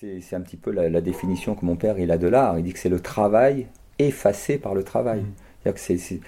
C'est 0.00 0.34
un 0.34 0.40
petit 0.40 0.56
peu 0.56 0.70
la, 0.70 1.02
définition 1.02 1.54
que 1.54 1.62
mon 1.66 1.76
père 1.76 1.98
il 1.98 2.10
a 2.10 2.16
de 2.16 2.26
l'art. 2.26 2.58
Il 2.58 2.64
dit 2.64 2.72
que 2.72 2.78
c'est 2.78 2.88
le 2.88 3.00
travail 3.00 3.66
effacé 3.98 4.56
par 4.56 4.74
le 4.74 4.82
travail. 4.82 5.20
Mmh. 5.66 5.72
C'est 5.76 6.20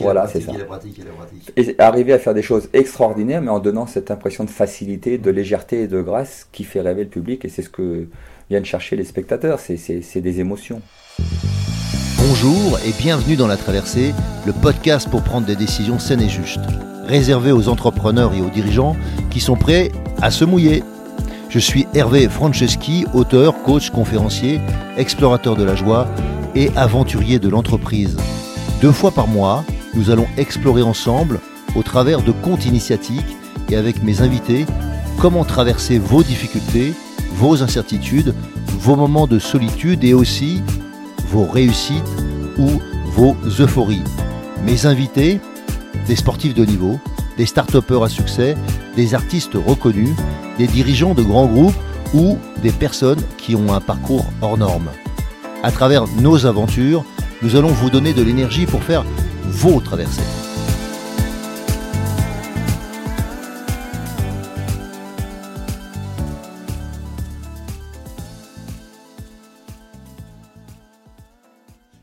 voilà, 0.00 0.28
c'est 0.28 0.40
ça. 0.40 0.52
Et 1.56 1.74
arriver 1.80 2.12
à 2.12 2.20
faire 2.20 2.34
des 2.34 2.42
choses 2.42 2.68
extraordinaires, 2.72 3.42
mais 3.42 3.50
en 3.50 3.58
donnant 3.58 3.88
cette 3.88 4.12
impression 4.12 4.44
de 4.44 4.50
facilité, 4.50 5.18
de 5.18 5.30
légèreté 5.30 5.82
et 5.82 5.88
de 5.88 6.00
grâce 6.00 6.46
qui 6.52 6.62
fait 6.62 6.80
rêver 6.80 7.02
le 7.02 7.10
public. 7.10 7.44
Et 7.44 7.48
c'est 7.48 7.62
ce 7.62 7.68
que 7.68 8.06
viennent 8.48 8.64
chercher 8.64 8.94
les 8.94 9.04
spectateurs. 9.04 9.58
C'est 9.58 10.20
des 10.20 10.38
émotions. 10.38 10.80
Bonjour 12.18 12.78
et 12.86 12.92
bienvenue 12.96 13.34
dans 13.34 13.48
La 13.48 13.56
Traversée, 13.56 14.14
le 14.46 14.52
podcast 14.52 15.10
pour 15.10 15.24
prendre 15.24 15.48
des 15.48 15.56
décisions 15.56 15.98
saines 15.98 16.22
et 16.22 16.28
justes, 16.28 16.60
réservé 17.06 17.50
aux 17.50 17.68
entrepreneurs 17.68 18.34
et 18.34 18.40
aux 18.40 18.50
dirigeants 18.50 18.94
qui 19.30 19.40
sont 19.40 19.56
prêts 19.56 19.90
à 20.22 20.30
se 20.30 20.44
mouiller. 20.44 20.84
Je 21.48 21.58
suis 21.58 21.86
Hervé 21.94 22.28
Franceschi, 22.28 23.06
auteur, 23.14 23.62
coach, 23.62 23.88
conférencier, 23.88 24.60
explorateur 24.98 25.56
de 25.56 25.64
la 25.64 25.74
joie 25.74 26.06
et 26.54 26.70
aventurier 26.76 27.38
de 27.38 27.48
l'entreprise. 27.48 28.18
Deux 28.82 28.92
fois 28.92 29.12
par 29.12 29.28
mois, 29.28 29.64
nous 29.94 30.10
allons 30.10 30.26
explorer 30.36 30.82
ensemble, 30.82 31.40
au 31.74 31.82
travers 31.82 32.22
de 32.22 32.32
comptes 32.32 32.66
initiatiques 32.66 33.36
et 33.70 33.76
avec 33.76 34.02
mes 34.02 34.20
invités, 34.20 34.66
comment 35.18 35.44
traverser 35.44 35.98
vos 35.98 36.22
difficultés, 36.22 36.92
vos 37.32 37.62
incertitudes, 37.62 38.34
vos 38.78 38.96
moments 38.96 39.26
de 39.26 39.38
solitude 39.38 40.04
et 40.04 40.12
aussi 40.12 40.62
vos 41.28 41.46
réussites 41.46 42.04
ou 42.58 42.68
vos 43.12 43.34
euphories. 43.58 44.04
Mes 44.66 44.84
invités, 44.84 45.40
des 46.06 46.16
sportifs 46.16 46.54
de 46.54 46.66
niveau, 46.66 46.98
des 47.38 47.46
start 47.46 47.74
à 47.74 48.08
succès, 48.08 48.54
des 48.98 49.14
artistes 49.14 49.54
reconnus, 49.54 50.16
des 50.58 50.66
dirigeants 50.66 51.14
de 51.14 51.22
grands 51.22 51.46
groupes 51.46 51.76
ou 52.14 52.36
des 52.62 52.72
personnes 52.72 53.22
qui 53.36 53.54
ont 53.54 53.72
un 53.72 53.80
parcours 53.80 54.26
hors 54.42 54.58
norme. 54.58 54.90
À 55.62 55.70
travers 55.70 56.08
nos 56.20 56.46
aventures, 56.46 57.04
nous 57.40 57.54
allons 57.54 57.68
vous 57.68 57.90
donner 57.90 58.12
de 58.12 58.22
l'énergie 58.22 58.66
pour 58.66 58.82
faire 58.82 59.04
vos 59.44 59.78
traversées. 59.78 60.20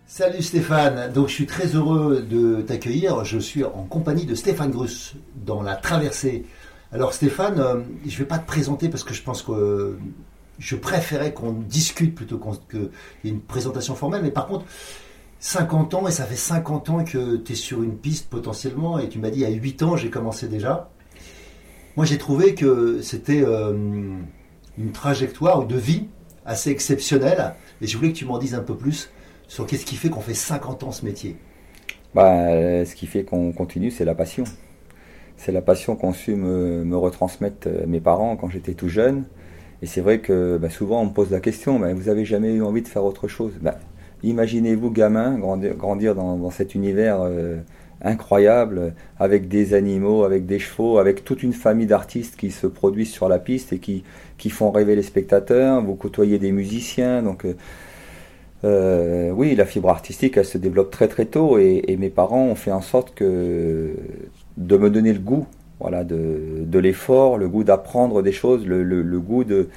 Salut 0.08 0.42
Stéphane, 0.42 1.11
donc 1.11 1.27
je 1.27 1.33
suis 1.33 1.45
très 1.45 1.75
heureux 1.75 2.22
de 2.22 2.61
t'accueillir. 2.61 3.25
Je 3.25 3.38
suis 3.38 3.66
en 3.66 3.83
compagnie 3.83 4.25
de 4.25 4.33
Stéphane 4.33 4.72
Gruss 4.72 5.16
dans 5.45 5.61
la 5.61 5.75
traversée. 5.75 6.45
Alors 6.96 7.14
Stéphane, 7.14 7.60
euh, 7.60 7.82
je 8.06 8.14
ne 8.14 8.20
vais 8.20 8.26
pas 8.26 8.38
te 8.38 8.48
présenter 8.48 8.88
parce 8.88 9.04
que 9.04 9.14
je 9.14 9.22
pense 9.22 9.42
que 9.42 9.98
je 10.60 10.76
préférais 10.78 11.34
qu'on 11.34 11.52
discute 11.52 12.16
plutôt 12.16 12.40
qu'il 12.70 12.90
y 13.26 13.28
ait 13.28 13.32
une 13.32 13.42
présentation 13.42 13.96
formelle. 13.96 14.22
Mais 14.24 14.32
par 14.32 14.48
contre, 14.48 14.64
50 15.42 15.94
ans, 15.94 16.08
et 16.08 16.12
ça 16.12 16.23
fait 16.23 16.38
50 16.38 16.90
ans 16.92 17.04
que 17.04 17.36
tu 17.36 17.52
es 17.52 17.56
sur 17.56 17.84
une 17.84 17.98
piste 17.98 18.30
potentiellement, 18.30 18.98
et 18.98 19.10
tu 19.10 19.20
m'as 19.20 19.30
dit 19.30 19.44
à 19.44 19.50
8 19.50 19.84
ans 19.84 19.98
j'ai 19.98 20.10
commencé 20.10 20.48
déjà. 20.48 20.90
Moi 21.98 22.06
j'ai 22.06 22.18
trouvé 22.18 22.56
que 22.56 23.02
c'était 23.02 23.44
euh, 23.44 23.73
une 24.78 24.92
trajectoire 24.94 25.66
de 25.66 25.76
vie 25.76 26.06
assez 26.46 26.70
exceptionnelle, 26.70 27.56
et 27.82 27.88
je 27.88 27.98
voulais 27.98 28.14
que 28.14 28.18
tu 28.18 28.23
m'en 28.23 28.38
dises 28.38 28.56
un 28.56 28.64
peu 28.64 28.78
plus 28.78 29.10
sur 29.50 29.66
qu'est-ce 29.66 29.86
qui 29.86 29.98
fait 29.98 30.10
qu'on 30.10 30.22
fait 30.22 30.34
50 30.34 30.84
ans 30.84 30.94
ce 30.94 31.04
métier 31.04 31.36
bah, 32.14 32.86
Ce 32.86 32.96
qui 32.96 33.06
fait 33.06 33.26
qu'on 33.26 33.52
continue, 33.52 33.92
c'est 33.92 34.06
la 34.06 34.16
passion. 34.16 34.46
C'est 35.38 35.52
la 35.52 35.61
passion 35.61 35.95
qu'ont 35.95 36.14
su 36.14 36.36
me, 36.36 36.95
retransmettre 36.95 37.67
euh, 37.67 37.86
mes 37.88 38.00
parents 38.00 38.36
quand 38.36 38.50
j'étais 38.50 38.73
tout 38.73 38.89
jeune. 38.89 39.23
Et 39.81 39.86
c'est 39.86 40.02
vrai 40.02 40.19
que 40.19 40.58
bah, 40.58 40.69
souvent 40.69 41.02
on 41.02 41.05
me 41.05 41.11
pose 41.11 41.31
la 41.31 41.39
question, 41.39 41.80
bah, 41.80 41.94
vous 41.94 42.09
avez 42.09 42.25
jamais 42.25 42.53
eu 42.53 42.64
envie 42.64 42.81
de 42.81 42.88
faire 42.88 43.03
autre 43.03 43.27
chose? 43.27 43.53
Bah, 43.61 43.77
Imaginez-vous 44.23 44.89
gamin 44.89 45.38
grandir, 45.38 46.16
dans, 46.16 46.50
cet 46.50 46.73
univers 46.73 47.19
euh, 47.22 47.58
incroyable, 48.02 48.95
avec 49.20 49.48
des 49.48 49.76
animaux, 49.76 50.23
avec 50.23 50.48
des 50.48 50.58
chevaux, 50.58 50.98
avec 50.98 51.23
toute 51.23 51.43
une 51.43 51.54
famille 51.54 51.86
d'artistes 51.86 52.36
qui 52.36 52.49
se 52.49 52.65
produisent 52.65 53.11
sur 53.11 53.30
la 53.30 53.37
piste 53.37 53.71
et 53.73 53.80
qui, 53.80 54.04
qui 54.39 54.49
font 54.49 54.71
rêver 54.71 54.95
les 54.95 55.04
spectateurs. 55.04 55.83
Vous 55.83 55.95
côtoyez 55.95 56.39
des 56.39 56.52
musiciens, 56.52 57.21
donc... 57.21 57.45
Euh, 57.45 57.54
euh, 58.64 59.30
oui, 59.30 59.54
la 59.54 59.65
fibre 59.65 59.89
artistique, 59.89 60.37
elle 60.37 60.45
se 60.45 60.58
développe 60.58 60.89
très 60.89 61.08
très 61.08 61.26
tôt 61.26 61.60
et, 61.60 61.95
mes 61.99 62.10
parents 62.10 62.45
ont 62.45 62.55
fait 62.55 62.71
en 62.71 62.81
sorte 62.81 63.14
que 63.14 63.92
de 64.58 64.77
me 64.77 64.89
donner 64.89 65.14
le 65.14 65.20
goût, 65.20 65.48
voilà, 65.80 66.04
de, 66.04 66.80
l'effort, 66.80 67.38
le 67.38 67.49
goût 67.49 67.64
d'apprendre 67.64 68.21
des 68.21 68.32
choses, 68.32 68.66
le, 68.66 69.20
goût 69.20 69.43
de, 69.43 69.70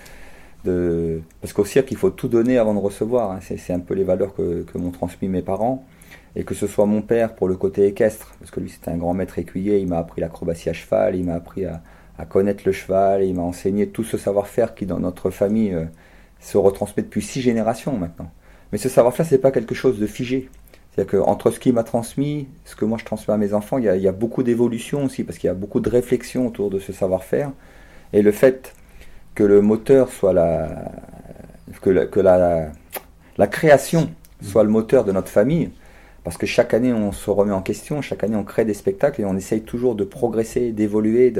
de, 0.64 1.20
parce 1.40 1.52
qu'au 1.52 1.64
cirque, 1.64 1.90
il 1.90 1.96
faut 1.96 2.10
tout 2.10 2.28
donner 2.28 2.58
avant 2.58 2.74
de 2.74 2.78
recevoir. 2.78 3.32
Hein. 3.32 3.40
C'est 3.40 3.72
un 3.72 3.80
peu 3.80 3.94
les 3.94 4.04
valeurs 4.04 4.34
que, 4.34 4.64
m'ont 4.76 4.90
transmis 4.90 5.28
mes 5.28 5.42
parents. 5.42 5.84
Et 6.36 6.44
que 6.44 6.54
ce 6.54 6.66
soit 6.68 6.86
mon 6.86 7.02
père 7.02 7.34
pour 7.34 7.48
le 7.48 7.56
côté 7.56 7.86
équestre, 7.86 8.34
parce 8.38 8.52
que 8.52 8.60
lui 8.60 8.68
c'était 8.68 8.90
un 8.90 8.96
grand 8.96 9.12
maître 9.12 9.38
écuyer, 9.38 9.78
il 9.78 9.88
m'a 9.88 9.98
appris 9.98 10.20
l'acrobatie 10.20 10.68
à 10.68 10.72
cheval, 10.72 11.16
il 11.16 11.24
m'a 11.24 11.34
appris 11.34 11.64
à, 11.64 11.82
connaître 12.28 12.62
le 12.66 12.70
cheval, 12.70 13.24
il 13.24 13.34
m'a 13.34 13.42
enseigné 13.42 13.88
tout 13.88 14.04
ce 14.04 14.18
savoir-faire 14.18 14.74
qui 14.74 14.86
dans 14.86 15.00
notre 15.00 15.30
famille 15.30 15.72
euh, 15.72 15.86
se 16.38 16.56
retransmet 16.58 17.02
depuis 17.02 17.22
six 17.22 17.40
générations 17.40 17.96
maintenant. 17.96 18.30
Mais 18.70 18.78
ce 18.78 18.88
savoir-faire, 18.88 19.26
c'est 19.26 19.38
pas 19.38 19.50
quelque 19.50 19.74
chose 19.74 19.98
de 19.98 20.06
figé. 20.06 20.48
C'est-à-dire 20.98 21.20
qu'entre 21.20 21.52
ce 21.52 21.60
qu'il 21.60 21.74
m'a 21.74 21.84
transmis, 21.84 22.48
ce 22.64 22.74
que 22.74 22.84
moi 22.84 22.98
je 22.98 23.04
transmets 23.04 23.32
à 23.32 23.36
mes 23.36 23.54
enfants, 23.54 23.78
il 23.78 23.84
y 23.84 24.08
a, 24.08 24.12
beaucoup 24.12 24.42
d'évolution 24.42 25.04
aussi, 25.04 25.22
parce 25.22 25.38
qu'il 25.38 25.46
y 25.46 25.50
a 25.50 25.54
beaucoup 25.54 25.78
de 25.78 25.88
réflexion 25.88 26.44
autour 26.44 26.70
de 26.70 26.80
ce 26.80 26.92
savoir-faire. 26.92 27.52
Et 28.12 28.20
le 28.20 28.32
fait 28.32 28.74
que 29.36 29.44
le 29.44 29.60
moteur 29.60 30.10
soit 30.10 30.32
la. 30.32 30.90
que 31.80 31.90
la, 31.90 32.36
la, 32.36 32.72
la 33.36 33.46
création 33.46 34.10
soit 34.42 34.64
le 34.64 34.70
moteur 34.70 35.04
de 35.04 35.12
notre 35.12 35.28
famille, 35.28 35.70
parce 36.24 36.36
que 36.36 36.46
chaque 36.46 36.74
année 36.74 36.92
on 36.92 37.12
se 37.12 37.30
remet 37.30 37.52
en 37.52 37.62
question, 37.62 38.02
chaque 38.02 38.24
année 38.24 38.34
on 38.34 38.42
crée 38.42 38.64
des 38.64 38.74
spectacles 38.74 39.20
et 39.20 39.24
on 39.24 39.36
essaye 39.36 39.62
toujours 39.62 39.94
de 39.94 40.02
progresser, 40.02 40.72
d'évoluer, 40.72 41.32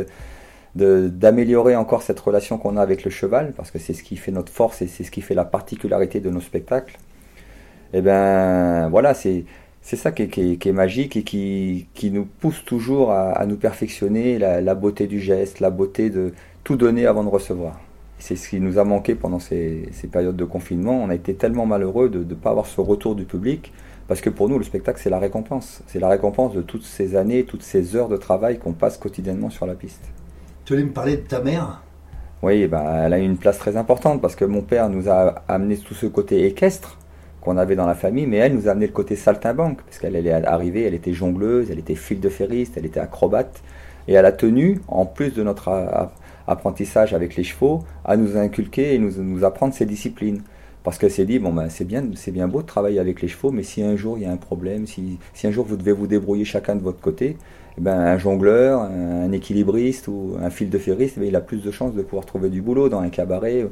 d'améliorer 0.76 1.74
encore 1.74 2.02
cette 2.02 2.20
relation 2.20 2.58
qu'on 2.58 2.76
a 2.76 2.80
avec 2.80 3.02
le 3.02 3.10
cheval, 3.10 3.52
parce 3.56 3.72
que 3.72 3.80
c'est 3.80 3.94
ce 3.94 4.04
qui 4.04 4.18
fait 4.18 4.30
notre 4.30 4.52
force 4.52 4.82
et 4.82 4.86
c'est 4.86 5.02
ce 5.02 5.10
qui 5.10 5.20
fait 5.20 5.34
la 5.34 5.44
particularité 5.44 6.20
de 6.20 6.30
nos 6.30 6.40
spectacles 6.40 6.96
et 7.92 7.98
eh 7.98 8.00
ben 8.02 8.88
voilà, 8.90 9.14
c'est 9.14 9.44
c'est 9.88 9.96
ça 9.96 10.12
qui 10.12 10.22
est, 10.22 10.72
magique 10.72 11.16
et 11.16 11.22
qui, 11.22 11.86
qui, 11.94 12.10
nous 12.10 12.26
pousse 12.26 12.62
toujours 12.62 13.10
à, 13.10 13.46
nous 13.46 13.56
perfectionner, 13.56 14.38
la, 14.38 14.74
beauté 14.74 15.06
du 15.06 15.18
geste, 15.18 15.60
la 15.60 15.70
beauté 15.70 16.10
de 16.10 16.34
tout 16.62 16.76
donner 16.76 17.06
avant 17.06 17.24
de 17.24 17.30
recevoir. 17.30 17.80
C'est 18.18 18.36
ce 18.36 18.50
qui 18.50 18.60
nous 18.60 18.78
a 18.78 18.84
manqué 18.84 19.14
pendant 19.14 19.38
ces, 19.38 19.88
ces, 19.92 20.06
périodes 20.06 20.36
de 20.36 20.44
confinement. 20.44 21.02
On 21.02 21.08
a 21.08 21.14
été 21.14 21.32
tellement 21.32 21.64
malheureux 21.64 22.10
de 22.10 22.18
ne 22.18 22.34
pas 22.34 22.50
avoir 22.50 22.66
ce 22.66 22.82
retour 22.82 23.14
du 23.14 23.24
public, 23.24 23.72
parce 24.08 24.20
que 24.20 24.28
pour 24.28 24.50
nous, 24.50 24.58
le 24.58 24.64
spectacle, 24.64 25.00
c'est 25.02 25.08
la 25.08 25.18
récompense. 25.18 25.82
C'est 25.86 26.00
la 26.00 26.08
récompense 26.08 26.52
de 26.52 26.60
toutes 26.60 26.84
ces 26.84 27.16
années, 27.16 27.44
toutes 27.44 27.62
ces 27.62 27.96
heures 27.96 28.10
de 28.10 28.18
travail 28.18 28.58
qu'on 28.58 28.74
passe 28.74 28.98
quotidiennement 28.98 29.48
sur 29.48 29.64
la 29.64 29.74
piste. 29.74 30.04
Tu 30.66 30.74
voulais 30.74 30.84
me 30.84 30.92
parler 30.92 31.16
de 31.16 31.22
ta 31.22 31.40
mère? 31.40 31.82
Oui, 32.42 32.66
bah, 32.66 33.04
elle 33.06 33.14
a 33.14 33.18
eu 33.18 33.24
une 33.24 33.38
place 33.38 33.56
très 33.56 33.78
importante, 33.78 34.20
parce 34.20 34.36
que 34.36 34.44
mon 34.44 34.60
père 34.60 34.90
nous 34.90 35.08
a 35.08 35.42
amené 35.48 35.78
tout 35.78 35.94
ce 35.94 36.04
côté 36.04 36.44
équestre 36.44 36.98
qu'on 37.48 37.56
avait 37.56 37.76
dans 37.76 37.86
la 37.86 37.94
famille, 37.94 38.26
mais 38.26 38.36
elle 38.36 38.54
nous 38.54 38.68
a 38.68 38.72
amené 38.72 38.86
le 38.86 38.92
côté 38.92 39.16
saltimbanque, 39.16 39.80
parce 39.82 39.98
qu'elle 39.98 40.16
est 40.16 40.30
arrivée, 40.30 40.82
elle 40.82 40.92
était 40.92 41.14
jongleuse, 41.14 41.70
elle 41.70 41.78
était 41.78 41.94
file 41.94 42.20
de 42.20 42.28
ferriste, 42.28 42.74
elle 42.76 42.84
était 42.84 43.00
acrobate, 43.00 43.62
et 44.06 44.12
elle 44.12 44.26
a 44.26 44.32
tenu, 44.32 44.82
en 44.86 45.06
plus 45.06 45.32
de 45.32 45.42
notre 45.42 45.70
apprentissage 46.46 47.14
avec 47.14 47.36
les 47.36 47.44
chevaux, 47.44 47.84
à 48.04 48.18
nous 48.18 48.36
inculquer 48.36 48.94
et 48.94 48.98
nous, 48.98 49.12
nous 49.22 49.44
apprendre 49.46 49.72
ces 49.72 49.86
disciplines. 49.86 50.42
Parce 50.82 50.98
qu'elle 50.98 51.10
s'est 51.10 51.24
dit, 51.24 51.38
bon 51.38 51.52
ben 51.54 51.70
c'est 51.70 51.86
bien, 51.86 52.04
c'est 52.16 52.32
bien 52.32 52.48
beau 52.48 52.60
de 52.60 52.66
travailler 52.66 52.98
avec 52.98 53.22
les 53.22 53.28
chevaux, 53.28 53.50
mais 53.50 53.62
si 53.62 53.82
un 53.82 53.96
jour 53.96 54.18
il 54.18 54.24
y 54.24 54.26
a 54.26 54.30
un 54.30 54.36
problème, 54.36 54.86
si, 54.86 55.18
si 55.32 55.46
un 55.46 55.50
jour 55.50 55.64
vous 55.66 55.76
devez 55.76 55.92
vous 55.92 56.06
débrouiller 56.06 56.44
chacun 56.44 56.76
de 56.76 56.82
votre 56.82 57.00
côté, 57.00 57.36
eh 57.78 57.80
ben, 57.80 57.98
un 57.98 58.18
jongleur, 58.18 58.82
un, 58.82 59.32
équilibriste 59.32 60.08
ou 60.08 60.36
un 60.40 60.50
fil 60.50 60.68
de 60.68 60.78
ferriste, 60.78 61.14
eh 61.16 61.20
ben, 61.20 61.28
il 61.28 61.36
a 61.36 61.40
plus 61.40 61.62
de 61.62 61.70
chances 61.70 61.94
de 61.94 62.02
pouvoir 62.02 62.26
trouver 62.26 62.50
du 62.50 62.60
boulot 62.60 62.88
dans 62.88 63.00
un 63.00 63.08
cabaret 63.08 63.66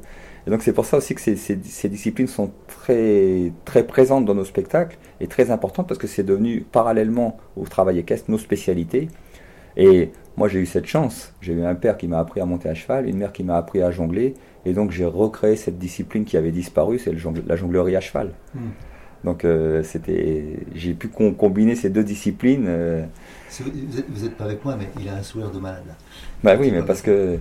et 0.46 0.50
donc 0.50 0.62
c'est 0.62 0.72
pour 0.72 0.86
ça 0.86 0.96
aussi 0.96 1.14
que 1.14 1.20
ces, 1.20 1.88
disciplines 1.88 2.28
sont 2.28 2.52
très, 2.68 3.52
très 3.64 3.84
présentes 3.84 4.24
dans 4.24 4.34
nos 4.34 4.44
spectacles 4.44 4.96
et 5.20 5.26
très 5.26 5.50
importantes 5.50 5.88
parce 5.88 5.98
que 5.98 6.06
c'est 6.06 6.22
devenu 6.22 6.60
parallèlement 6.60 7.36
au 7.56 7.64
travail 7.64 7.98
équestre 7.98 8.30
nos 8.30 8.38
spécialités. 8.38 9.08
Et 9.76 10.12
moi 10.36 10.48
j'ai 10.48 10.60
eu 10.60 10.66
cette 10.66 10.86
chance. 10.86 11.32
J'ai 11.40 11.52
eu 11.52 11.64
un 11.64 11.74
père 11.74 11.96
qui 11.96 12.06
m'a 12.06 12.20
appris 12.20 12.40
à 12.40 12.46
monter 12.46 12.68
à 12.68 12.74
cheval, 12.74 13.08
une 13.08 13.16
mère 13.16 13.32
qui 13.32 13.42
m'a 13.42 13.56
appris 13.56 13.82
à 13.82 13.90
jongler. 13.90 14.34
Et 14.64 14.72
donc 14.72 14.92
j'ai 14.92 15.04
recréé 15.04 15.56
cette 15.56 15.78
discipline 15.78 16.24
qui 16.24 16.36
avait 16.36 16.52
disparu, 16.52 17.00
c'est 17.00 17.12
la 17.12 17.56
jonglerie 17.56 17.96
à 17.96 18.00
cheval. 18.00 18.32
Hmm. 18.54 18.68
Donc 19.24 19.44
euh, 19.44 19.82
c'était, 19.82 20.60
j'ai 20.76 20.94
pu 20.94 21.08
combiner 21.08 21.74
ces 21.74 21.90
deux 21.90 22.04
disciplines. 22.04 22.66
Euh. 22.68 23.04
Vous 23.60 24.22
n'êtes 24.22 24.36
pas 24.36 24.44
avec 24.44 24.64
moi, 24.64 24.76
mais 24.78 24.86
il 25.00 25.08
a 25.08 25.16
un 25.16 25.22
sourire 25.22 25.50
de 25.50 25.58
malade. 25.58 25.82
Bah 26.44 26.54
oui, 26.58 26.70
mais 26.70 26.82
parce 26.82 27.02
que 27.02 27.38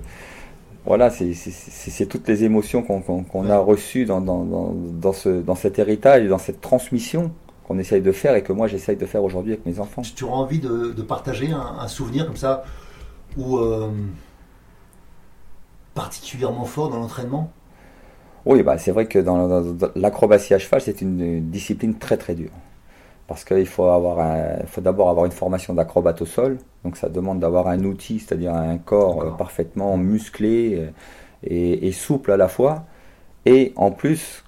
voilà, 0.85 1.09
c'est 1.09 2.05
toutes 2.05 2.27
les 2.27 2.43
émotions 2.43 2.83
qu'on 2.83 3.49
a 3.49 3.57
reçues 3.57 4.05
dans, 4.05 4.21
dans, 4.21 5.13
ce, 5.13 5.41
dans 5.41 5.55
cet 5.55 5.79
héritage, 5.79 6.27
dans 6.27 6.37
cette 6.37 6.61
transmission 6.61 7.31
qu'on 7.67 7.79
essaye 7.79 8.01
de 8.01 8.11
faire 8.11 8.35
et 8.35 8.43
que 8.43 8.53
moi 8.53 8.67
j'essaye 8.67 8.95
de 8.95 9.05
faire 9.07 9.23
aujourd'hui 9.23 9.53
avec 9.53 9.65
mes 9.65 9.79
enfants. 9.79 10.03
Tu 10.03 10.23
auras 10.23 10.37
envie 10.37 10.59
de, 10.59 11.01
partager 11.01 11.51
un, 11.51 11.87
souvenir 11.87 12.27
comme 12.27 12.35
ça, 12.35 12.63
ou 13.35 13.57
euh, 13.57 13.89
particulièrement 15.95 16.65
fort 16.65 16.89
dans 16.89 16.99
l'entraînement? 16.99 17.51
Oui, 18.45 18.61
bah, 18.61 18.77
c'est 18.77 18.91
vrai 18.91 19.07
que 19.07 19.17
dans, 19.17 19.63
l'acrobatie 19.95 20.53
à 20.53 20.59
cheval, 20.59 20.81
c'est 20.81 21.01
une 21.01 21.49
discipline 21.49 21.97
très 21.97 22.17
très 22.17 22.35
dure. 22.35 22.51
Parce 23.27 23.43
qu'il 23.43 23.65
faut, 23.65 23.85
avoir 23.85 24.23
faut 24.67 24.81
d'abord 24.81 25.09
avoir 25.09 25.25
une 25.25 25.31
formation 25.31 25.73
d'acrobate 25.73 26.21
au 26.21 26.25
sol. 26.25 26.57
Donc 26.85 26.97
ça 26.97 27.09
demande 27.09 27.39
d'avoir 27.39 27.67
un 27.67 27.83
outil, 27.83 28.19
c'est-à-dire 28.19 28.53
un 28.53 28.77
corps 28.77 29.23
euh, 29.23 29.31
parfaitement 29.31 29.97
musclé 29.97 30.77
euh, 30.77 30.89
et, 31.43 31.91
souple 31.91 32.31
à 32.31 32.37
la 32.37 32.47
fois. 32.47 32.83
Et 33.47 33.73
en 33.75 33.89
plus, 33.89 34.43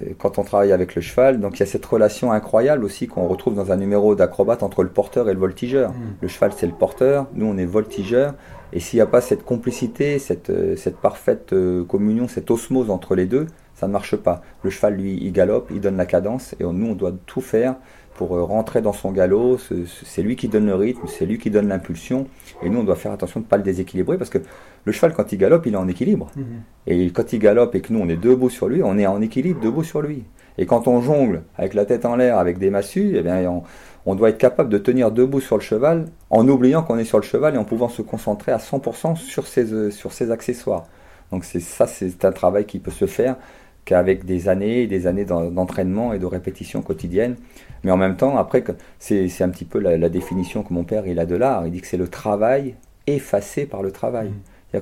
euh, 0.00 0.10
quand 0.16 0.38
on 0.38 0.44
travaille 0.44 0.70
avec 0.70 0.94
le 0.94 1.02
cheval, 1.02 1.40
donc 1.40 1.56
il 1.56 1.60
y 1.60 1.62
a 1.64 1.66
cette 1.66 1.84
relation 1.84 2.30
incroyable 2.30 2.84
aussi 2.84 3.08
qu'on 3.08 3.26
retrouve 3.26 3.56
dans 3.56 3.72
un 3.72 3.76
numéro 3.76 4.14
d'acrobate 4.14 4.62
entre 4.62 4.84
le 4.84 4.88
porteur 4.88 5.28
et 5.28 5.34
le 5.34 5.40
voltigeur. 5.40 5.90
Hmm. 5.90 6.14
Le 6.20 6.28
cheval 6.28 6.52
c'est 6.56 6.66
le 6.66 6.72
porteur, 6.72 7.26
nous 7.34 7.46
on 7.46 7.58
est 7.58 7.66
voltigeur. 7.66 8.34
Et 8.72 8.78
s'il 8.78 8.98
n'y 8.98 9.02
a 9.02 9.06
pas 9.06 9.20
cette 9.20 9.44
complicité, 9.44 10.20
cette, 10.20 10.52
cette 10.76 10.96
parfaite 10.96 11.54
communion, 11.88 12.26
cette 12.26 12.50
osmose 12.50 12.90
entre 12.90 13.14
les 13.14 13.26
deux, 13.26 13.46
ça 13.74 13.86
ne 13.86 13.92
marche 13.92 14.16
pas. 14.16 14.42
Le 14.62 14.70
cheval, 14.70 14.94
lui, 14.94 15.18
il 15.20 15.32
galope, 15.32 15.70
il 15.70 15.80
donne 15.80 15.96
la 15.96 16.06
cadence, 16.06 16.54
et 16.58 16.64
nous, 16.64 16.86
on 16.86 16.94
doit 16.94 17.12
tout 17.26 17.40
faire 17.40 17.76
pour 18.14 18.36
euh, 18.36 18.42
rentrer 18.42 18.80
dans 18.80 18.92
son 18.92 19.12
galop. 19.12 19.58
C'est 20.04 20.22
lui 20.22 20.36
qui 20.36 20.48
donne 20.48 20.66
le 20.66 20.74
rythme, 20.74 21.02
c'est 21.06 21.26
lui 21.26 21.38
qui 21.38 21.50
donne 21.50 21.68
l'impulsion. 21.68 22.26
Et 22.62 22.70
nous, 22.70 22.80
on 22.80 22.84
doit 22.84 22.96
faire 22.96 23.12
attention 23.12 23.40
de 23.40 23.44
ne 23.44 23.48
pas 23.48 23.56
le 23.56 23.62
déséquilibrer 23.62 24.18
parce 24.18 24.30
que 24.30 24.38
le 24.84 24.92
cheval, 24.92 25.14
quand 25.14 25.32
il 25.32 25.38
galope, 25.38 25.66
il 25.66 25.74
est 25.74 25.78
en 25.78 25.88
équilibre. 25.88 26.30
Mhm. 26.36 26.44
Et 26.86 27.10
quand 27.10 27.32
il 27.32 27.38
galope 27.38 27.74
et 27.74 27.80
que 27.80 27.92
nous, 27.92 28.00
on 28.00 28.08
est 28.08 28.16
debout 28.16 28.50
sur 28.50 28.68
lui, 28.68 28.82
on 28.82 28.98
est 28.98 29.06
en 29.06 29.20
équilibre 29.20 29.60
debout 29.60 29.84
sur 29.84 30.02
lui. 30.02 30.24
Et 30.56 30.66
quand 30.66 30.86
on 30.86 31.00
jongle 31.00 31.42
avec 31.56 31.74
la 31.74 31.84
tête 31.84 32.04
en 32.04 32.16
l'air, 32.16 32.38
avec 32.38 32.58
des 32.58 32.70
massues, 32.70 33.14
eh 33.16 33.22
bien, 33.22 33.62
on, 34.06 34.14
doit 34.14 34.28
être 34.28 34.38
capable 34.38 34.68
de 34.68 34.78
tenir 34.78 35.10
debout 35.10 35.40
sur 35.40 35.56
le 35.56 35.62
cheval 35.62 36.06
en 36.30 36.46
oubliant 36.48 36.82
qu'on 36.82 36.98
est 36.98 37.04
sur 37.04 37.18
le 37.18 37.24
cheval 37.24 37.56
et 37.56 37.58
en 37.58 37.64
pouvant 37.64 37.88
se 37.88 38.02
concentrer 38.02 38.52
à 38.52 38.58
100% 38.58 39.16
sur 39.16 39.46
ses, 39.46 39.72
euh, 39.72 39.90
sur 39.90 40.12
ses 40.12 40.30
accessoires. 40.30 40.84
Donc 41.32 41.44
c'est 41.44 41.60
ça, 41.60 41.86
c'est 41.88 42.24
un 42.24 42.30
travail 42.30 42.66
qui 42.66 42.78
peut 42.78 42.92
se 42.92 43.06
faire 43.06 43.36
qu'avec 43.84 44.24
des 44.24 44.48
années 44.48 44.82
et 44.82 44.86
des 44.86 45.06
années 45.06 45.24
d'entraînement 45.24 46.12
et 46.12 46.18
de 46.18 46.26
répétition 46.26 46.82
quotidienne. 46.82 47.36
Mais 47.82 47.90
en 47.90 47.96
même 47.96 48.16
temps, 48.16 48.36
après, 48.36 48.64
c'est 48.98 49.42
un 49.42 49.48
petit 49.50 49.64
peu 49.64 49.78
la, 49.78 50.08
définition 50.08 50.62
que 50.62 50.72
mon 50.72 50.84
père 50.84 51.06
il 51.06 51.18
a 51.18 51.26
de 51.26 51.34
l'art. 51.34 51.66
Il 51.66 51.72
dit 51.72 51.80
que 51.80 51.86
c'est 51.86 51.96
le 51.96 52.08
travail 52.08 52.74
effacé 53.06 53.66
par 53.66 53.82
le 53.82 53.92
travail. 53.92 54.28
Mmh. 54.28 54.80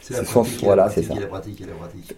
C'est 0.00 0.14
la 0.14 0.22
pratique, 0.22 0.62
voilà, 0.62 0.88
c'est 0.88 1.02
ça. 1.02 1.14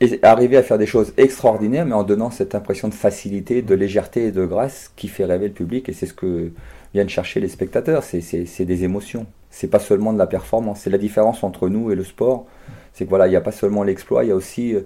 Et, 0.01 0.21
arriver 0.23 0.57
à 0.59 0.63
faire 0.63 0.79
des 0.79 0.87
choses 0.87 1.15
extraordinaires, 1.17 1.87
mais 1.87 1.95
en 1.95 2.05
donnant 2.05 2.31
cette 2.31 2.55
impression 2.55 2.89
de 2.89 2.95
facilité, 2.95 3.63
de 3.63 3.75
légèreté 3.75 4.27
et 4.27 4.33
de 4.33 4.45
grâce 4.45 4.93
qui 4.95 5.09
fait 5.09 5.25
rêver 5.25 5.49
le 5.49 5.55
public. 5.55 5.89
Et 5.89 5.93
c'est 5.95 6.07
ce 6.07 6.13
que 6.13 6.53
viennent 6.93 7.09
chercher 7.09 7.41
les 7.41 7.49
spectateurs. 7.49 8.05
C'est 8.05 8.65
des 8.65 8.85
émotions. 8.85 9.27
C'est 9.51 9.69
pas 9.69 9.79
seulement 9.79 10.13
de 10.13 10.19
la 10.19 10.27
performance. 10.27 10.81
C'est 10.81 10.91
la 10.91 10.99
différence 10.99 11.43
entre 11.43 11.69
nous 11.69 11.91
et 11.91 11.95
le 11.95 12.05
sport. 12.05 12.47
C'est 12.93 13.05
que 13.05 13.11
voilà, 13.11 13.27
il 13.27 13.31
n'y 13.31 13.37
a 13.37 13.41
pas 13.41 13.53
seulement 13.53 13.85
l'exploit, 13.85 14.25
il 14.25 14.29
y 14.29 14.33
a 14.33 14.35
aussi 14.35 14.75
euh, 14.75 14.81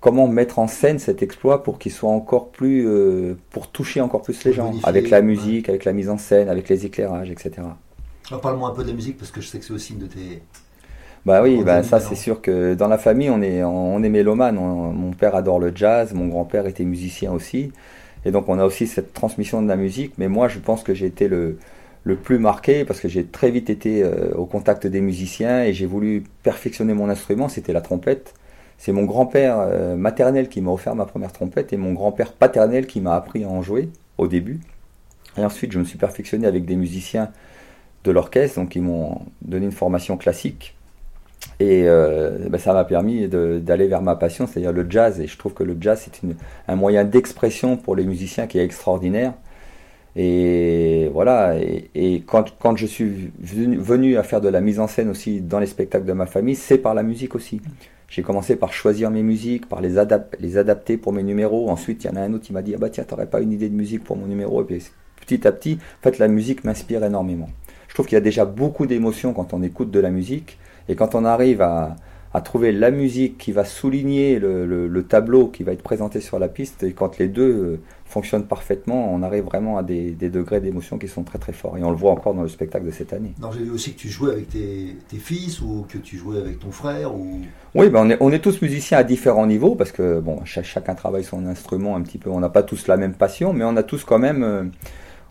comment 0.00 0.28
mettre 0.28 0.58
en 0.58 0.68
scène 0.68 0.98
cet 0.98 1.22
exploit 1.22 1.62
pour 1.62 1.78
qu'il 1.78 1.92
soit 1.92 2.10
encore 2.10 2.48
plus, 2.50 2.86
euh, 2.86 3.36
pour 3.50 3.68
toucher 3.68 4.00
encore 4.00 4.22
plus 4.22 4.44
les 4.44 4.52
gens, 4.52 4.72
avec 4.84 5.10
la 5.10 5.22
musique, 5.22 5.68
avec 5.68 5.84
la 5.84 5.92
mise 5.92 6.08
en 6.08 6.18
scène, 6.18 6.48
avec 6.48 6.68
les 6.68 6.86
éclairages, 6.86 7.30
etc. 7.30 7.52
Alors 8.28 8.40
parle-moi 8.40 8.70
un 8.70 8.74
peu 8.74 8.82
de 8.82 8.88
la 8.88 8.94
musique 8.94 9.18
parce 9.18 9.30
que 9.30 9.40
je 9.40 9.48
sais 9.48 9.58
que 9.58 9.64
c'est 9.64 9.72
aussi 9.72 9.94
une 9.94 10.00
de 10.00 10.06
tes. 10.06 10.42
Bah 11.24 11.42
oui, 11.42 11.62
bah 11.64 11.82
ça 11.82 11.98
c'est 11.98 12.14
sûr 12.14 12.40
que 12.40 12.74
dans 12.74 12.86
la 12.86 12.98
famille 12.98 13.30
on 13.30 13.42
est, 13.42 13.64
on 13.64 14.00
est 14.02 14.08
mélomane. 14.08 14.54
mon 14.54 15.10
père 15.10 15.34
adore 15.34 15.58
le 15.58 15.72
jazz, 15.74 16.12
mon 16.14 16.28
grand-père 16.28 16.66
était 16.66 16.84
musicien 16.84 17.32
aussi, 17.32 17.72
et 18.24 18.30
donc 18.30 18.48
on 18.48 18.60
a 18.60 18.64
aussi 18.64 18.86
cette 18.86 19.12
transmission 19.12 19.60
de 19.60 19.66
la 19.66 19.76
musique. 19.76 20.12
Mais 20.18 20.28
moi 20.28 20.46
je 20.46 20.60
pense 20.60 20.84
que 20.84 20.94
j'ai 20.94 21.06
été 21.06 21.26
le, 21.26 21.58
le 22.06 22.14
plus 22.14 22.38
marqué 22.38 22.84
parce 22.84 23.00
que 23.00 23.08
j'ai 23.08 23.24
très 23.26 23.50
vite 23.50 23.68
été 23.68 24.04
euh, 24.04 24.32
au 24.36 24.46
contact 24.46 24.86
des 24.86 25.00
musiciens 25.00 25.64
et 25.64 25.72
j'ai 25.72 25.86
voulu 25.86 26.22
perfectionner 26.44 26.94
mon 26.94 27.08
instrument. 27.08 27.48
C'était 27.48 27.72
la 27.72 27.80
trompette. 27.80 28.32
C'est 28.78 28.92
mon 28.92 29.04
grand-père 29.04 29.58
euh, 29.58 29.96
maternel 29.96 30.48
qui 30.48 30.60
m'a 30.60 30.70
offert 30.70 30.94
ma 30.94 31.06
première 31.06 31.32
trompette 31.32 31.72
et 31.72 31.76
mon 31.76 31.92
grand-père 31.92 32.32
paternel 32.32 32.86
qui 32.86 33.00
m'a 33.00 33.14
appris 33.14 33.44
à 33.44 33.48
en 33.48 33.62
jouer 33.62 33.88
au 34.18 34.28
début. 34.28 34.60
Et 35.38 35.44
ensuite, 35.44 35.72
je 35.72 35.78
me 35.78 35.84
suis 35.84 35.98
perfectionné 35.98 36.46
avec 36.46 36.64
des 36.64 36.76
musiciens 36.76 37.30
de 38.04 38.10
l'orchestre, 38.10 38.60
donc 38.60 38.76
ils 38.76 38.82
m'ont 38.82 39.22
donné 39.42 39.66
une 39.66 39.72
formation 39.72 40.16
classique. 40.16 40.76
Et 41.58 41.84
euh, 41.86 42.48
ben, 42.48 42.58
ça 42.58 42.72
m'a 42.72 42.84
permis 42.84 43.28
d'aller 43.28 43.88
vers 43.88 44.02
ma 44.02 44.16
passion, 44.16 44.46
c'est-à-dire 44.46 44.72
le 44.72 44.86
jazz. 44.88 45.20
Et 45.20 45.26
je 45.26 45.38
trouve 45.38 45.54
que 45.54 45.64
le 45.64 45.76
jazz, 45.80 46.04
c'est 46.04 46.20
un 46.68 46.76
moyen 46.76 47.04
d'expression 47.04 47.76
pour 47.76 47.96
les 47.96 48.04
musiciens 48.04 48.46
qui 48.46 48.58
est 48.58 48.64
extraordinaire. 48.64 49.34
Et 50.18 51.10
voilà, 51.12 51.56
et, 51.58 52.22
quand, 52.26 52.54
quand, 52.58 52.76
je 52.76 52.86
suis 52.86 53.30
venu, 53.38 53.76
venu, 53.76 54.16
à 54.16 54.22
faire 54.22 54.40
de 54.40 54.48
la 54.48 54.62
mise 54.62 54.80
en 54.80 54.86
scène 54.86 55.10
aussi 55.10 55.42
dans 55.42 55.58
les 55.58 55.66
spectacles 55.66 56.06
de 56.06 56.12
ma 56.14 56.24
famille, 56.24 56.56
c'est 56.56 56.78
par 56.78 56.94
la 56.94 57.02
musique 57.02 57.34
aussi. 57.34 57.60
J'ai 58.08 58.22
commencé 58.22 58.56
par 58.56 58.72
choisir 58.72 59.10
mes 59.10 59.22
musiques, 59.22 59.68
par 59.68 59.80
les, 59.80 59.98
adapter 59.98 60.96
pour 60.96 61.12
mes 61.12 61.22
numéros. 61.22 61.70
Ensuite, 61.70 62.04
il 62.04 62.06
y 62.06 62.10
en 62.10 62.16
a 62.16 62.20
un 62.20 62.32
autre 62.32 62.44
qui 62.44 62.52
m'a 62.52 62.62
dit 62.62 62.74
Ah 62.74 62.78
bah 62.78 62.88
tiens, 62.88 63.04
t'aurais 63.04 63.26
pas 63.26 63.40
une 63.40 63.52
idée 63.52 63.68
de 63.68 63.74
musique 63.74 64.04
pour 64.04 64.16
mon 64.16 64.26
numéro 64.26 64.62
Et 64.62 64.64
puis 64.64 64.90
petit 65.20 65.46
à 65.46 65.52
petit, 65.52 65.78
en 66.00 66.02
fait, 66.02 66.18
la 66.18 66.28
musique 66.28 66.64
m'inspire 66.64 67.02
énormément. 67.04 67.50
Je 67.88 67.94
trouve 67.94 68.06
qu'il 68.06 68.14
y 68.14 68.18
a 68.18 68.22
déjà 68.22 68.44
beaucoup 68.44 68.86
d'émotions 68.86 69.32
quand 69.32 69.54
on 69.54 69.62
écoute 69.62 69.90
de 69.90 70.00
la 70.00 70.10
musique. 70.10 70.58
Et 70.88 70.94
quand 70.94 71.14
on 71.14 71.24
arrive 71.24 71.62
à, 71.62 71.96
à 72.36 72.42
trouver 72.42 72.70
la 72.70 72.90
musique 72.90 73.38
qui 73.38 73.50
va 73.50 73.64
souligner 73.64 74.38
le, 74.38 75.02
tableau 75.08 75.48
qui 75.48 75.62
va 75.62 75.72
être 75.72 75.82
présenté 75.82 76.20
sur 76.20 76.38
la 76.38 76.48
piste, 76.48 76.82
et 76.82 76.92
quand 76.92 77.16
les 77.16 77.28
deux 77.28 77.50
euh, 77.50 77.80
fonctionnent 78.04 78.44
parfaitement, 78.44 79.10
on 79.10 79.22
arrive 79.22 79.44
vraiment 79.44 79.78
à 79.78 79.82
des, 79.82 80.10
degrés 80.10 80.60
d'émotion 80.60 80.98
qui 80.98 81.08
sont 81.08 81.22
très 81.22 81.38
très 81.38 81.54
forts. 81.54 81.78
Et 81.78 81.82
on 81.82 81.90
le 81.90 81.96
voit 81.96 82.10
encore 82.10 82.34
dans 82.34 82.42
le 82.42 82.48
spectacle 82.48 82.84
de 82.84 82.90
cette 82.90 83.14
année. 83.14 83.32
J'ai 83.54 83.64
vu 83.64 83.70
aussi 83.70 83.94
que 83.94 83.98
tu 84.00 84.10
jouais 84.10 84.32
avec 84.32 84.50
tes, 84.50 85.16
fils 85.16 85.62
ou 85.62 85.86
que 85.88 85.96
tu 85.96 86.18
jouais 86.18 86.36
avec 86.36 86.58
ton 86.58 86.70
frère 86.70 87.14
ou... 87.14 87.40
Oui, 87.74 87.88
ben 87.88 88.00
on, 88.04 88.10
est, 88.10 88.18
on 88.20 88.30
est 88.30 88.40
tous 88.40 88.60
musiciens 88.60 88.98
à 88.98 89.02
différents 89.02 89.46
niveaux 89.46 89.74
parce 89.74 89.90
que 89.90 90.20
bon, 90.20 90.40
chacun 90.44 90.94
travaille 90.94 91.24
son 91.24 91.46
instrument 91.46 91.96
un 91.96 92.02
petit 92.02 92.18
peu. 92.18 92.28
On 92.28 92.40
n'a 92.40 92.50
pas 92.50 92.62
tous 92.62 92.86
la 92.86 92.98
même 92.98 93.14
passion, 93.14 93.54
mais 93.54 93.64
on 93.64 93.78
a 93.78 93.82
tous 93.82 94.04
quand 94.04 94.18
même... 94.18 94.42
Euh, 94.42 94.64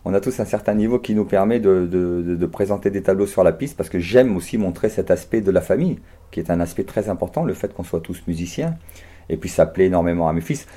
on 0.08 0.14
a 0.14 0.20
tous 0.20 0.38
un 0.38 0.44
certain 0.44 0.74
niveau 0.74 1.00
qui 1.00 1.16
nous 1.16 1.24
permet 1.24 1.58
de, 1.58 2.46
présenter 2.46 2.90
des 2.90 3.02
tableaux 3.02 3.26
sur 3.26 3.42
la 3.42 3.50
piste 3.50 3.76
parce 3.76 3.88
que 3.88 3.98
j'aime 3.98 4.36
aussi 4.36 4.56
montrer 4.56 4.88
cet 4.88 5.10
aspect 5.10 5.40
de 5.40 5.50
la 5.50 5.60
famille, 5.60 5.98
qui 6.30 6.38
est 6.38 6.48
un 6.48 6.60
aspect 6.60 6.84
très 6.84 7.08
important, 7.08 7.44
le 7.44 7.54
fait 7.54 7.74
qu'on 7.74 7.82
soit 7.82 7.98
tous 7.98 8.22
musiciens. 8.28 8.76
Et 9.28 9.36
puis 9.36 9.48
ça 9.48 9.66
plaît 9.66 9.86
énormément 9.86 10.28
à 10.28 10.32
mes 10.32 10.42
fils. 10.42 10.68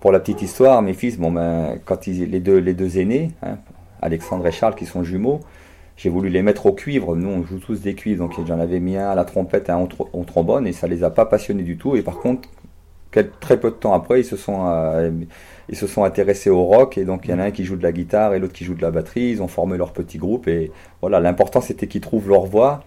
Pour 0.00 0.10
la 0.10 0.20
petite 0.20 0.40
histoire, 0.40 0.80
mes 0.80 0.94
fils, 0.94 1.18
bon 1.18 1.30
ben, 1.30 1.80
quand 1.84 2.06
ils, 2.06 2.30
les, 2.30 2.40
deux, 2.40 2.56
les 2.56 2.72
deux 2.72 2.98
aînés, 2.98 3.32
hein, 3.42 3.58
Alexandre 4.00 4.46
et 4.46 4.52
Charles 4.52 4.74
qui 4.74 4.86
sont 4.86 5.04
jumeaux, 5.04 5.40
j'ai 5.98 6.08
voulu 6.08 6.30
les 6.30 6.40
mettre 6.40 6.64
au 6.64 6.72
cuivre. 6.72 7.14
Nous, 7.14 7.28
on 7.28 7.44
joue 7.44 7.58
tous 7.58 7.82
des 7.82 7.94
cuivres, 7.94 8.26
donc 8.26 8.40
j'en 8.46 8.58
avais 8.58 8.80
mis 8.80 8.96
un 8.96 9.10
à 9.10 9.14
la 9.14 9.26
trompette, 9.26 9.68
un 9.68 9.86
au, 10.14 10.24
trombone, 10.24 10.66
et 10.66 10.72
ça 10.72 10.86
les 10.86 11.04
a 11.04 11.10
pas 11.10 11.26
passionnés 11.26 11.62
du 11.62 11.76
tout. 11.76 11.94
Et 11.94 12.00
par 12.00 12.20
contre, 12.20 12.48
très 13.10 13.60
peu 13.60 13.70
de 13.70 13.76
temps 13.76 13.92
après, 13.92 14.20
ils 14.20 14.24
se 14.24 14.38
sont 14.38 14.64
euh, 14.66 15.10
ils 15.68 15.76
se 15.76 15.86
sont 15.86 16.04
intéressés 16.04 16.50
au 16.50 16.64
rock 16.64 16.98
et 16.98 17.04
donc 17.04 17.22
il 17.24 17.30
y 17.30 17.34
en 17.34 17.38
a 17.38 17.44
un 17.44 17.50
qui 17.50 17.64
joue 17.64 17.76
de 17.76 17.82
la 17.82 17.92
guitare 17.92 18.34
et 18.34 18.38
l'autre 18.38 18.52
qui 18.52 18.64
joue 18.64 18.74
de 18.74 18.82
la 18.82 18.90
batterie. 18.90 19.30
Ils 19.30 19.42
ont 19.42 19.48
formé 19.48 19.76
leur 19.76 19.92
petit 19.92 20.18
groupe 20.18 20.48
et 20.48 20.70
voilà, 21.00 21.20
l'important 21.20 21.60
c'était 21.60 21.86
qu'ils 21.86 22.00
trouvent 22.00 22.28
leur 22.28 22.46
voix 22.46 22.84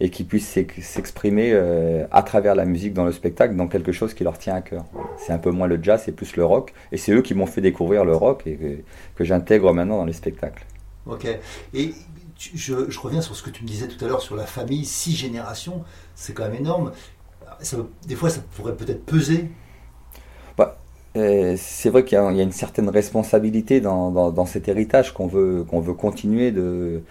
et 0.00 0.10
qu'ils 0.10 0.26
puissent 0.26 0.56
s'exprimer 0.80 1.50
euh, 1.52 2.06
à 2.12 2.22
travers 2.22 2.54
la 2.54 2.64
musique 2.64 2.94
dans 2.94 3.04
le 3.04 3.12
spectacle, 3.12 3.56
dans 3.56 3.66
quelque 3.66 3.90
chose 3.90 4.14
qui 4.14 4.22
leur 4.22 4.38
tient 4.38 4.54
à 4.54 4.60
cœur. 4.60 4.84
C'est 5.16 5.32
un 5.32 5.38
peu 5.38 5.50
moins 5.50 5.66
le 5.66 5.82
jazz, 5.82 6.02
c'est 6.04 6.12
plus 6.12 6.36
le 6.36 6.44
rock 6.44 6.72
et 6.92 6.96
c'est 6.96 7.12
eux 7.12 7.22
qui 7.22 7.34
m'ont 7.34 7.46
fait 7.46 7.60
découvrir 7.60 8.04
le 8.04 8.14
rock 8.14 8.46
et 8.46 8.84
que, 9.16 9.24
j'intègre 9.24 9.72
maintenant 9.72 9.98
dans 9.98 10.04
les 10.04 10.12
spectacles. 10.12 10.64
Ok. 11.06 11.26
Et 11.74 11.94
je, 12.54 13.00
reviens 13.00 13.20
sur 13.20 13.34
ce 13.34 13.42
que 13.42 13.50
tu 13.50 13.64
me 13.64 13.68
disais 13.68 13.88
tout 13.88 14.02
à 14.04 14.08
l'heure 14.08 14.22
sur 14.22 14.36
la 14.36 14.46
famille, 14.46 14.84
six 14.84 15.16
générations, 15.16 15.82
c'est 16.14 16.32
quand 16.32 16.44
même 16.44 16.54
énorme. 16.54 16.92
des 18.06 18.14
fois, 18.14 18.30
ça 18.30 18.40
pourrait 18.54 18.76
peut-être 18.76 19.04
peser 19.04 19.50
euh, 20.60 20.66
c'est 21.14 21.90
vrai 21.90 22.04
qu'il 22.04 22.16
y, 22.16 22.20
a 22.20 22.42
une 22.42 22.52
certaine 22.52 22.88
responsabilité 22.88 23.80
dans, 23.80 24.46
cet 24.46 24.68
héritage 24.68 25.12
qu'on 25.12 25.26
veut, 25.26 25.64
veut 25.70 25.94
continuer 25.94 26.52
de, 26.52 27.02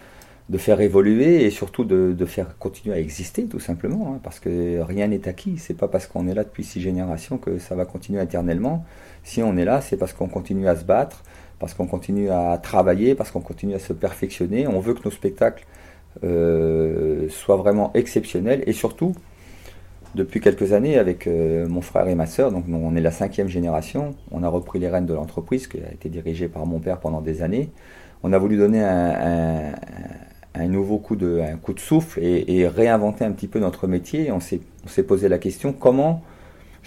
faire 0.57 0.79
évoluer 0.81 1.43
et 1.43 1.49
surtout 1.49 1.83
de, 1.83 2.25
faire 2.25 2.57
continuer 2.57 2.95
à 2.95 2.99
exister 2.99 3.45
tout 3.45 3.59
simplement, 3.59 4.13
hein, 4.13 4.19
parce 4.23 4.39
que 4.39 4.81
rien 4.81 5.07
n'est 5.07 5.27
acquis. 5.27 5.57
C'est 5.57 5.75
pas 5.75 5.87
parce 5.87 6.07
qu'on 6.07 6.27
est 6.27 6.33
là 6.33 6.43
depuis 6.43 6.63
six 6.63 6.81
générations 6.81 7.37
que 7.37 7.59
ça 7.59 7.75
va 7.75 7.85
continuer 7.85 8.21
éternellement. 8.21 8.85
Si 9.23 9.43
on 9.43 9.57
est 9.57 9.65
là, 9.65 9.81
c'est 9.81 9.97
parce 9.97 10.13
qu'on 10.13 10.27
continue 10.27 10.67
à 10.67 10.75
se 10.75 10.85
battre, 10.85 11.23
parce 11.59 11.73
qu'on 11.73 11.87
continue 11.87 12.29
à 12.29 12.57
travailler, 12.61 13.15
parce 13.15 13.31
qu'on 13.31 13.41
continue 13.41 13.75
à 13.75 13.79
se 13.79 13.93
perfectionner. 13.93 14.67
On 14.67 14.79
veut 14.79 14.93
que 14.93 15.03
nos 15.03 15.11
spectacles 15.11 15.65
euh, 16.23 17.29
soient 17.29 17.57
vraiment 17.57 17.91
exceptionnels 17.93 18.63
et 18.67 18.73
surtout 18.73 19.13
depuis 20.17 20.41
quelques 20.41 20.73
années 20.73 20.97
avec 20.97 21.27
euh, 21.27 21.67
mon 21.67 21.81
frère 21.81 22.07
et 22.09 22.15
ma 22.15 22.25
sœur. 22.25 22.51
Donc 22.51 22.65
on 22.67 22.95
est 22.95 23.01
la 23.01 23.11
cinquième 23.11 23.47
génération. 23.47 24.15
On 24.31 24.43
a 24.43 24.49
repris 24.49 24.79
les 24.79 24.89
rênes 24.89 25.05
de 25.05 25.13
l'entreprise 25.13 25.67
qui 25.67 25.77
a 25.77 25.93
été 25.93 26.09
dirigée 26.09 26.49
par 26.49 26.65
mon 26.65 26.79
père 26.79 26.99
pendant 26.99 27.21
des 27.21 27.41
années. 27.41 27.69
On 28.23 28.33
a 28.33 28.37
voulu 28.37 28.57
donner 28.57 28.83
un, 28.83 29.73
nouveau 30.67 30.97
coup 30.97 31.15
de, 31.15 31.41
souffle 31.77 32.19
et, 32.21 32.67
réinventer 32.67 33.23
un 33.23 33.31
petit 33.31 33.47
peu 33.47 33.59
notre 33.59 33.87
métier. 33.87 34.31
On 34.31 34.39
s'est 34.39 35.03
posé 35.03 35.29
la 35.29 35.37
question 35.37 35.71
comment 35.71 36.23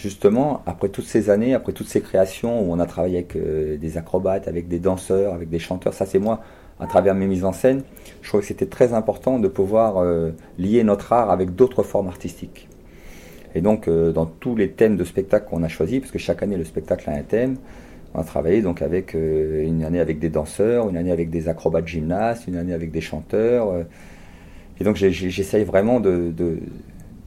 justement, 0.00 0.62
après 0.66 0.88
toutes 0.88 1.04
ces 1.04 1.30
années, 1.30 1.54
après 1.54 1.72
toutes 1.72 1.88
ces 1.88 2.00
créations 2.00 2.62
où 2.62 2.72
on 2.72 2.78
a 2.78 2.86
travaillé 2.86 3.18
avec 3.18 3.36
euh, 3.36 3.76
des 3.76 3.98
acrobates, 3.98 4.48
avec 4.48 4.66
des 4.66 4.78
danseurs, 4.78 5.34
avec 5.34 5.50
des 5.50 5.58
chanteurs, 5.58 5.92
ça 5.92 6.06
c'est 6.06 6.18
moi, 6.18 6.40
à 6.80 6.86
travers 6.86 7.14
mes 7.14 7.26
mises 7.26 7.44
en 7.44 7.52
scène, 7.52 7.82
je 8.22 8.28
trouvais 8.28 8.40
que 8.40 8.48
c'était 8.48 8.66
très 8.66 8.94
important 8.94 9.38
de 9.38 9.48
pouvoir 9.48 9.98
euh, 9.98 10.30
lier 10.58 10.84
notre 10.84 11.12
art 11.12 11.30
avec 11.30 11.54
d'autres 11.54 11.82
formes 11.82 12.08
artistiques. 12.08 12.69
Et 13.54 13.60
donc, 13.60 13.88
euh, 13.88 14.12
dans 14.12 14.26
tous 14.26 14.54
les 14.56 14.70
thèmes 14.70 14.96
de 14.96 15.04
spectacle 15.04 15.46
qu'on 15.48 15.62
a 15.62 15.68
choisis, 15.68 16.00
parce 16.00 16.12
que 16.12 16.18
chaque 16.18 16.42
année 16.42 16.56
le 16.56 16.64
spectacle 16.64 17.08
a 17.10 17.14
un 17.14 17.22
thème, 17.22 17.56
on 18.14 18.20
a 18.20 18.24
travaillé 18.24 18.62
donc 18.62 18.82
avec 18.82 19.14
euh, 19.14 19.64
une 19.64 19.84
année 19.84 20.00
avec 20.00 20.18
des 20.18 20.28
danseurs, 20.28 20.88
une 20.88 20.96
année 20.96 21.12
avec 21.12 21.30
des 21.30 21.48
acrobates 21.48 21.86
gymnastes, 21.86 22.46
une 22.46 22.56
année 22.56 22.74
avec 22.74 22.90
des 22.90 23.00
chanteurs. 23.00 23.70
euh. 23.70 23.82
et 24.80 24.84
donc, 24.84 24.96
j'essaye 24.96 25.64
vraiment 25.64 26.00
de, 26.00 26.32
de, 26.36 26.58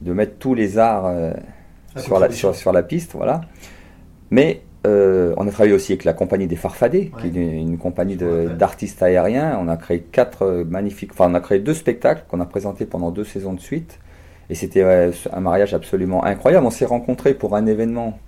de 0.00 0.12
mettre 0.12 0.36
tous 0.38 0.54
les 0.54 0.78
arts 0.78 1.12
sur, 1.96 2.14
la, 2.14 2.20
contribution. 2.20 2.52
sur, 2.52 2.60
sur 2.60 2.72
la 2.72 2.82
piste, 2.82 3.12
voilà. 3.12 3.42
Mais 4.30 4.62
on 4.86 5.46
a 5.48 5.50
travaillé 5.50 5.72
aussi 5.72 5.92
avec 5.92 6.04
la 6.04 6.12
compagnie 6.12 6.46
des 6.46 6.56
Farfadets, 6.56 7.10
qui 7.20 7.26
est 7.28 7.30
une, 7.30 7.70
une 7.70 7.78
compagnie 7.78 8.16
d'artistes 8.16 9.02
aériens. 9.02 9.58
On 9.60 9.68
a 9.68 9.76
créé 9.76 10.00
quatre 10.00 10.64
magnifiques, 10.68 11.12
enfin 11.12 11.30
on 11.30 11.34
a 11.34 11.40
créé 11.40 11.58
deux 11.58 11.74
spectacles 11.74 12.24
qu'on 12.28 12.40
a 12.40 12.46
présentés 12.46 12.84
pendant 12.86 13.10
deux 13.10 13.24
saisons 13.24 13.54
de 13.54 13.60
suite. 13.60 13.98
Et 14.50 14.54
c'était 14.54 14.82
un 15.32 15.40
mariage 15.40 15.74
absolument 15.74 16.24
incroyable. 16.24 16.66
On 16.66 16.70
s'est 16.70 16.84
rencontrés 16.84 17.34
pour 17.34 17.56
un 17.56 17.66
événement 17.66 18.18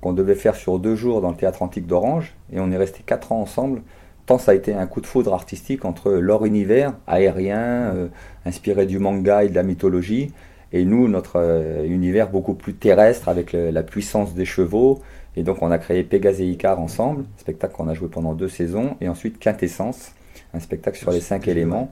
qu'on 0.00 0.12
devait 0.12 0.34
faire 0.34 0.56
sur 0.56 0.78
deux 0.78 0.96
jours 0.96 1.20
dans 1.20 1.30
le 1.30 1.36
théâtre 1.36 1.62
antique 1.62 1.86
d'Orange, 1.86 2.34
et 2.52 2.60
on 2.60 2.70
est 2.72 2.76
resté 2.76 3.02
quatre 3.06 3.32
ans 3.32 3.40
ensemble. 3.40 3.82
Tant 4.26 4.38
ça 4.38 4.52
a 4.52 4.54
été 4.54 4.74
un 4.74 4.86
coup 4.86 5.00
de 5.00 5.06
foudre 5.06 5.32
artistique 5.34 5.84
entre 5.84 6.10
leur 6.12 6.44
univers 6.44 6.94
aérien, 7.06 7.60
euh, 7.94 8.08
inspiré 8.44 8.86
du 8.86 8.98
manga 8.98 9.44
et 9.44 9.48
de 9.48 9.54
la 9.54 9.62
mythologie, 9.62 10.32
et 10.72 10.84
nous, 10.84 11.06
notre 11.08 11.36
euh, 11.36 11.84
univers 11.84 12.30
beaucoup 12.30 12.54
plus 12.54 12.74
terrestre 12.74 13.28
avec 13.28 13.52
le- 13.52 13.70
la 13.70 13.82
puissance 13.82 14.34
des 14.34 14.44
chevaux. 14.44 15.00
Et 15.36 15.42
donc 15.42 15.62
on 15.62 15.70
a 15.70 15.78
créé 15.78 16.02
Pégase 16.02 16.40
et 16.40 16.46
Icar 16.46 16.80
ensemble, 16.80 17.24
spectacle 17.38 17.74
qu'on 17.74 17.88
a 17.88 17.94
joué 17.94 18.08
pendant 18.08 18.34
deux 18.34 18.48
saisons, 18.48 18.96
et 19.00 19.08
ensuite 19.08 19.38
Quintessence, 19.38 20.12
un 20.52 20.60
spectacle 20.60 20.98
sur 20.98 21.10
les 21.10 21.20
cinq 21.20 21.48
éléments. 21.48 21.90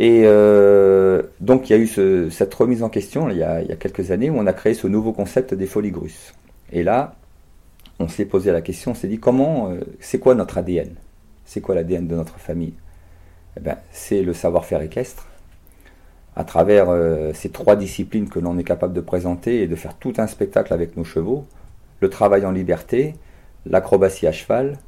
Et 0.00 0.22
euh, 0.24 1.22
donc 1.40 1.70
il 1.70 1.74
y 1.74 1.76
a 1.76 1.78
eu 1.78 1.86
ce- 1.86 2.30
cette 2.30 2.54
remise 2.54 2.82
en 2.82 2.90
question 2.90 3.30
il 3.30 3.38
y, 3.38 3.44
a, 3.44 3.62
il 3.62 3.68
y 3.68 3.72
a 3.72 3.76
quelques 3.76 4.10
années 4.12 4.30
où 4.30 4.38
on 4.38 4.46
a 4.48 4.54
créé 4.54 4.74
ce 4.74 4.88
nouveau 4.88 5.12
concept 5.12 5.54
des 5.54 5.66
folies 5.66 5.92
grusses. 5.92 6.34
Et 6.72 6.82
là, 6.84 7.16
on 8.00 8.08
s'est 8.08 8.26
posé 8.26 8.52
la 8.52 8.62
question, 8.62 8.92
on 8.92 8.94
s'est 8.94 9.08
dit 9.08 9.20
comment, 9.20 9.70
euh, 9.70 9.80
c'est 10.00 10.18
quoi 10.20 10.34
notre 10.34 10.58
ADN 10.58 10.94
C'est 11.46 11.60
quoi 11.62 11.74
l'ADN 11.76 12.08
de 12.08 12.16
notre 12.16 12.38
famille? 12.40 12.74
Eh 13.56 13.60
ben, 13.60 13.76
C'est 13.92 14.22
le 14.22 14.34
savoir-faire 14.34 14.82
équestre, 14.82 15.28
à 16.36 16.44
travers 16.44 16.90
euh, 16.90 17.32
ces 17.34 17.50
trois 17.50 17.76
disciplines 17.76 18.28
que 18.28 18.38
l'on 18.38 18.58
est 18.58 18.64
capable 18.64 18.94
de 18.94 19.00
présenter 19.00 19.62
et 19.62 19.66
de 19.68 19.76
faire 19.76 19.94
tout 19.96 20.14
un 20.18 20.26
spectacle 20.26 20.72
avec 20.74 20.96
nos 20.96 21.04
chevaux, 21.04 21.46
le 22.00 22.10
travail 22.10 22.46
en 22.46 22.52
liberté, 22.52 23.14
l'acrobatie 23.66 24.26
à 24.26 24.32
cheval 24.32 24.78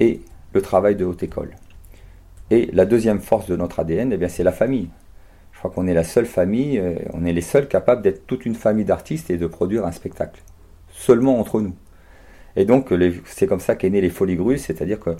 et 0.00 0.20
le 0.52 0.62
travail 0.62 0.96
de 0.96 1.04
haute 1.04 1.22
école. 1.22 1.50
Et 2.54 2.70
la 2.72 2.84
deuxième 2.84 3.18
force 3.18 3.46
de 3.48 3.56
notre 3.56 3.80
ADN, 3.80 4.12
eh 4.12 4.16
bien, 4.16 4.28
c'est 4.28 4.44
la 4.44 4.52
famille. 4.52 4.88
Je 5.50 5.58
crois 5.58 5.72
qu'on 5.72 5.88
est 5.88 5.94
la 5.94 6.04
seule 6.04 6.24
famille, 6.24 6.78
euh, 6.78 6.94
on 7.12 7.24
est 7.24 7.32
les 7.32 7.40
seuls 7.40 7.66
capables 7.66 8.00
d'être 8.00 8.28
toute 8.28 8.46
une 8.46 8.54
famille 8.54 8.84
d'artistes 8.84 9.28
et 9.28 9.36
de 9.36 9.48
produire 9.48 9.84
un 9.84 9.90
spectacle. 9.90 10.40
Seulement 10.92 11.40
entre 11.40 11.60
nous. 11.60 11.74
Et 12.54 12.64
donc, 12.64 12.94
c'est 13.26 13.48
comme 13.48 13.58
ça 13.58 13.74
qu'est 13.74 13.90
né 13.90 14.00
les 14.00 14.08
Folies 14.08 14.36
Grusses, 14.36 14.66
c'est-à-dire 14.66 15.00
que 15.00 15.16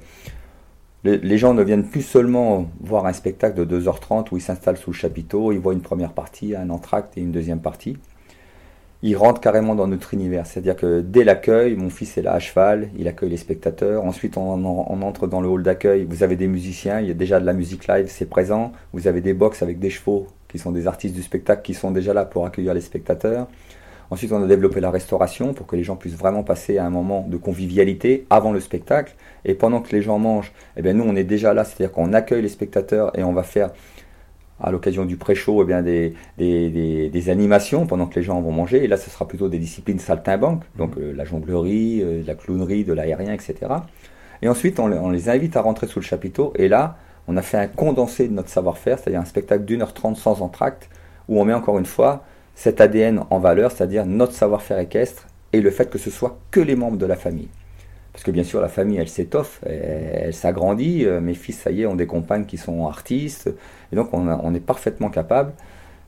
les, 1.02 1.18
les 1.18 1.36
gens 1.36 1.54
ne 1.54 1.64
viennent 1.64 1.88
plus 1.88 2.02
seulement 2.02 2.70
voir 2.78 3.04
un 3.06 3.12
spectacle 3.12 3.66
de 3.66 3.80
2h30 3.80 4.28
où 4.30 4.36
ils 4.36 4.40
s'installent 4.40 4.76
sous 4.76 4.92
le 4.92 4.96
chapiteau, 4.96 5.50
ils 5.50 5.58
voient 5.58 5.72
une 5.72 5.82
première 5.82 6.12
partie, 6.12 6.54
un 6.54 6.70
entracte 6.70 7.18
et 7.18 7.20
une 7.20 7.32
deuxième 7.32 7.60
partie. 7.60 7.96
Ils 9.06 9.18
rentrent 9.18 9.42
carrément 9.42 9.74
dans 9.74 9.86
notre 9.86 10.14
univers, 10.14 10.46
c'est-à-dire 10.46 10.76
que 10.76 11.02
dès 11.02 11.24
l'accueil, 11.24 11.76
mon 11.76 11.90
fils 11.90 12.16
est 12.16 12.22
là 12.22 12.32
à 12.32 12.38
cheval, 12.38 12.88
il 12.96 13.06
accueille 13.06 13.28
les 13.28 13.36
spectateurs. 13.36 14.02
Ensuite, 14.02 14.38
on 14.38 14.64
entre 14.64 15.26
dans 15.26 15.42
le 15.42 15.48
hall 15.48 15.62
d'accueil, 15.62 16.06
vous 16.08 16.22
avez 16.22 16.36
des 16.36 16.46
musiciens, 16.46 17.00
il 17.00 17.08
y 17.08 17.10
a 17.10 17.14
déjà 17.14 17.38
de 17.38 17.44
la 17.44 17.52
musique 17.52 17.86
live, 17.86 18.06
c'est 18.08 18.24
présent. 18.24 18.72
Vous 18.94 19.06
avez 19.06 19.20
des 19.20 19.34
box 19.34 19.62
avec 19.62 19.78
des 19.78 19.90
chevaux 19.90 20.28
qui 20.48 20.58
sont 20.58 20.72
des 20.72 20.86
artistes 20.86 21.14
du 21.14 21.22
spectacle 21.22 21.60
qui 21.60 21.74
sont 21.74 21.90
déjà 21.90 22.14
là 22.14 22.24
pour 22.24 22.46
accueillir 22.46 22.72
les 22.72 22.80
spectateurs. 22.80 23.46
Ensuite, 24.10 24.32
on 24.32 24.42
a 24.42 24.46
développé 24.46 24.80
la 24.80 24.90
restauration 24.90 25.52
pour 25.52 25.66
que 25.66 25.76
les 25.76 25.82
gens 25.82 25.96
puissent 25.96 26.16
vraiment 26.16 26.42
passer 26.42 26.78
à 26.78 26.86
un 26.86 26.90
moment 26.90 27.26
de 27.28 27.36
convivialité 27.36 28.26
avant 28.30 28.52
le 28.52 28.60
spectacle. 28.60 29.14
Et 29.44 29.54
pendant 29.54 29.80
que 29.80 29.92
les 29.94 30.00
gens 30.00 30.18
mangent, 30.18 30.52
eh 30.78 30.82
bien, 30.82 30.94
nous, 30.94 31.04
on 31.04 31.14
est 31.14 31.24
déjà 31.24 31.52
là, 31.52 31.64
c'est-à-dire 31.64 31.92
qu'on 31.92 32.14
accueille 32.14 32.42
les 32.42 32.48
spectateurs 32.48 33.18
et 33.18 33.22
on 33.22 33.34
va 33.34 33.42
faire, 33.42 33.70
à 34.64 34.70
l'occasion 34.72 35.04
du 35.04 35.16
pré-show, 35.16 35.62
eh 35.62 35.66
bien, 35.66 35.82
des, 35.82 36.14
des, 36.38 36.70
des- 36.70 37.08
des 37.10 37.28
animations 37.30 37.86
pendant 37.86 38.06
que 38.06 38.16
les 38.16 38.22
gens 38.22 38.40
vont 38.40 38.52
manger. 38.52 38.82
Et 38.84 38.88
là, 38.88 38.96
ce 38.96 39.10
sera 39.10 39.28
plutôt 39.28 39.48
des 39.48 39.58
disciplines 39.58 39.98
saltimbanques, 40.00 40.62
donc 40.76 40.96
euh, 40.98 41.12
la 41.14 41.24
jonglerie, 41.24 42.00
euh, 42.02 42.22
la 42.26 42.34
clownerie, 42.34 42.84
de 42.84 42.92
l'aérien, 42.92 43.32
etc. 43.32 43.54
Et 44.42 44.48
ensuite, 44.48 44.78
on, 44.80 44.86
les- 44.88 44.98
on 44.98 45.10
les 45.10 45.28
invite 45.28 45.56
à 45.56 45.60
rentrer 45.62 45.86
sous 45.86 46.00
le 46.00 46.04
chapiteau. 46.04 46.52
Et 46.56 46.68
là, 46.68 46.96
on 47.28 47.36
a 47.36 47.42
fait 47.42 47.56
un 47.58 47.66
condensé 47.68 48.28
de 48.28 48.32
notre 48.34 48.48
savoir-faire, 48.50 48.98
c'est-à-dire 48.98 49.20
un 49.20 49.24
spectacle 49.24 49.64
d'une 49.64 49.82
heure 49.82 49.94
trente 49.94 50.16
sans 50.16 50.42
entracte, 50.42 50.88
où 51.28 51.40
on 51.40 51.44
met 51.44 51.54
encore 51.54 51.78
une 51.78 51.86
fois 51.86 52.24
cet 52.54 52.80
ADN 52.80 53.22
en 53.30 53.38
valeur, 53.38 53.70
c'est-à-dire 53.72 54.06
notre 54.06 54.32
savoir-faire 54.32 54.78
équestre 54.78 55.26
et 55.52 55.60
le 55.60 55.70
fait 55.70 55.88
que 55.90 55.98
ce 55.98 56.10
soit 56.10 56.38
que 56.50 56.60
les 56.60 56.76
membres 56.76 56.98
de 56.98 57.06
la 57.06 57.16
famille. 57.16 57.48
Parce 58.14 58.22
que 58.24 58.30
bien 58.30 58.44
sûr, 58.44 58.60
la 58.62 58.68
famille, 58.68 58.96
elle 58.98 59.08
s'étoffe, 59.08 59.60
elle, 59.66 60.22
elle 60.28 60.34
s'agrandit. 60.34 61.04
Euh, 61.04 61.20
Mes 61.20 61.34
fils, 61.34 61.58
ça 61.58 61.70
y 61.72 61.82
est, 61.82 61.86
ont 61.86 61.96
des 61.96 62.06
compagnes 62.06 62.46
qui 62.46 62.56
sont 62.56 62.86
artistes. 62.86 63.52
Et 63.92 63.96
donc, 63.96 64.08
on, 64.14 64.28
a- 64.28 64.40
on 64.42 64.54
est 64.54 64.60
parfaitement 64.60 65.10
capable 65.10 65.52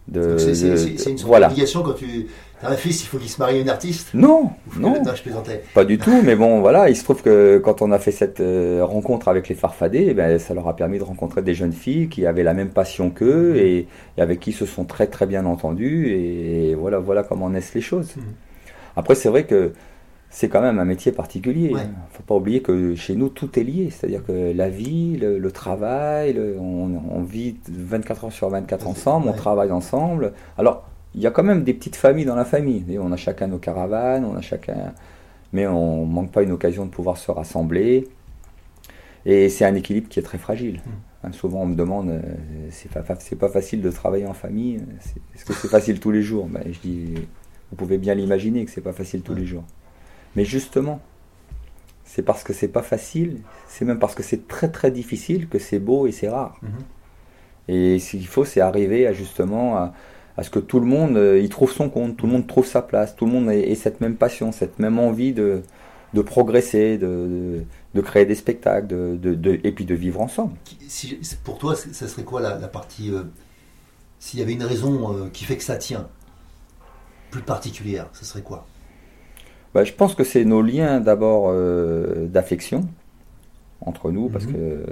de. 0.08 0.38
C'est- 0.38 0.86
une 0.86 0.96
sorte 1.18 1.22
voilà. 1.22 1.48
d'obligation 1.48 1.82
quand 1.82 1.94
tu 1.94 2.28
as 2.62 2.70
un 2.70 2.76
fils, 2.76 3.02
il 3.02 3.06
faut 3.08 3.18
qu'il 3.18 3.28
se 3.28 3.38
marie 3.40 3.58
à 3.58 3.60
une 3.60 3.68
artiste. 3.68 4.10
Non, 4.14 4.50
non, 4.78 4.94
je 5.14 5.20
plaisantais. 5.20 5.62
pas 5.74 5.84
du 5.84 5.98
tout. 5.98 6.22
Mais 6.24 6.36
bon, 6.36 6.60
voilà, 6.60 6.88
il 6.88 6.96
se 6.96 7.02
trouve 7.02 7.22
que 7.22 7.58
quand 7.58 7.82
on 7.82 7.90
a 7.90 7.98
fait 7.98 8.12
cette 8.12 8.38
euh, 8.40 8.84
rencontre 8.84 9.26
avec 9.26 9.48
les 9.48 9.56
farfadets, 9.56 10.06
eh 10.10 10.14
ben, 10.14 10.38
ça 10.38 10.54
leur 10.54 10.68
a 10.68 10.76
permis 10.76 10.98
de 10.98 11.02
rencontrer 11.04 11.42
des 11.42 11.54
jeunes 11.54 11.72
filles 11.72 12.08
qui 12.08 12.24
avaient 12.24 12.44
la 12.44 12.54
même 12.54 12.70
passion 12.70 13.10
qu'eux 13.10 13.56
et, 13.56 13.88
et 14.16 14.20
avec 14.22 14.38
qui 14.38 14.52
se 14.52 14.64
sont 14.64 14.84
très 14.84 15.08
très 15.08 15.26
bien 15.26 15.44
entendus. 15.44 16.08
Et 16.12 16.74
voilà, 16.76 16.98
voilà 17.00 17.24
comment 17.24 17.50
naissent 17.50 17.74
les 17.74 17.80
choses. 17.82 18.14
Mhm. 18.16 18.22
Après, 18.94 19.16
c'est 19.16 19.28
vrai 19.28 19.44
que 19.44 19.72
c'est 20.38 20.50
quand 20.50 20.60
même 20.60 20.78
un 20.78 20.84
métier 20.84 21.12
particulier. 21.12 21.72
Ouais. 21.72 21.80
Il 21.84 22.14
faut 22.14 22.22
pas 22.22 22.34
oublier 22.34 22.60
que 22.60 22.94
chez 22.94 23.14
nous, 23.16 23.30
tout 23.30 23.58
est 23.58 23.62
lié. 23.64 23.88
C'est-à-dire 23.88 24.22
que 24.22 24.52
la 24.54 24.68
vie, 24.68 25.16
le, 25.16 25.38
le 25.38 25.50
travail, 25.50 26.34
le- 26.34 26.58
on, 26.60 27.00
on 27.10 27.22
vit 27.22 27.56
24 27.70 28.24
heures 28.26 28.32
sur 28.32 28.50
24 28.50 28.86
ensemble, 28.86 29.28
on 29.30 29.32
travaille 29.32 29.70
ensemble. 29.72 30.34
Alors, 30.58 30.84
il 31.14 31.22
y 31.22 31.26
a 31.26 31.30
quand 31.30 31.42
même 31.42 31.64
des 31.64 31.72
petites 31.72 31.96
familles 31.96 32.26
dans 32.26 32.34
la 32.34 32.44
famille. 32.44 32.84
Et 32.90 32.98
On 32.98 33.10
a 33.12 33.16
chacun 33.16 33.46
nos 33.46 33.56
caravanes, 33.56 34.26
on 34.26 34.36
a 34.36 34.42
chacun... 34.42 34.92
Mais 35.54 35.66
on 35.66 36.04
manque 36.04 36.32
pas 36.32 36.42
une 36.42 36.52
occasion 36.52 36.84
de 36.84 36.90
pouvoir 36.90 37.16
se 37.16 37.30
rassembler. 37.30 38.06
Et 39.24 39.48
c'est 39.48 39.64
un 39.64 39.74
équilibre 39.74 40.08
qui 40.10 40.18
est 40.18 40.22
très 40.22 40.36
fragile. 40.36 40.82
Hein, 41.24 41.32
souvent, 41.32 41.62
on 41.62 41.66
me 41.66 41.76
demande, 41.76 42.10
euh, 42.10 42.20
c'est 42.70 42.90
pas, 42.92 43.48
facile 43.48 43.80
de 43.80 43.90
travailler 43.90 44.26
en 44.26 44.34
famille. 44.34 44.80
C'est- 45.00 45.14
Est-ce 45.34 45.44
que 45.46 45.54
c'est 45.54 45.68
facile 45.68 45.98
tous 45.98 46.10
les 46.10 46.20
jours? 46.20 46.46
Ben, 46.46 46.60
Je 46.70 46.78
dis, 46.80 47.14
vous 47.70 47.76
pouvez 47.76 47.96
bien 47.96 48.14
l'imaginer 48.14 48.66
que 48.66 48.70
c'est 48.70 48.82
pas 48.82 48.92
facile 48.92 49.22
tous 49.22 49.32
Ouais. 49.32 49.40
les 49.40 49.46
jours. 49.46 49.64
Mais 50.36 50.44
justement, 50.44 51.00
c'est 52.04 52.22
parce 52.22 52.44
que 52.44 52.52
c'est 52.52 52.68
pas 52.68 52.82
facile, 52.82 53.40
c'est 53.68 53.84
même 53.84 53.98
parce 53.98 54.14
que 54.14 54.22
c'est 54.22 54.48
très 54.48 54.70
très 54.70 54.90
difficile 54.90 55.48
que 55.48 55.58
c'est 55.58 55.78
beau 55.80 56.06
et 56.06 56.12
c'est 56.12 56.28
rare. 56.28 56.56
Mhm. 56.62 56.70
Et 57.68 57.98
ce 57.98 58.12
qu'il 58.12 58.26
faut, 58.26 58.44
c'est 58.44 58.60
arriver 58.60 59.06
à 59.06 59.12
justement 59.12 59.76
à, 59.76 59.94
à 60.36 60.42
ce 60.42 60.50
que 60.50 60.58
tout 60.60 60.80
le 60.80 60.86
monde 60.86 61.16
euh, 61.16 61.40
y 61.40 61.48
trouve 61.48 61.72
son 61.72 61.90
compte, 61.90 62.16
tout 62.16 62.26
le 62.26 62.32
monde 62.32 62.46
trouve 62.46 62.66
sa 62.66 62.82
place, 62.82 63.16
tout 63.16 63.26
le 63.26 63.32
monde 63.32 63.50
ait, 63.50 63.70
ait 63.70 63.74
cette 63.74 64.00
même 64.00 64.16
passion, 64.16 64.52
cette 64.52 64.78
même 64.78 64.98
envie 64.98 65.32
de, 65.32 65.62
de 66.14 66.22
progresser, 66.22 66.96
de, 66.98 67.06
de, 67.06 67.62
de 67.94 68.00
créer 68.00 68.24
des 68.26 68.36
spectacles, 68.36 68.86
de, 68.86 69.60
et 69.64 69.72
puis 69.72 69.84
de 69.84 69.94
vivre 69.94 70.20
ensemble. 70.20 70.54
Si- 70.88 71.18
pour 71.44 71.58
toi, 71.58 71.74
ça 71.76 72.06
serait 72.08 72.24
quoi 72.24 72.40
la, 72.40 72.56
la 72.58 72.68
partie. 72.68 73.10
euh, 73.12 73.24
S'il 74.20 74.40
y 74.40 74.42
avait 74.42 74.52
une 74.54 74.64
raison 74.64 75.14
euh, 75.16 75.28
qui 75.32 75.44
fait 75.44 75.56
que 75.56 75.64
ça 75.64 75.76
tient, 75.76 76.08
plus 77.30 77.42
particulière, 77.42 78.08
ce 78.12 78.24
serait 78.24 78.42
quoi? 78.42 78.66
Bah, 79.74 79.84
je 79.84 79.92
pense 79.92 80.14
que 80.14 80.24
c'est 80.24 80.44
nos 80.44 80.62
liens 80.62 81.00
d'abord 81.00 81.46
euh, 81.48 82.26
d'affection 82.28 82.82
entre 83.80 84.10
nous, 84.10 84.28
parce 84.28 84.46
Mhm. 84.46 84.52
que 84.52 84.86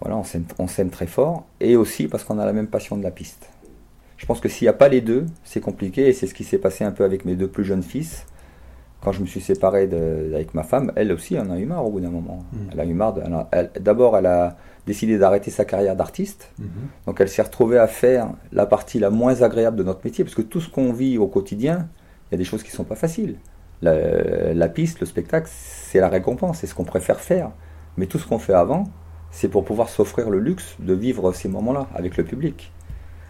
voilà, 0.00 0.16
on 0.58 0.66
s'aime, 0.66 0.90
très 0.90 1.06
fort, 1.06 1.44
et 1.60 1.76
aussi 1.76 2.08
parce 2.08 2.24
qu'on 2.24 2.38
a 2.38 2.46
la 2.46 2.52
même 2.52 2.66
passion 2.68 2.96
de 2.96 3.02
la 3.02 3.10
piste. 3.10 3.48
Je 4.16 4.26
pense 4.26 4.40
que 4.40 4.48
s'il 4.48 4.64
n'y 4.66 4.68
a 4.70 4.72
pas 4.72 4.88
les 4.88 5.00
deux, 5.00 5.26
c'est 5.44 5.60
compliqué, 5.60 6.08
et 6.08 6.12
c'est 6.12 6.26
ce 6.26 6.34
qui 6.34 6.44
s'est 6.44 6.58
passé 6.58 6.84
un 6.84 6.92
peu 6.92 7.04
avec 7.04 7.24
mes 7.24 7.34
deux 7.34 7.48
plus 7.48 7.64
jeunes 7.64 7.82
fils. 7.82 8.24
Quand 9.00 9.10
je 9.10 9.20
me 9.20 9.26
suis 9.26 9.40
séparé 9.40 9.88
de- 9.88 10.30
avec 10.32 10.54
ma 10.54 10.62
femme, 10.62 10.92
elle 10.94 11.10
aussi 11.10 11.36
en 11.38 11.50
a 11.50 11.58
eu 11.58 11.66
marre 11.66 11.84
au 11.84 11.90
bout 11.90 12.00
d'un 12.00 12.10
moment. 12.10 12.38
Mhm. 12.52 12.58
Elle 12.72 12.80
a 12.80 12.84
eu 12.84 12.94
marre. 12.94 13.14
elle 13.24 13.46
elle- 13.74 13.82
d'abord, 13.82 14.16
elle 14.16 14.26
a 14.26 14.56
décidé 14.86 15.18
d'arrêter 15.18 15.50
sa 15.50 15.64
carrière 15.64 15.96
d'artiste. 15.96 16.50
Mhm. 16.60 16.66
Donc 17.06 17.20
elle 17.20 17.28
s'est 17.28 17.42
retrouvée 17.42 17.78
à 17.78 17.88
faire 17.88 18.28
la 18.52 18.64
partie 18.66 19.00
la 19.00 19.10
moins 19.10 19.42
agréable 19.42 19.76
de 19.76 19.82
notre 19.82 20.00
métier, 20.04 20.22
parce 20.24 20.36
que 20.36 20.42
tout 20.42 20.60
ce 20.60 20.68
qu'on 20.70 20.92
vit 20.92 21.18
au 21.18 21.26
quotidien, 21.26 21.88
il 22.30 22.32
y 22.32 22.36
a 22.36 22.38
des 22.38 22.44
choses 22.44 22.62
qui 22.62 22.70
ne 22.70 22.76
sont 22.76 22.84
pas 22.84 22.94
faciles. 22.96 23.36
La, 23.82 24.54
la 24.54 24.68
piste, 24.68 25.00
le 25.00 25.06
spectacle, 25.06 25.48
c'est 25.50 25.98
la 26.00 26.08
récompense, 26.08 26.58
c'est 26.60 26.66
ce 26.66 26.74
qu'on 26.74 26.84
préfère 26.84 27.20
faire. 27.20 27.50
Mais 27.96 28.06
tout 28.06 28.18
ce 28.18 28.26
qu'on 28.26 28.38
fait 28.38 28.54
avant, 28.54 28.84
c'est 29.30 29.48
pour 29.48 29.64
pouvoir 29.64 29.88
s'offrir 29.88 30.30
le 30.30 30.38
luxe 30.38 30.76
de 30.78 30.94
vivre 30.94 31.32
ces 31.32 31.48
moments-là 31.48 31.88
avec 31.94 32.16
le 32.16 32.24
public. 32.24 32.72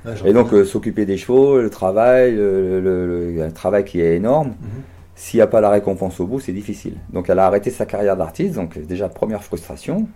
J'en 0.04 0.26
Et 0.26 0.32
donc 0.32 0.52
euh, 0.52 0.64
s'occuper 0.64 1.06
des 1.06 1.16
chevaux, 1.16 1.60
le 1.60 1.70
travail, 1.70 2.34
le, 2.34 2.80
le- 2.80 3.32
le- 3.36 3.42
un 3.42 3.50
travail 3.50 3.84
qui 3.84 4.00
est 4.00 4.16
énorme, 4.16 4.48
Mhm. 4.48 4.82
s'il 5.14 5.38
n'y 5.38 5.42
a 5.42 5.46
pas 5.46 5.60
la 5.60 5.70
récompense 5.70 6.18
au 6.20 6.26
bout, 6.26 6.40
c'est 6.40 6.52
difficile. 6.52 6.96
Donc 7.12 7.30
elle 7.30 7.38
a 7.38 7.46
arrêté 7.46 7.70
sa 7.70 7.86
carrière 7.86 8.16
d'artiste, 8.16 8.54
donc 8.56 8.78
déjà 8.78 9.08
première 9.08 9.44
frustration. 9.44 10.08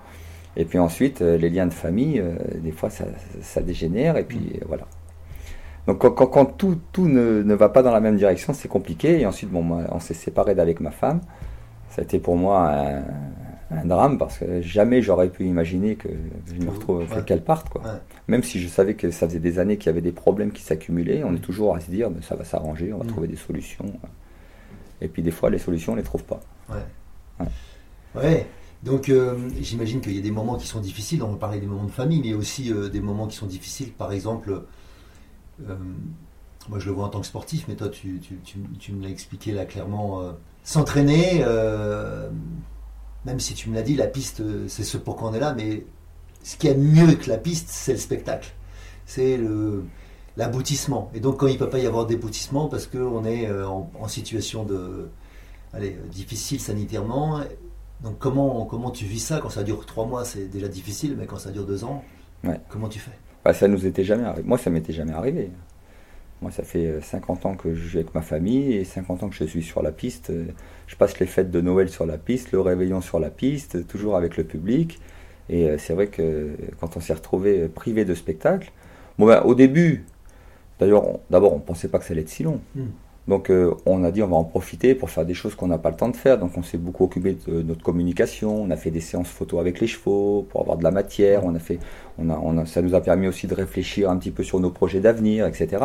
Et 0.56 0.64
puis 0.64 0.78
ensuite, 0.78 1.22
euh, 1.22 1.36
les 1.38 1.50
liens 1.50 1.66
de 1.66 1.72
famille, 1.72 2.18
euh, 2.18 2.34
des 2.62 2.72
fois 2.72 2.90
ça, 2.90 3.04
ça 3.42 3.60
dégénère, 3.60 4.16
et 4.16 4.24
puis 4.24 4.54
euh, 4.56 4.64
voilà. 4.66 4.84
Donc 5.86 5.98
quand, 5.98 6.10
quand- 6.10 6.26
quand 6.26 6.44
tout, 6.46 6.78
tout 6.92 7.06
ne, 7.08 7.42
ne 7.42 7.54
va 7.54 7.68
pas 7.68 7.82
dans 7.82 7.92
la 7.92 8.00
même 8.00 8.16
direction, 8.16 8.52
c'est 8.52 8.68
compliqué. 8.68 9.20
Et 9.20 9.26
ensuite, 9.26 9.50
bon, 9.50 9.62
moi, 9.62 9.82
on 9.92 10.00
s'est 10.00 10.14
séparés 10.14 10.54
d'avec 10.54 10.80
ma 10.80 10.90
femme. 10.90 11.20
Ça 11.90 12.02
a 12.02 12.04
été 12.04 12.18
pour 12.18 12.36
moi 12.36 12.70
un, 12.70 13.02
un 13.70 13.84
drame 13.84 14.18
parce 14.18 14.38
que 14.38 14.60
jamais 14.60 15.00
j'aurais 15.02 15.28
pu 15.28 15.44
imaginer 15.46 15.94
que 15.96 16.08
je 16.46 16.60
me 16.64 16.70
retrouve, 16.70 16.98
Ouais. 17.10 17.22
qu'elle 17.24 17.42
parte. 17.42 17.68
Quoi. 17.68 17.82
Ouais. 17.82 17.98
Même 18.28 18.42
si 18.42 18.58
je 18.60 18.68
savais 18.68 18.94
que 18.94 19.10
ça 19.10 19.26
faisait 19.28 19.38
des 19.38 19.58
années 19.58 19.76
qu'il 19.76 19.86
y 19.86 19.90
avait 19.90 20.00
des 20.00 20.12
problèmes 20.12 20.50
qui 20.52 20.62
s'accumulaient, 20.62 21.22
on 21.24 21.34
est 21.34 21.38
toujours 21.40 21.74
à 21.76 21.80
se 21.80 21.90
dire, 21.90 22.10
ben, 22.10 22.20
ça 22.22 22.34
va 22.34 22.44
s'arranger, 22.44 22.92
on 22.92 22.98
va 22.98 23.04
Mm. 23.04 23.08
trouver 23.08 23.28
des 23.28 23.36
solutions. 23.36 23.86
Et 25.00 25.08
puis 25.08 25.22
des 25.22 25.30
fois, 25.30 25.50
les 25.50 25.58
solutions, 25.58 25.92
on 25.92 25.96
les 25.96 26.02
trouve 26.02 26.24
pas. 26.24 26.40
Ouais. 28.14 28.46
Donc 28.82 29.08
euh, 29.08 29.36
j'imagine 29.60 30.00
qu'il 30.00 30.14
y 30.14 30.18
a 30.18 30.22
des 30.22 30.30
moments 30.30 30.56
qui 30.56 30.66
sont 30.66 30.80
difficiles. 30.80 31.22
On 31.22 31.30
va 31.32 31.36
parler 31.38 31.60
des 31.60 31.66
moments 31.66 31.84
de 31.84 31.90
famille, 31.90 32.20
mais 32.24 32.34
aussi 32.34 32.72
euh, 32.72 32.88
des 32.88 33.00
moments 33.00 33.26
qui 33.26 33.36
sont 33.36 33.46
difficiles. 33.46 33.92
Par 33.92 34.12
exemple, 34.12 34.62
moi 36.68 36.78
je 36.78 36.86
le 36.86 36.92
vois 36.92 37.06
en 37.06 37.08
tant 37.08 37.20
que 37.20 37.26
sportif, 37.26 37.66
mais 37.68 37.74
toi 37.76 37.88
tu, 37.88 38.18
tu- 38.20 38.38
tu- 38.44 38.58
tu 38.78 38.92
me 38.92 39.02
l'as 39.02 39.10
expliqué 39.10 39.52
là 39.52 39.64
clairement. 39.64 40.20
euh, 40.22 40.32
S'entraîner, 40.64 41.42
euh, 41.44 42.28
même 43.24 43.38
si 43.38 43.54
tu 43.54 43.70
me 43.70 43.74
l'as 43.76 43.82
dit, 43.82 43.94
la 43.94 44.08
piste 44.08 44.40
euh, 44.40 44.66
c'est 44.68 44.82
ce 44.84 44.96
pour 44.98 45.16
quoi 45.16 45.28
on 45.30 45.34
est 45.34 45.38
là, 45.40 45.54
mais 45.54 45.84
ce 46.42 46.56
qui 46.56 46.66
est 46.68 46.76
mieux 46.76 47.14
que 47.14 47.28
la 47.28 47.38
piste, 47.38 47.68
c'est 47.70 47.92
le 47.92 47.98
spectacle. 47.98 48.52
C'est 49.06 49.36
le 49.36 49.84
l'aboutissement. 50.36 51.10
Et 51.14 51.20
donc 51.20 51.38
quand 51.38 51.46
il 51.46 51.54
ne 51.54 51.58
peut 51.58 51.70
pas 51.70 51.78
y 51.78 51.86
avoir 51.86 52.06
d'aboutissement 52.06 52.68
parce 52.68 52.86
qu'on 52.86 53.24
est 53.24 53.46
euh, 53.48 53.66
en, 53.68 53.90
en 53.98 54.08
situation 54.08 54.64
de 54.64 55.08
allez, 55.72 55.92
euh, 55.94 56.06
difficile 56.08 56.60
sanitairement, 56.60 57.40
donc 58.02 58.18
comment, 58.18 58.64
comment 58.66 58.90
tu 58.90 59.04
vis 59.06 59.20
ça? 59.20 59.40
Quand 59.40 59.48
ça 59.50 59.62
dure 59.62 59.86
trois 59.86 60.04
mois, 60.04 60.24
c'est 60.24 60.46
déjà 60.48 60.68
difficile, 60.68 61.16
mais 61.18 61.26
quand 61.26 61.38
ça 61.38 61.50
dure 61.52 61.64
deux 61.64 61.84
ans, 61.84 62.02
Ouais. 62.44 62.60
comment 62.68 62.88
tu 62.88 62.98
fais? 62.98 63.12
Bah, 63.46 63.54
ça 63.54 63.68
nous 63.68 63.86
était 63.86 64.04
jamais. 64.04 64.24
Moi, 64.44 64.58
ça 64.58 64.70
m'était 64.70 64.92
jamais 64.92 65.12
arrivé. 65.12 65.50
Moi, 66.42 66.50
ça 66.52 66.64
fait 66.64 66.86
euh, 66.86 67.02
50 67.02 67.46
ans 67.46 67.56
que 67.56 67.74
je 67.74 67.88
vis 67.88 67.98
avec 67.98 68.14
ma 68.14 68.22
famille 68.22 68.74
et 68.74 68.84
50 68.84 69.22
ans 69.24 69.28
que 69.30 69.36
je 69.36 69.44
suis 69.44 69.62
sur 69.62 69.82
la 69.82 69.92
piste. 69.92 70.30
Euh, 70.30 70.46
Je 70.88 70.96
passe 70.96 71.18
les 71.20 71.26
fêtes 71.26 71.50
de 71.52 71.60
Noël 71.62 71.88
sur 71.90 72.06
la 72.06 72.18
piste, 72.18 72.52
le 72.52 72.60
réveillon 72.60 73.00
sur 73.02 73.20
la 73.20 73.30
piste, 73.30 73.86
toujours 73.88 74.16
avec 74.16 74.36
le 74.38 74.44
public. 74.44 75.00
Et 75.50 75.68
euh, 75.70 75.78
c'est 75.78 75.94
vrai 75.94 76.08
que 76.08 76.56
quand 76.80 76.96
on 76.96 77.00
s'est 77.00 77.14
retrouvé 77.14 77.62
euh, 77.62 77.68
privé 77.68 78.04
de 78.06 78.14
spectacle, 78.14 78.72
ben, 79.18 79.42
au 79.44 79.54
début, 79.56 80.06
d'ailleurs, 80.80 81.06
on- 81.08 81.20
d'abord, 81.30 81.54
on 81.54 81.60
pensait 81.60 81.88
pas 81.88 81.98
que 82.00 82.04
ça 82.06 82.12
allait 82.14 82.22
être 82.22 82.30
si 82.30 82.44
long. 82.44 82.60
Hmm. 82.76 82.86
Donc, 83.28 83.50
euh, 83.50 83.74
on 83.86 84.04
a 84.04 84.12
dit 84.12 84.22
on 84.22 84.28
va 84.28 84.36
en 84.36 84.44
profiter 84.44 84.94
pour 84.94 85.10
faire 85.10 85.24
des 85.26 85.34
choses 85.34 85.54
qu'on 85.56 85.66
n'a 85.66 85.78
pas 85.78 85.90
le 85.90 85.96
temps 85.96 86.08
de 86.08 86.16
faire. 86.16 86.38
Donc, 86.38 86.52
on 86.56 86.62
s'est 86.62 86.78
beaucoup 86.78 87.04
occupé 87.04 87.36
de 87.48 87.62
notre 87.62 87.82
communication. 87.82 88.62
On 88.62 88.70
a 88.70 88.76
fait 88.76 88.92
des 88.92 89.00
séances 89.00 89.28
photos 89.28 89.58
avec 89.60 89.80
les 89.80 89.88
chevaux 89.88 90.46
pour 90.48 90.60
avoir 90.60 90.76
de 90.76 90.84
la 90.84 90.92
matière. 90.92 91.44
On 91.44 91.54
a 91.54 91.58
fait, 91.58 91.78
on 92.18 92.30
a, 92.30 92.38
on 92.40 92.56
a- 92.58 92.66
ça 92.66 92.82
nous 92.82 92.94
a 92.94 93.00
permis 93.00 93.26
aussi 93.26 93.46
de 93.48 93.54
réfléchir 93.54 94.10
un 94.10 94.16
petit 94.16 94.30
peu 94.30 94.44
sur 94.44 94.60
nos 94.60 94.70
projets 94.70 95.00
d'avenir, 95.00 95.46
etc. 95.46 95.84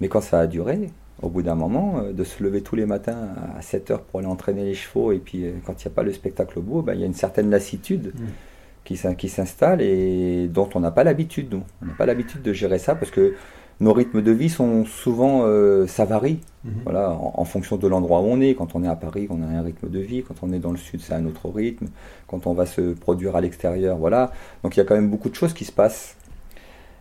Mais 0.00 0.08
quand 0.08 0.20
ça 0.22 0.40
a 0.40 0.46
duré, 0.46 0.90
au 1.22 1.28
bout 1.28 1.42
d'un 1.42 1.54
moment, 1.54 1.98
euh, 1.98 2.12
de 2.12 2.24
se 2.24 2.42
lever 2.42 2.62
tous 2.62 2.76
les 2.76 2.86
matins 2.86 3.28
à 3.58 3.62
7 3.62 3.90
heures 3.90 4.02
pour 4.02 4.20
aller 4.20 4.28
entraîner 4.28 4.64
les 4.64 4.74
chevaux, 4.74 5.12
et 5.12 5.18
puis 5.18 5.44
euh, 5.44 5.52
quand 5.66 5.82
il 5.84 5.88
n'y 5.88 5.92
a 5.92 5.94
pas 5.94 6.02
le 6.02 6.12
spectacle 6.12 6.58
au 6.58 6.62
bout, 6.62 6.82
ben, 6.82 6.94
il 6.94 7.00
y 7.00 7.02
a 7.02 7.06
une 7.06 7.14
certaine 7.14 7.50
lassitude 7.50 8.12
Mm. 8.14 9.14
qui 9.16 9.28
s'installe 9.28 9.80
et 9.82 10.46
dont 10.48 10.68
on 10.74 10.80
n'a 10.80 10.92
pas 10.92 11.02
l'habitude, 11.04 11.48
nous. 11.50 11.62
On 11.82 11.86
n'a 11.86 11.92
pas 11.94 12.06
l'habitude 12.06 12.40
de 12.42 12.52
gérer 12.52 12.78
ça 12.78 12.94
parce 12.94 13.10
que 13.10 13.34
nos 13.80 13.92
rythmes 13.92 14.22
de 14.22 14.32
vie 14.32 14.48
sont 14.48 14.84
souvent, 14.86 15.42
euh, 15.44 15.86
ça 15.86 16.04
varie. 16.04 16.40
Mhm. 16.64 16.72
Voilà, 16.84 17.10
en, 17.12 17.34
en 17.36 17.44
fonction 17.44 17.76
de 17.76 17.86
l'endroit 17.88 18.20
où 18.20 18.24
on 18.24 18.40
est. 18.40 18.54
Quand 18.54 18.74
on 18.74 18.82
est 18.84 18.88
à 18.88 18.96
Paris, 18.96 19.26
on 19.30 19.42
a 19.42 19.46
un 19.46 19.62
rythme 19.62 19.88
de 19.88 19.98
vie. 20.00 20.22
Quand 20.22 20.34
on 20.42 20.52
est 20.52 20.58
dans 20.58 20.70
le 20.72 20.76
sud, 20.78 21.00
c'est 21.00 21.14
un 21.14 21.26
autre 21.26 21.48
rythme. 21.50 21.86
Quand 22.26 22.46
on 22.46 22.54
va 22.54 22.66
se 22.66 22.92
produire 22.94 23.36
à 23.36 23.40
l'extérieur, 23.40 23.96
voilà. 23.98 24.32
Donc 24.62 24.76
il 24.76 24.80
y 24.80 24.82
a 24.82 24.84
quand 24.86 24.94
même 24.96 25.10
beaucoup 25.10 25.28
de 25.28 25.34
choses 25.34 25.52
qui 25.54 25.64
se 25.64 25.72
passent. 25.72 26.16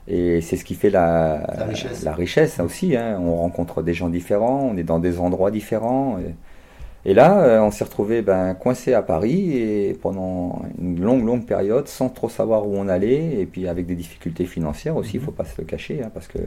Et 0.07 0.41
c'est 0.41 0.57
ce 0.57 0.63
qui 0.65 0.75
fait 0.75 0.89
la, 0.91 1.45
La 1.57 1.65
richesse. 1.65 2.03
la 2.03 2.13
richesse 2.13 2.59
aussi. 2.59 2.95
hein. 2.95 3.19
On 3.19 3.35
rencontre 3.37 3.81
des 3.81 3.93
gens 3.93 4.09
différents, 4.09 4.61
on 4.71 4.77
est 4.77 4.83
dans 4.83 4.99
des 4.99 5.19
endroits 5.19 5.49
différents. 5.51 6.19
Et, 6.19 6.35
et 7.05 7.13
là, 7.13 7.43
euh, 7.45 7.61
on 7.61 7.71
s'est 7.71 7.83
retrouvé 7.83 8.21
ben, 8.23 8.55
coincé 8.55 8.93
à 8.93 9.03
Paris 9.03 9.51
et 9.57 9.93
pendant 10.01 10.61
une 10.79 10.99
longue, 11.01 11.23
longue 11.25 11.45
période, 11.45 11.87
sans 11.87 12.09
trop 12.09 12.29
savoir 12.29 12.67
où 12.67 12.75
on 12.75 12.87
allait, 12.87 13.39
et 13.41 13.45
puis 13.45 13.67
avec 13.67 13.85
des 13.85 13.95
difficultés 13.95 14.45
financières 14.45 14.95
aussi, 14.97 15.17
il 15.17 15.19
Mhm. 15.19 15.25
faut 15.25 15.31
pas 15.31 15.45
se 15.45 15.59
le 15.61 15.65
cacher, 15.67 16.01
hein, 16.03 16.09
parce 16.13 16.27
que 16.27 16.39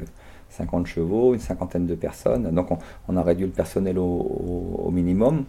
50 0.51 0.87
chevaux, 0.87 1.35
une 1.35 1.40
cinquantaine 1.40 1.87
de 1.87 1.94
personnes. 1.94 2.51
Donc 2.53 2.71
on, 2.73 2.79
on 3.09 3.16
a 3.16 3.23
réduit 3.23 3.47
le 3.47 3.53
personnel 3.53 3.99
au, 3.99 4.03
au- 4.05 4.83
au 4.87 4.90
minimum 4.90 5.44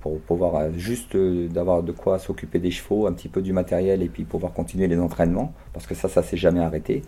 pour 0.00 0.20
pouvoir 0.20 0.56
euh, 0.56 0.70
juste 0.76 1.14
euh, 1.16 1.48
d'avoir 1.48 1.82
de 1.84 1.92
quoi 1.92 2.18
s'occuper 2.18 2.58
des 2.60 2.70
chevaux, 2.72 3.06
un 3.06 3.12
petit 3.12 3.28
peu 3.28 3.42
du 3.42 3.52
matériel 3.52 4.02
et 4.02 4.08
puis 4.08 4.24
pouvoir 4.24 4.52
continuer 4.54 4.88
les 4.88 4.98
entraînements 4.98 5.52
parce 5.72 5.86
que 5.86 5.94
ça, 5.94 6.08
ça 6.08 6.22
s'est 6.22 6.36
jamais 6.36 6.60
arrêté. 6.60 7.02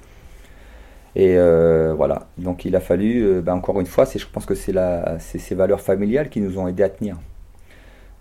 Et 1.16 1.36
euh, 1.36 1.92
voilà, 1.96 2.28
donc 2.38 2.64
il 2.64 2.76
a 2.76 2.80
fallu, 2.80 3.40
ben, 3.42 3.54
encore 3.54 3.80
une 3.80 3.86
fois, 3.86 4.04
je 4.04 4.24
pense 4.32 4.46
que 4.46 4.54
c'est 4.54 4.72
ces 5.18 5.54
valeurs 5.54 5.80
familiales 5.80 6.28
qui 6.30 6.40
nous 6.40 6.58
ont 6.58 6.68
aidés 6.68 6.84
à 6.84 6.88
tenir. 6.88 7.16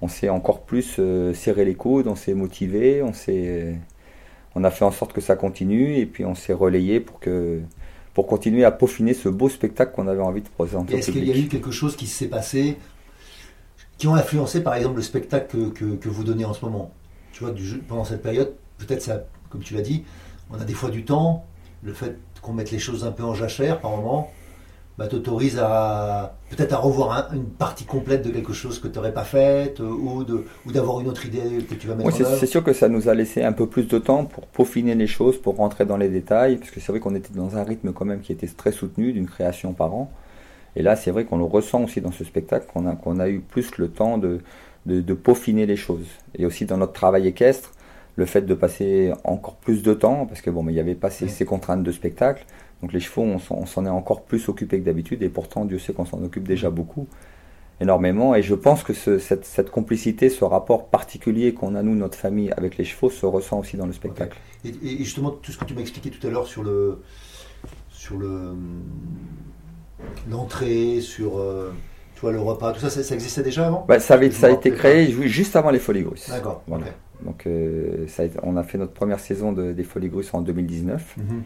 On 0.01 0.07
s'est 0.07 0.29
encore 0.29 0.61
plus 0.61 0.95
euh, 0.99 1.33
serré 1.33 1.65
les 1.65 1.75
coudes, 1.75 2.07
on 2.07 2.15
s'est 2.15 2.33
motivé, 2.33 3.03
on, 3.03 3.13
s'est, 3.13 3.75
on 4.55 4.63
a 4.63 4.71
fait 4.71 4.85
en 4.85 4.91
sorte 4.91 5.13
que 5.13 5.21
ça 5.21 5.35
continue 5.35 5.97
et 5.97 6.05
puis 6.05 6.25
on 6.25 6.35
s'est 6.35 6.53
relayé 6.53 6.99
pour 6.99 7.19
que 7.19 7.61
pour 8.13 8.27
continuer 8.27 8.65
à 8.65 8.71
peaufiner 8.71 9.13
ce 9.13 9.29
beau 9.29 9.49
spectacle 9.49 9.93
qu'on 9.95 10.07
avait 10.07 10.21
envie 10.21 10.41
de 10.41 10.49
présenter 10.49 10.97
Est-ce 10.97 11.11
qu'il 11.11 11.25
y 11.25 11.31
a 11.31 11.37
eu 11.37 11.47
quelque 11.47 11.71
chose 11.71 11.95
qui 11.95 12.07
s'est 12.07 12.27
passé 12.27 12.77
qui 13.97 14.07
ont 14.07 14.15
influencé 14.15 14.61
par 14.63 14.75
exemple 14.75 14.97
le 14.97 15.01
spectacle 15.01 15.47
que, 15.47 15.69
que- 15.69 15.95
que 15.95 16.09
vous 16.09 16.23
donnez 16.23 16.45
en 16.45 16.53
ce 16.53 16.63
moment? 16.65 16.91
Tu 17.33 17.43
vois, 17.43 17.53
du 17.53 17.65
jeu- 17.65 17.81
pendant 17.87 18.03
cette 18.05 18.21
période, 18.23 18.53
peut-être 18.77 19.01
ça, 19.01 19.23
comme 19.49 19.61
tu 19.61 19.73
l'as 19.73 19.81
dit, 19.81 20.03
on 20.51 20.59
a 20.59 20.65
des 20.65 20.73
fois 20.73 20.89
du 20.89 21.03
temps, 21.05 21.45
le 21.83 21.93
fait 21.93 22.17
qu'on 22.41 22.53
mette 22.53 22.71
les 22.71 22.79
choses 22.79 23.03
un 23.05 23.11
peu 23.11 23.23
en 23.23 23.33
jachère 23.33 23.79
par 23.79 23.91
moment, 23.91 24.31
bah, 24.99 25.07
t'autorise 25.07 25.57
à 25.59 26.35
peut-être 26.51 26.73
à 26.73 26.77
revoir 26.77 27.11
un- 27.31 27.35
une 27.35 27.45
partie 27.45 27.85
complète 27.85 28.21
de 28.21 28.31
quelque 28.31 28.53
chose 28.53 28.79
que 28.79 28.87
tu 28.89 28.95
n'aurais 28.97 29.13
pas 29.13 29.23
faite 29.23 29.79
euh, 29.79 29.85
ou, 29.89 30.23
de, 30.25 30.45
ou 30.65 30.71
d'avoir 30.71 30.99
une 30.99 31.07
autre 31.07 31.25
idée 31.25 31.63
que 31.69 31.73
tu 31.75 31.87
vas 31.87 31.95
mettre 31.95 32.07
Oui, 32.09 32.13
en 32.13 32.17
c'est, 32.17 32.25
œuvre. 32.25 32.37
c'est 32.39 32.45
sûr 32.47 32.63
que 32.63 32.73
ça 32.73 32.89
nous 32.89 33.07
a 33.09 33.13
laissé 33.15 33.43
un 33.43 33.53
peu 33.53 33.67
plus 33.67 33.87
de 33.87 33.97
temps 33.97 34.25
pour 34.25 34.45
peaufiner 34.47 34.95
les 34.95 35.07
choses, 35.07 35.41
pour 35.41 35.55
rentrer 35.55 35.85
dans 35.85 35.97
les 35.97 36.09
détails, 36.09 36.57
parce 36.57 36.71
que 36.71 36.79
c'est 36.81 36.91
vrai 36.91 36.99
qu'on 36.99 37.15
était 37.15 37.33
dans 37.33 37.55
un 37.57 37.63
rythme 37.63 37.93
quand 37.93 38.05
même 38.05 38.21
qui 38.21 38.33
était 38.33 38.47
très 38.47 38.71
soutenu, 38.73 39.13
d'une 39.13 39.27
création 39.27 39.73
par 39.73 39.93
an. 39.95 40.11
Et 40.75 40.83
là, 40.83 40.95
c'est 40.95 41.11
vrai 41.11 41.25
qu'on 41.25 41.37
le 41.37 41.45
ressent 41.45 41.83
aussi 41.83 42.01
dans 42.01 42.11
ce 42.11 42.23
spectacle, 42.23 42.67
qu'on 42.71 42.85
a, 42.87 42.95
qu'on 42.95 43.19
a 43.19 43.29
eu 43.29 43.39
plus 43.39 43.77
le 43.77 43.89
temps 43.89 44.17
de, 44.17 44.39
de, 44.85 45.01
de 45.01 45.13
peaufiner 45.15 45.65
les 45.65 45.75
choses. 45.77 46.07
Et 46.37 46.45
aussi 46.45 46.65
dans 46.65 46.77
notre 46.77 46.93
travail 46.93 47.27
équestre, 47.27 47.71
le 48.15 48.25
fait 48.25 48.41
de 48.41 48.53
passer 48.53 49.13
encore 49.23 49.55
plus 49.55 49.81
de 49.81 49.93
temps, 49.93 50.25
parce 50.25 50.41
que 50.41 50.49
bon, 50.49 50.61
mais 50.63 50.71
il 50.73 50.75
n'y 50.75 50.81
avait 50.81 50.95
pas 50.95 51.09
ces, 51.09 51.25
Oui. 51.25 51.31
ces 51.31 51.45
contraintes 51.45 51.83
de 51.83 51.91
spectacle. 51.91 52.45
Donc 52.81 52.93
les 52.93 52.99
chevaux, 52.99 53.23
on 53.23 53.39
s'en, 53.65 53.85
est 53.85 53.89
encore 53.89 54.21
plus 54.23 54.47
occupé 54.49 54.79
que 54.79 54.85
d'habitude, 54.85 55.21
et 55.21 55.29
pourtant 55.29 55.65
Dieu 55.65 55.79
sait 55.79 55.93
qu'on 55.93 56.05
s'en 56.05 56.23
occupe 56.23 56.47
déjà 56.47 56.69
beaucoup, 56.69 57.07
énormément. 57.81 58.35
Et 58.35 58.41
je 58.41 58.55
pense 58.55 58.83
que 58.83 58.93
ce- 58.93 59.19
cette, 59.19 59.45
cette 59.45 59.69
complicité, 59.69 60.29
ce 60.29 60.45
rapport 60.45 60.87
particulier 60.87 61.53
qu'on 61.53 61.75
a 61.75 61.83
nous, 61.83 61.95
notre 61.95 62.17
famille, 62.17 62.51
avec 62.55 62.77
les 62.77 62.85
chevaux, 62.85 63.09
se 63.09 63.25
ressent 63.25 63.59
aussi 63.59 63.75
dans 63.77 63.85
le 63.85 63.93
spectacle. 63.93 64.37
Et, 64.63 64.69
et 64.69 64.97
justement, 65.03 65.31
tout 65.31 65.51
ce 65.51 65.57
que 65.57 65.65
tu 65.65 65.73
m'as 65.73 65.81
expliqué 65.81 66.09
tout 66.09 66.25
à 66.25 66.29
l'heure 66.29 66.47
sur 66.47 66.63
le 66.63 67.01
sur 67.91 68.17
le 68.17 68.53
l'entrée, 70.29 71.01
sur 71.01 71.37
euh, 71.39 71.71
le 72.23 72.39
repas, 72.39 72.73
tout 72.73 72.79
ça, 72.81 72.89
ça, 72.89 73.03
ça 73.03 73.15
existait 73.15 73.43
déjà 73.43 73.67
avant? 73.67 73.85
Bah, 73.87 73.99
ça, 73.99 74.15
avait, 74.15 74.29
Je 74.31 74.35
ça 74.35 74.47
a 74.47 74.51
été 74.51 74.71
créé 74.71 75.07
ju- 75.11 75.27
juste 75.29 75.55
avant 75.55 75.69
les 75.71 75.79
Folies 75.79 76.03
Grusses. 76.03 76.29
D'accord. 76.29 76.63
Voilà. 76.67 76.85
Donc 77.25 77.45
euh, 77.47 78.07
ça 78.07 78.23
a 78.23 78.25
été- 78.25 78.39
on 78.43 78.55
a 78.57 78.63
fait 78.63 78.77
notre 78.77 78.93
première 78.93 79.19
saison 79.19 79.51
de- 79.51 79.71
des 79.73 79.83
Folies 79.83 80.09
Grusses 80.09 80.33
en 80.33 80.41
2019. 80.41 81.15
Mhm. 81.17 81.43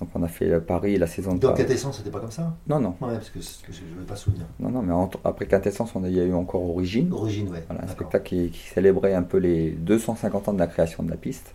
Donc 0.00 0.10
on 0.14 0.22
a 0.22 0.28
fait 0.28 0.60
Paris 0.60 0.94
et 0.94 0.98
la 0.98 1.06
saison 1.06 1.34
de 1.34 1.40
Paris. 1.40 1.62
Quintessence, 1.62 1.96
c'était 1.98 2.10
pas 2.10 2.20
comme 2.20 2.30
ça? 2.30 2.54
Non, 2.68 2.80
non, 2.80 2.90
Ouais, 3.00 3.14
parce 3.14 3.30
que, 3.30 3.38
je 3.40 3.80
ne 3.94 4.00
vais 4.00 4.06
pas 4.06 4.16
souvenir. 4.16 4.44
non, 4.60 4.68
non, 4.70 4.82
mais 4.82 4.92
entre- 4.92 5.18
après 5.24 5.46
Quintessence, 5.46 5.92
on 5.94 6.04
a, 6.04 6.08
il 6.08 6.16
y 6.16 6.20
a 6.20 6.24
eu 6.24 6.34
encore 6.34 6.62
Origine. 6.68 7.10
Origine, 7.12 7.48
ouais. 7.48 7.64
Voilà, 7.68 7.84
un 7.84 7.86
spectacle 7.88 8.28
qui, 8.28 8.50
qui 8.50 8.68
célébrait 8.68 9.14
un 9.14 9.22
peu 9.22 9.38
les 9.38 9.70
250 9.70 10.48
ans 10.48 10.52
de 10.52 10.58
la 10.58 10.66
création 10.66 11.02
de 11.02 11.10
la 11.10 11.16
piste. 11.16 11.54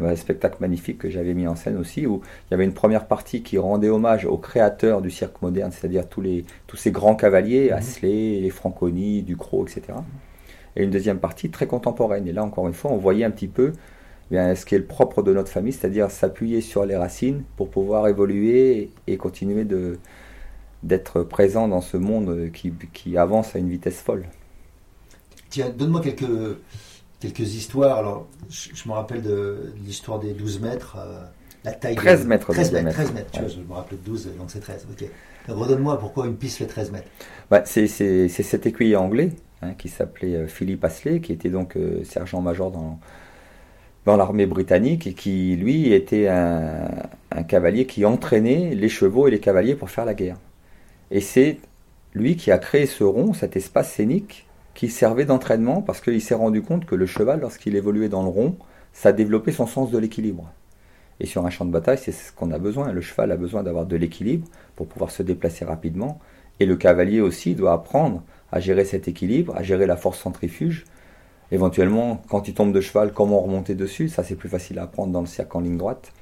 Un 0.00 0.14
spectacle 0.14 0.58
magnifique 0.60 0.98
que 0.98 1.10
j'avais 1.10 1.34
mis 1.34 1.46
en 1.48 1.56
scène 1.56 1.76
aussi, 1.76 2.06
où 2.06 2.20
il 2.46 2.50
y 2.52 2.54
avait 2.54 2.64
une 2.64 2.72
première 2.74 3.06
partie 3.06 3.42
qui 3.42 3.58
rendait 3.58 3.88
hommage 3.88 4.26
aux 4.26 4.38
créateurs 4.38 5.00
du 5.02 5.10
cirque 5.10 5.40
moderne, 5.42 5.72
c'est-à-dire 5.72 6.08
tous, 6.08 6.20
les, 6.20 6.44
tous 6.68 6.76
ces 6.76 6.90
grands 6.92 7.16
cavaliers, 7.16 7.68
Mhm. 7.70 7.76
Asselet, 7.78 8.40
les 8.40 8.50
Franconi, 8.50 9.22
Ducrot, 9.22 9.66
etc. 9.66 9.98
Et 10.76 10.84
une 10.84 10.90
deuxième 10.90 11.18
partie 11.18 11.50
très 11.50 11.66
contemporaine. 11.66 12.26
Et 12.28 12.32
là, 12.32 12.44
encore 12.44 12.68
une 12.68 12.74
fois, 12.74 12.92
on 12.92 12.96
voyait 12.96 13.24
un 13.24 13.30
petit 13.32 13.48
peu 13.48 13.72
bien, 14.30 14.54
ce 14.54 14.64
qui 14.66 14.74
est 14.74 14.78
le 14.78 14.86
propre 14.86 15.22
de 15.22 15.32
notre 15.32 15.50
famille, 15.50 15.72
c'est-à-dire 15.72 16.10
s'appuyer 16.10 16.60
sur 16.60 16.84
les 16.86 16.96
racines 16.96 17.44
pour 17.56 17.70
pouvoir 17.70 18.08
évoluer 18.08 18.90
et 19.06 19.16
continuer 19.16 19.64
de, 19.64 19.98
d'être 20.82 21.22
présent 21.22 21.68
dans 21.68 21.80
ce 21.82 21.96
monde 21.96 22.50
qui, 22.52 22.72
qui 22.92 23.16
avance 23.18 23.56
à 23.56 23.58
une 23.60 23.70
vitesse 23.70 24.00
folle. 24.00 24.26
Tiens, 25.50 25.70
donne-moi 25.70 26.00
quelques, 26.02 26.58
quelques 27.20 27.40
histoires. 27.54 27.98
Alors, 27.98 28.28
je, 28.50 28.70
je 28.74 28.88
me 28.88 28.94
rappelle 28.94 29.22
de 29.22 29.72
l'histoire 29.84 30.18
des 30.20 30.32
12 30.34 30.60
mètres, 30.60 30.96
euh, 30.98 31.24
la 31.64 31.72
taille. 31.72 31.96
13 31.96 32.24
de- 32.24 32.26
mètres 32.26 32.54
de 32.54 32.62
13 32.62 32.72
mètres, 32.72 32.88
diamètre. 32.88 32.96
13 32.96 33.12
mètres, 33.12 33.30
tu 33.32 33.40
vois, 33.40 33.48
je 33.48 33.60
me 33.60 33.72
rappelais 33.72 33.98
de 33.98 34.02
12, 34.04 34.30
donc 34.36 34.50
c'est 34.50 34.60
13. 34.60 34.86
Ok. 34.90 35.04
Redonne-moi 35.48 35.98
pourquoi 35.98 36.26
une 36.26 36.36
piste 36.36 36.58
fait 36.58 36.66
13 36.66 36.90
mètres. 36.92 37.10
Bah, 37.50 37.62
c'est, 37.64 37.86
c'est- 37.86 38.28
c'est 38.28 38.42
cet 38.42 38.66
écuyer 38.66 38.96
anglais 38.96 39.32
hein, 39.62 39.74
qui 39.74 39.88
s'appelait 39.88 40.34
euh, 40.36 40.46
Philippe 40.48 40.84
Asselet, 40.84 41.20
qui 41.20 41.32
était 41.32 41.50
donc 41.50 41.76
euh, 41.76 42.04
sergent-major 42.04 42.70
dans, 42.70 43.00
dans 44.08 44.16
l'armée 44.16 44.46
britannique 44.46 45.06
et 45.06 45.12
qui, 45.12 45.54
lui, 45.56 45.92
était 45.92 46.28
un, 46.28 46.88
un, 47.30 47.42
cavalier 47.42 47.84
qui 47.84 48.06
entraînait 48.06 48.74
les 48.74 48.88
chevaux 48.88 49.28
et 49.28 49.30
les 49.30 49.38
cavaliers 49.38 49.74
pour 49.74 49.90
faire 49.90 50.06
la 50.06 50.14
guerre. 50.14 50.38
Et 51.10 51.20
c'est 51.20 51.58
lui 52.14 52.34
qui 52.36 52.50
a 52.50 52.56
créé 52.56 52.86
ce 52.86 53.04
rond, 53.04 53.34
cet 53.34 53.54
espace 53.54 53.92
scénique, 53.92 54.46
qui 54.72 54.88
servait 54.88 55.26
d'entraînement 55.26 55.82
parce 55.82 56.00
qu'il 56.00 56.22
s'est 56.22 56.34
rendu 56.34 56.62
compte 56.62 56.86
que 56.86 56.94
le 56.94 57.04
cheval, 57.04 57.40
lorsqu'il 57.40 57.76
évoluait 57.76 58.08
dans 58.08 58.22
le 58.22 58.30
rond, 58.30 58.56
ça 58.94 59.12
développait 59.12 59.52
son 59.52 59.66
sens 59.66 59.90
de 59.90 59.98
l'équilibre. 59.98 60.50
Et 61.20 61.26
sur 61.26 61.44
un 61.44 61.50
champ 61.50 61.66
de 61.66 61.70
bataille, 61.70 61.98
c'est 61.98 62.12
ce 62.12 62.32
qu'on 62.32 62.50
a 62.50 62.58
besoin. 62.58 62.90
Le 62.92 63.02
cheval 63.02 63.30
a 63.30 63.36
besoin 63.36 63.62
d'avoir 63.62 63.84
de 63.84 63.96
l'équilibre 63.96 64.48
pour 64.74 64.86
pouvoir 64.86 65.10
se 65.10 65.22
déplacer 65.22 65.66
rapidement. 65.66 66.18
Et 66.60 66.64
le 66.64 66.76
cavalier 66.76 67.20
aussi 67.20 67.54
doit 67.54 67.74
apprendre 67.74 68.22
à 68.52 68.58
gérer 68.58 68.86
cet 68.86 69.06
équilibre, 69.06 69.54
à 69.54 69.62
gérer 69.62 69.84
la 69.84 69.98
force 69.98 70.18
centrifuge. 70.18 70.86
Éventuellement, 71.50 72.22
quand 72.28 72.48
il 72.48 72.54
tombe 72.54 72.72
de 72.72 72.80
cheval, 72.80 73.12
comment 73.12 73.40
remonter 73.40 73.74
dessus? 73.74 74.08
Ça, 74.08 74.22
c'est 74.22 74.36
plus 74.36 74.48
facile 74.48 74.78
à 74.78 74.82
apprendre 74.82 75.12
dans 75.12 75.20
le 75.20 75.26
cercle 75.26 75.56
en 75.56 75.60
ligne 75.60 75.78
droite. 75.78 76.12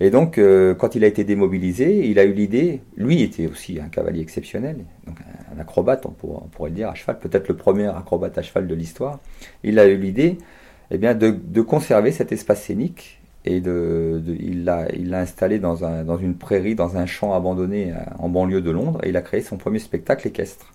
Et 0.00 0.10
donc, 0.10 0.38
euh, 0.38 0.74
quand 0.74 0.96
il 0.96 1.04
a 1.04 1.06
été 1.06 1.24
démobilisé, 1.24 2.08
il 2.08 2.18
a 2.18 2.24
eu 2.24 2.32
l'idée, 2.32 2.82
lui 2.96 3.22
était 3.22 3.46
aussi 3.46 3.78
un 3.80 3.88
cavalier 3.88 4.20
exceptionnel, 4.20 4.84
donc 5.06 5.16
un, 5.54 5.60
acrobate, 5.60 6.04
on 6.04 6.10
pourrait, 6.10 6.70
le 6.70 6.74
dire, 6.74 6.88
à 6.88 6.94
cheval, 6.94 7.18
peut-être 7.18 7.48
le 7.48 7.56
premier 7.56 7.86
acrobate 7.86 8.36
à 8.36 8.42
cheval 8.42 8.66
de 8.66 8.74
l'histoire. 8.74 9.20
Il 9.62 9.78
a 9.78 9.86
eu 9.86 9.96
l'idée 9.96 10.38
eh 10.90 10.98
bien, 10.98 11.14
de, 11.14 11.60
conserver 11.60 12.10
cet 12.10 12.32
espace 12.32 12.62
scénique 12.62 13.20
et 13.44 13.60
de, 13.60 14.20
il 14.40 14.64
l'a 14.64 14.88
il 14.94 15.14
installé 15.14 15.58
dans, 15.58 15.84
un, 15.84 16.02
dans 16.02 16.18
une 16.18 16.34
prairie, 16.34 16.74
dans 16.74 16.96
un 16.96 17.06
champ 17.06 17.32
abandonné 17.32 17.92
euh, 17.92 17.96
en 18.18 18.28
banlieue 18.28 18.62
de 18.62 18.70
Londres, 18.70 18.98
et 19.04 19.10
il 19.10 19.16
a 19.16 19.22
créé 19.22 19.42
son 19.42 19.58
premier 19.58 19.78
spectacle 19.78 20.26
équestre, 20.26 20.72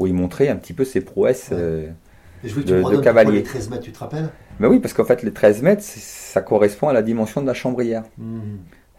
où 0.00 0.06
il 0.08 0.14
montrait 0.14 0.48
un 0.48 0.56
petit 0.56 0.72
peu 0.72 0.84
ses 0.84 1.02
prouesses 1.02 1.50
euh, 1.52 1.88
de, 2.42 2.96
de 2.96 3.00
cavalier. 3.00 3.38
Les 3.38 3.42
13 3.42 3.70
mètres, 3.70 3.82
tu 3.82 3.92
te 3.92 3.98
rappelles? 3.98 4.30
Mais 4.58 4.66
oui, 4.66 4.78
parce 4.78 4.94
qu'en 4.94 5.04
fait, 5.04 5.22
les 5.22 5.32
13 5.32 5.62
mètres, 5.62 5.82
ça 5.82 6.42
correspond 6.42 6.88
à 6.88 6.92
la 6.92 7.02
dimension 7.02 7.40
de 7.40 7.46
la 7.46 7.54
chambrière. 7.54 8.04
Mmh. 8.18 8.40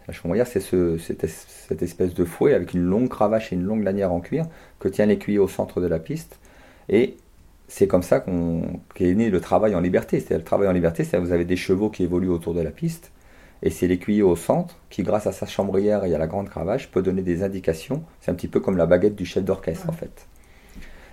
La 0.08 0.14
chambrière, 0.14 0.46
c'est 0.46 0.60
ce, 0.60 0.98
cette, 0.98 1.82
espèce 1.82 2.14
de 2.14 2.24
fouet 2.24 2.54
avec 2.54 2.74
une 2.74 2.82
longue 2.82 3.08
cravache 3.08 3.52
et 3.52 3.56
une 3.56 3.62
longue 3.62 3.84
lanière 3.84 4.12
en 4.12 4.20
cuir 4.20 4.46
que 4.80 4.88
tient 4.88 5.06
l'écuyer 5.06 5.38
au 5.38 5.48
centre 5.48 5.80
de 5.80 5.86
la 5.86 6.00
piste. 6.00 6.38
Et 6.88 7.16
c'est 7.68 7.86
comme 7.86 8.02
ça 8.02 8.24
qu'est 8.94 9.14
né 9.14 9.30
le 9.30 9.40
travail 9.40 9.74
en 9.74 9.80
liberté. 9.80 10.18
C'est 10.20 10.36
le 10.36 10.42
travail 10.42 10.68
en 10.68 10.72
liberté, 10.72 11.04
c'est 11.04 11.18
vous 11.18 11.32
avez 11.32 11.44
des 11.44 11.56
chevaux 11.56 11.88
qui 11.88 12.02
évoluent 12.02 12.30
autour 12.30 12.54
de 12.54 12.60
la 12.60 12.70
piste, 12.70 13.12
et 13.62 13.70
c'est 13.70 13.86
l'écuyer 13.86 14.22
au 14.22 14.34
centre 14.34 14.76
qui, 14.90 15.04
grâce 15.04 15.28
à 15.28 15.32
sa 15.32 15.46
chambrière 15.46 16.04
et 16.04 16.14
à 16.14 16.18
la 16.18 16.26
grande 16.26 16.48
cravache, 16.48 16.90
peut 16.90 17.00
donner 17.00 17.22
des 17.22 17.44
indications. 17.44 18.02
C'est 18.20 18.32
un 18.32 18.34
petit 18.34 18.48
peu 18.48 18.58
comme 18.58 18.76
la 18.76 18.86
baguette 18.86 19.14
du 19.14 19.24
chef 19.24 19.44
d'orchestre 19.44 19.88
en 19.88 19.92
fait. 19.92 20.26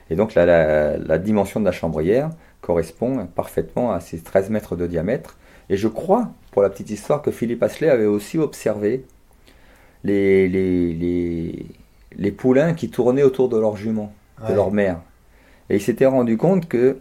Et 0.10 0.16
donc 0.16 0.36
la, 0.36 1.18
dimension 1.18 1.60
de 1.60 1.66
la 1.66 1.72
chambrière 1.72 2.30
correspond 2.62 3.28
parfaitement 3.28 3.92
à 3.92 4.00
ces 4.00 4.20
13 4.20 4.50
mètres 4.50 4.76
de 4.76 4.88
diamètre. 4.88 5.38
Et 5.70 5.78
je 5.78 5.88
crois, 5.88 6.30
pour 6.52 6.62
la 6.62 6.70
petite 6.70 6.90
histoire, 6.90 7.22
que 7.22 7.32
Philippe 7.32 7.62
Asselet 7.62 7.90
avait 7.90 8.06
aussi 8.06 8.38
observé 8.38 9.06
les, 10.04 10.48
les, 10.48 11.66
les, 12.18 12.32
poulains 12.32 12.74
qui 12.74 12.90
tournaient 12.90 13.24
autour 13.24 13.50
de 13.50 13.58
leur 13.58 13.76
jument, 13.76 14.14
de 14.48 14.54
leur 14.54 14.72
mère. 14.72 15.00
Et 15.70 15.76
il 15.76 15.82
s'était 15.82 16.08
rendu 16.08 16.38
compte 16.38 16.68
que 16.68 16.98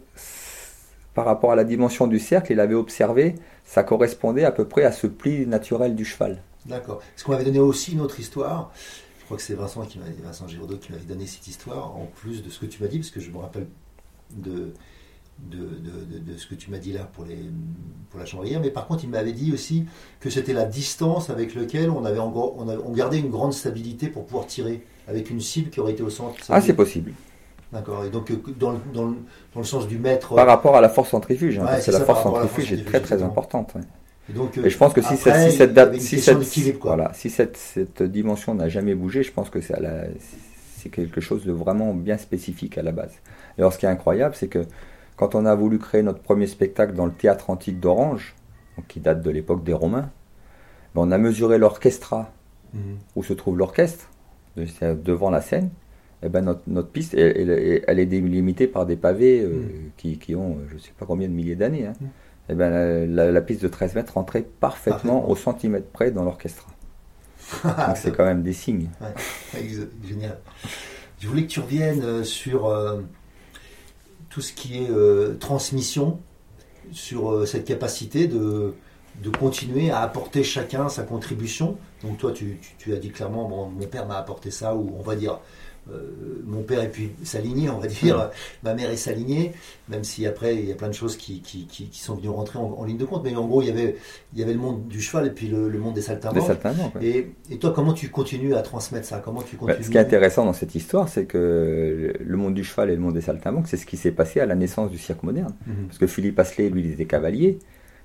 par 1.15 1.25
rapport 1.25 1.51
à 1.51 1.55
la 1.55 1.63
dimension 1.63 2.05
du 2.07 2.19
cercle, 2.19 2.51
il 2.51 2.59
avait 2.59 2.75
observé, 2.75 3.35
ça 3.65 3.83
correspondait 3.83 4.45
à 4.45 4.51
peu 4.51 4.65
près 4.65 4.83
à 4.83 4.91
ce 4.91 5.07
pli 5.07 5.47
naturel 5.47 5.95
du 5.95 6.05
cheval. 6.05 6.41
D'accord. 6.65 7.01
Est-ce 7.15 7.23
qu'on 7.23 7.31
m'avait 7.31 7.45
donné 7.45 7.59
aussi 7.59 7.93
une 7.93 8.01
autre 8.01 8.19
histoire. 8.19 8.71
Je 9.29 9.35
crois 9.35 9.37
que 9.37 9.43
c'est 9.43 9.53
Vincent 9.53 9.85
qui 9.85 9.99
Vincent 10.23 10.47
Giraudot 10.47 10.77
qui 10.77 10.91
m'avait 10.91 11.05
donné 11.05 11.27
cette 11.27 11.47
histoire, 11.47 11.95
en 11.95 12.07
plus 12.15 12.41
de 12.41 12.49
ce 12.49 12.57
que 12.57 12.65
tu 12.65 12.81
m'as 12.81 12.89
dit, 12.89 12.97
parce 12.97 13.11
que 13.11 13.19
je 13.19 13.29
me 13.29 13.37
rappelle 13.37 13.67
de, 14.31 14.73
de, 15.37 15.59
de, 16.17 16.35
ce 16.35 16.47
que 16.47 16.55
tu 16.55 16.71
m'as 16.71 16.79
dit 16.79 16.93
là 16.93 17.07
pour, 17.13 17.25
les, 17.25 17.37
pour 18.09 18.19
la 18.19 18.25
chambrière. 18.25 18.59
Mais 18.59 18.71
par 18.71 18.87
contre, 18.87 19.03
il 19.03 19.11
m'avait 19.11 19.33
dit 19.33 19.53
aussi 19.53 19.85
que 20.19 20.31
c'était 20.31 20.53
la 20.53 20.65
distance 20.65 21.29
avec 21.29 21.53
laquelle 21.53 21.91
on, 21.91 22.05
avait, 22.05 22.17
on, 22.17 22.35
on 22.35 22.91
gardait 22.91 23.19
une 23.19 23.29
grande 23.29 23.53
stabilité 23.53 24.07
pour 24.07 24.25
pouvoir 24.25 24.47
tirer, 24.47 24.83
avec 25.07 25.29
une 25.29 25.41
cible 25.41 25.69
qui 25.69 25.79
aurait 25.79 25.91
été 25.91 26.01
au 26.01 26.09
centre. 26.09 26.33
ah, 26.49 26.59
c'est 26.59 26.73
possible. 26.73 27.13
D'accord. 27.71 28.05
Et 28.05 28.09
donc, 28.09 28.31
euh, 28.31 28.41
dans, 28.57 28.79
dans, 28.91 29.09
dans, 29.53 29.59
le 29.59 29.63
sens 29.63 29.87
du 29.87 29.99
mètre. 29.99 30.33
Par 30.33 30.47
rapport 30.47 30.75
à 30.75 30.81
la 30.81 30.89
force 30.89 31.09
centrifuge, 31.09 31.59
hein, 31.59 31.67
c'est 31.79 31.91
la 31.91 31.99
force 31.99 32.23
centrifuge 32.23 32.73
est 32.73 32.83
très 32.83 32.99
très 32.99 33.21
importante. 33.21 33.75
Et, 34.29 34.33
donc, 34.33 34.57
euh, 34.57 34.65
et, 34.65 34.69
je 34.69 34.77
pense 34.77 34.93
que 34.93 35.01
si, 35.01 35.17
cette, 35.17 35.35
si 35.49 35.57
cette 35.57 35.73
date, 35.73 35.95
si 35.99 36.19
cette, 36.19 36.37
voilà, 36.81 37.11
si 37.13 37.29
cette, 37.29 37.57
cette 37.57 38.03
dimension 38.03 38.53
n'a 38.53 38.69
jamais 38.69 38.95
bougé, 38.95 39.23
je 39.23 39.31
pense 39.31 39.49
que 39.49 39.59
c'est 39.61 40.89
quelque 40.89 41.21
chose 41.21 41.45
de 41.45 41.51
vraiment 41.51 41.93
bien 41.93 42.17
spécifique 42.17 42.77
à 42.77 42.83
la 42.83 42.91
base. 42.91 43.13
Et 43.57 43.61
alors, 43.61 43.73
ce 43.73 43.77
qui 43.77 43.85
est 43.85 43.89
incroyable, 43.89 44.35
c'est 44.35 44.47
que 44.47 44.65
quand 45.15 45.35
on 45.35 45.45
a 45.45 45.55
voulu 45.55 45.79
créer 45.79 46.03
notre 46.03 46.19
premier 46.19 46.47
spectacle 46.47 46.93
dans 46.93 47.05
le 47.05 47.11
théâtre 47.11 47.49
antique 47.49 47.79
d'Orange, 47.79 48.35
qui 48.87 48.99
date 48.99 49.21
de 49.21 49.29
l'époque 49.29 49.63
des 49.63 49.73
Romains, 49.73 50.09
ben, 50.95 51.01
on 51.01 51.11
a 51.11 51.17
mesuré 51.17 51.57
l'orchestra, 51.57 52.31
mhm. 52.73 52.97
où 53.15 53.23
se 53.23 53.33
trouve 53.33 53.57
l'orchestre, 53.57 54.09
devant 54.55 55.29
la 55.29 55.41
scène, 55.41 55.69
eh 56.23 56.29
ben 56.29 56.41
notre, 56.41 56.61
notre, 56.67 56.89
piste, 56.89 57.13
elle, 57.13 57.81
elle, 57.87 57.99
est 57.99 58.05
délimitée 58.05 58.67
par 58.67 58.85
des 58.85 58.97
pavés 58.97 59.41
euh, 59.41 59.53
mm. 59.53 59.91
qui, 59.95 60.17
qui, 60.17 60.35
ont 60.35 60.57
je 60.69 60.75
ne 60.75 60.79
sais 60.79 60.91
pas 60.97 61.05
combien 61.05 61.29
de 61.29 61.33
milliers 61.33 61.55
d'années. 61.55 61.85
Hein. 61.85 61.93
Mm. 62.01 62.05
Eh 62.49 62.55
ben 62.55 63.05
la, 63.15 63.41
piste 63.41 63.61
de 63.61 63.67
13 63.67 63.95
mètres 63.95 64.13
rentrait 64.13 64.45
parfaitement, 64.59 65.29
au 65.29 65.35
centimètre 65.35 65.87
près 65.87 66.11
dans 66.11 66.23
l'orchestre. 66.23 66.67
Donc 67.63 67.95
c'est 67.95 68.11
quand 68.11 68.25
même 68.25 68.43
des 68.43 68.53
signes. 68.53 68.89
génial. 70.03 70.39
Je 71.19 71.27
voulais 71.27 71.43
que 71.43 71.49
tu 71.49 71.59
reviennes 71.59 72.03
euh, 72.03 72.23
sur 72.23 72.67
euh, 72.67 73.01
tout 74.29 74.41
ce 74.41 74.53
qui 74.53 74.77
est 74.77 75.39
transmission, 75.39 76.19
sur 76.91 77.47
cette 77.47 77.65
capacité 77.65 78.27
de, 78.27 78.73
de 79.21 79.29
continuer 79.29 79.91
à 79.91 80.01
apporter 80.01 80.43
chacun 80.43 80.89
sa 80.89 81.03
contribution. 81.03 81.77
Donc 82.03 82.17
toi, 82.17 82.31
tu, 82.31 82.59
tu, 82.77 82.93
as 82.93 82.97
dit 82.97 83.09
clairement, 83.09 83.47
mon 83.47 83.87
père 83.87 84.05
m'a 84.05 84.17
apporté 84.17 84.51
ça, 84.51 84.75
ou 84.75 84.95
on 84.97 85.01
va 85.01 85.15
dire, 85.15 85.39
euh, 85.91 86.41
mon 86.45 86.61
père 86.61 86.81
est 86.81 86.89
puis 86.89 87.11
s'aligner, 87.23 87.69
on 87.69 87.79
va 87.79 87.87
dire, 87.87 88.29
ma 88.63 88.73
mère 88.73 88.89
est 88.89 88.97
s'aligner, 88.97 89.53
même 89.87 90.03
si 90.03 90.25
après 90.25 90.55
il 90.55 90.65
y 90.65 90.71
a 90.71 90.75
plein 90.75 90.87
de 90.87 90.93
choses 90.93 91.17
qui, 91.17 91.41
qui, 91.41 91.65
qui, 91.65 91.89
sont 91.93 92.15
venues 92.15 92.29
rentrer 92.29 92.59
en, 92.59 92.83
ligne 92.83 92.97
de 92.97 93.05
compte. 93.05 93.23
Mais 93.23 93.35
en 93.35 93.45
gros, 93.45 93.61
il 93.61 93.67
y 93.67 93.71
avait, 93.71 93.95
il 94.33 94.39
y 94.39 94.43
avait 94.43 94.53
le 94.53 94.59
monde 94.59 94.87
du 94.87 95.01
cheval 95.01 95.27
et 95.27 95.31
puis 95.31 95.47
le, 95.47 95.69
monde 95.79 95.95
des 95.95 96.01
saltimbanques. 96.01 96.49
et, 97.01 97.31
et, 97.49 97.57
toi, 97.57 97.71
comment 97.75 97.93
tu 97.93 98.09
continues 98.09 98.55
à 98.55 98.61
transmettre 98.61 99.07
ça? 99.07 99.21
Comment 99.23 99.41
tu 99.41 99.55
continues... 99.55 99.83
Ce 99.83 99.89
qui 99.89 99.97
est 99.97 100.01
intéressant 100.01 100.45
dans 100.45 100.53
cette 100.53 100.75
histoire, 100.75 101.09
c'est 101.09 101.25
que 101.25 102.13
le 102.19 102.37
monde 102.37 102.53
du 102.53 102.63
cheval 102.63 102.89
et 102.89 102.95
le 102.95 103.01
monde 103.01 103.13
des 103.13 103.21
saltimbanques, 103.21 103.67
c'est 103.67 103.77
ce 103.77 103.85
qui 103.85 103.97
s'est 103.97 104.11
passé 104.11 104.39
à 104.39 104.45
la 104.45 104.55
naissance 104.55 104.91
du 104.91 104.97
cirque 104.97 105.23
moderne. 105.23 105.55
Mhm. 105.65 105.87
Parce 105.87 105.97
que 105.97 106.07
Philippe 106.07 106.39
Asselet, 106.39 106.69
lui, 106.69 106.81
il 106.81 106.91
était 106.91 107.05
cavalier. 107.05 107.59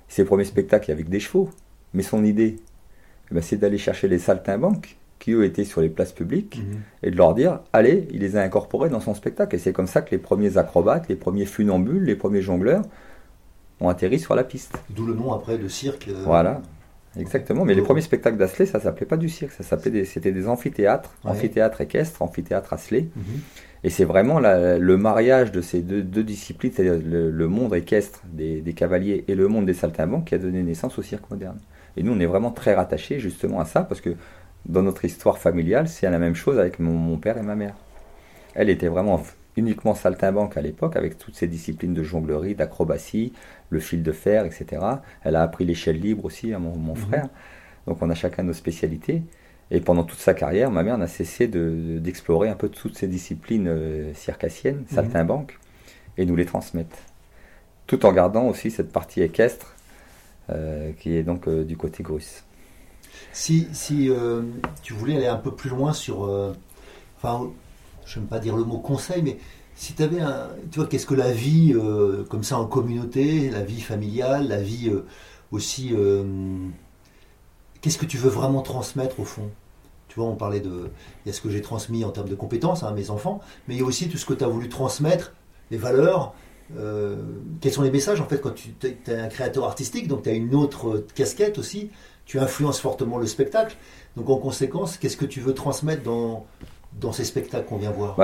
Ses 0.07 0.25
premiers 0.25 0.45
spectacles 0.45 0.91
avec 0.91 1.09
des 1.09 1.19
chevaux. 1.19 1.49
Mais 1.93 2.03
son 2.03 2.23
idée, 2.23 2.57
eh 3.31 3.33
ben, 3.33 3.41
c'est 3.41 3.57
d'aller 3.57 3.77
chercher 3.77 4.07
les 4.07 4.19
saltimbanques 4.19 4.97
qui 5.19 5.31
eux 5.31 5.45
étaient 5.45 5.63
sur 5.63 5.81
les 5.81 5.89
places 5.89 6.11
publiques 6.11 6.57
mhm. 6.57 6.81
et 7.03 7.11
de 7.11 7.15
leur 7.15 7.33
dire 7.33 7.61
allez, 7.73 8.07
il 8.11 8.19
les 8.19 8.35
a 8.35 8.41
incorporés 8.41 8.89
dans 8.89 8.99
son 8.99 9.13
spectacle. 9.13 9.55
Et 9.55 9.59
c'est 9.59 9.73
comme 9.73 9.87
ça 9.87 10.01
que 10.01 10.11
les 10.11 10.17
premiers 10.17 10.57
acrobates, 10.57 11.07
les 11.07 11.15
premiers 11.15 11.45
funambules, 11.45 12.03
les 12.03 12.15
premiers 12.15 12.41
jongleurs 12.41 12.83
ont 13.79 13.89
atterri 13.89 14.19
sur 14.19 14.35
la 14.35 14.43
piste. 14.43 14.77
D'où 14.89 15.05
le 15.05 15.13
nom 15.13 15.33
après 15.33 15.57
de 15.57 15.67
cirque. 15.67 16.07
Euh, 16.09 16.21
voilà, 16.25 16.61
exactement. 17.17 17.65
Mais 17.65 17.73
les 17.73 17.81
premiers 17.81 18.01
spectacles 18.01 18.37
d'Asley, 18.37 18.65
ça 18.65 18.79
s'appelait 18.79 19.05
pas 19.05 19.17
du 19.17 19.29
cirque, 19.29 19.51
ça 19.51 19.63
s'appelait 19.63 19.91
des, 19.91 20.05
c'était 20.05 20.31
des 20.31 20.47
amphithéâtres, 20.47 21.13
amphithéâtre 21.23 21.81
équestre, 21.81 22.21
amphithéâtre 22.21 22.73
Asley. 22.73 23.07
Mhm. 23.15 23.23
Et 23.85 23.91
c'est 23.91 24.03
vraiment 24.03 24.39
le 24.39 24.97
mariage 24.97 25.51
de 25.51 25.61
ces 25.61 25.83
deux, 25.83 26.23
disciplines, 26.23 26.71
c'est-à-dire 26.73 26.99
le, 27.05 27.47
monde 27.47 27.75
équestre 27.75 28.23
des, 28.25 28.59
des, 28.59 28.73
cavaliers 28.73 29.23
et 29.27 29.35
le 29.35 29.47
monde 29.47 29.67
des 29.67 29.75
saltimbanques 29.75 30.25
qui 30.25 30.33
a 30.33 30.39
donné 30.39 30.63
naissance 30.63 30.97
au 30.97 31.03
cirque 31.03 31.29
moderne. 31.29 31.59
Et 31.95 32.01
nous, 32.01 32.11
on 32.11 32.19
est 32.19 32.25
vraiment 32.25 32.49
très 32.49 32.73
rattachés 32.73 33.19
justement 33.19 33.59
à 33.59 33.65
ça 33.65 33.83
parce 33.83 34.01
que 34.01 34.15
dans 34.65 34.81
notre 34.81 35.05
histoire 35.05 35.37
familiale, 35.37 35.87
c'est 35.87 36.09
la 36.09 36.17
même 36.17 36.33
chose 36.33 36.57
avec 36.57 36.79
mon, 36.79 37.15
père 37.17 37.37
et 37.37 37.43
ma 37.43 37.55
mère. 37.55 37.75
Elle 38.55 38.71
était 38.71 38.87
vraiment 38.87 39.21
uniquement 39.55 39.93
saltimbanque 39.93 40.57
à 40.57 40.61
l'époque, 40.61 40.95
avec 40.95 41.19
toutes 41.19 41.35
ces 41.35 41.45
disciplines 41.45 41.93
de 41.93 42.01
jonglerie, 42.01 42.55
d'acrobatie, 42.55 43.33
le 43.69 43.79
fil 43.79 44.01
de 44.01 44.11
fer, 44.11 44.45
etc. 44.45 44.81
Elle 45.23 45.35
a 45.35 45.43
appris 45.43 45.63
l'échelle 45.63 45.99
libre 45.99 46.25
aussi 46.25 46.55
à 46.55 46.57
mon, 46.57 46.75
mhm. 46.75 46.95
frère. 46.95 47.27
Donc 47.85 48.01
on 48.01 48.09
a 48.09 48.15
chacun 48.15 48.41
nos 48.41 48.53
spécialités. 48.53 49.21
Et 49.71 49.81
pendant 49.81 50.03
toute 50.03 50.19
sa 50.19 50.33
carrière, 50.33 50.69
ma 50.69 50.83
mère 50.83 50.97
n'a 50.97 51.07
cessé 51.07 51.47
d'explorer 51.47 52.49
un 52.49 52.55
peu 52.55 52.69
toutes 52.69 52.97
ces 52.97 53.07
disciplines 53.07 53.67
euh, 53.67 54.13
circassiennes, 54.13 54.85
mhm. 54.89 54.95
saltimbanques, 54.95 55.59
et 56.17 56.25
nous 56.25 56.35
les 56.35 56.45
transmettre. 56.45 56.95
Tout 57.87 58.05
en 58.05 58.13
gardant 58.13 58.47
aussi 58.47 58.71
cette 58.71 58.91
partie 58.91 59.21
équestre 59.21 59.75
euh, 60.49 60.91
qui 60.99 61.15
est 61.15 61.23
donc 61.23 61.47
euh, 61.47 61.63
du 61.63 61.77
côté 61.77 62.03
grusse. 62.03 62.43
Si, 63.31 63.67
si 63.73 64.09
tu 64.81 64.93
voulais 64.93 65.17
aller 65.17 65.27
un 65.27 65.37
peu 65.37 65.51
plus 65.51 65.69
loin 65.69 65.93
sur. 65.93 66.29
Enfin, 67.17 67.49
je 68.05 68.19
n'aime 68.19 68.27
pas 68.27 68.39
dire 68.39 68.55
le 68.55 68.63
mot 68.63 68.77
conseil, 68.79 69.21
mais 69.23 69.37
si 69.75 69.93
tu 69.93 70.03
avais 70.03 70.21
un. 70.21 70.49
Tu 70.71 70.79
vois, 70.79 70.87
qu'est-ce 70.87 71.05
que 71.05 71.15
la 71.15 71.31
vie, 71.31 71.73
comme 72.29 72.43
ça, 72.43 72.57
en 72.57 72.65
communauté, 72.65 73.49
la 73.49 73.61
vie 73.61 73.81
familiale, 73.81 74.47
la 74.47 74.61
vie 74.61 74.91
aussi. 75.51 75.93
Qu'est-ce 77.85 77.99
que 77.99 78.07
tu 78.07 78.17
veux 78.17 78.31
vraiment 78.31 78.63
transmettre 78.63 79.19
au 79.19 79.25
fond? 79.25 79.47
Tu 80.07 80.19
vois, 80.19 80.27
on 80.27 80.35
parlait 80.35 80.59
de. 80.59 80.89
Il 81.23 81.27
y 81.27 81.29
a 81.29 81.33
ce 81.33 81.39
que 81.39 81.51
j'ai 81.51 81.61
transmis 81.61 82.03
en 82.03 82.09
termes 82.09 82.27
de 82.27 82.33
compétences 82.33 82.81
hein, 82.81 82.87
à 82.87 82.91
mes 82.93 83.11
enfants, 83.11 83.41
mais 83.67 83.75
il 83.75 83.79
y 83.79 83.83
a 83.83 83.85
aussi 83.85 84.09
tout 84.09 84.17
ce 84.17 84.25
que 84.25 84.33
tu 84.33 84.43
as 84.43 84.47
voulu 84.47 84.69
transmettre, 84.69 85.35
les 85.69 85.77
valeurs, 85.77 86.33
euh, 86.75 87.15
quels 87.61 87.71
sont 87.71 87.83
les 87.83 87.91
messages 87.91 88.19
en 88.21 88.25
fait 88.25 88.41
quand 88.41 88.55
tu 88.55 88.73
es 88.81 89.13
un 89.13 89.27
créateur 89.27 89.65
artistique, 89.65 90.07
donc 90.07 90.23
tu 90.23 90.29
as 90.29 90.33
une 90.33 90.55
autre 90.55 91.05
casquette 91.13 91.59
aussi, 91.59 91.91
tu 92.25 92.39
influences 92.39 92.79
fortement 92.79 93.19
le 93.19 93.27
spectacle. 93.27 93.77
Donc 94.17 94.31
en 94.31 94.37
conséquence, 94.37 94.97
qu'est-ce 94.97 95.17
que 95.17 95.25
tu 95.25 95.39
veux 95.39 95.53
transmettre 95.53 96.01
dans, 96.01 96.47
dans 96.99 97.11
ces 97.11 97.23
spectacles 97.23 97.67
qu'on 97.67 97.77
vient 97.77 97.91
voir? 97.91 98.15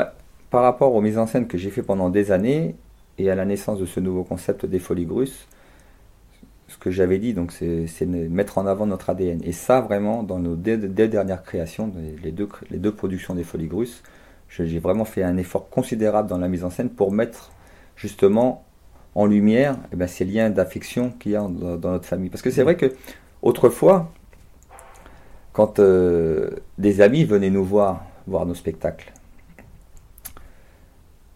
Par 0.49 0.63
rapport 0.63 0.95
aux 0.95 1.01
mises 1.01 1.19
en 1.19 1.27
scène 1.27 1.45
que 1.45 1.59
j'ai 1.59 1.69
fait 1.69 1.83
pendant 1.83 2.09
des 2.09 2.31
années 2.31 2.75
et 3.19 3.29
à 3.29 3.35
la 3.35 3.45
naissance 3.45 3.77
de 3.77 3.85
ce 3.85 3.99
nouveau 3.99 4.23
concept 4.23 4.65
des 4.65 4.79
folies 4.79 5.05
grusses, 5.05 5.47
ce 6.71 6.77
que 6.77 6.89
j'avais 6.89 7.19
dit, 7.19 7.33
donc 7.33 7.51
c'est 7.51 8.05
mettre 8.05 8.57
en 8.57 8.65
avant 8.65 8.85
notre 8.85 9.09
ADN. 9.09 9.41
Et 9.43 9.51
ça, 9.51 9.81
vraiment, 9.81 10.23
dans 10.23 10.39
nos 10.39 10.55
deux, 10.55 10.77
dernières 10.77 11.43
créations, 11.43 11.91
les 12.23 12.31
deux, 12.31 12.91
productions 12.91 13.35
des 13.35 13.43
Folies 13.43 13.67
Grusses, 13.67 14.03
j'ai 14.47 14.79
vraiment 14.79 15.05
fait 15.05 15.23
un 15.23 15.37
effort 15.37 15.69
considérable 15.69 16.29
dans 16.29 16.37
la 16.37 16.47
mise 16.47 16.63
en 16.63 16.69
scène 16.69 16.89
pour 16.89 17.11
mettre 17.11 17.51
justement 17.95 18.65
en 19.15 19.25
lumière 19.25 19.77
eh 19.91 19.97
ben, 19.97 20.07
ces 20.07 20.23
liens 20.23 20.49
d'affection 20.49 21.11
qu'il 21.11 21.33
y 21.33 21.35
a 21.35 21.41
dans, 21.41 21.91
notre 21.91 22.05
famille. 22.05 22.29
Parce 22.29 22.41
que 22.41 22.51
c'est 22.51 22.63
vrai 22.63 22.77
que 22.77 22.93
autrefois, 23.41 24.11
quand 25.51 25.79
euh, 25.79 26.51
des 26.77 27.01
amis 27.01 27.25
venaient 27.25 27.49
nous 27.49 27.65
voir, 27.65 28.05
voir 28.27 28.45
nos 28.45 28.55
spectacles, 28.55 29.11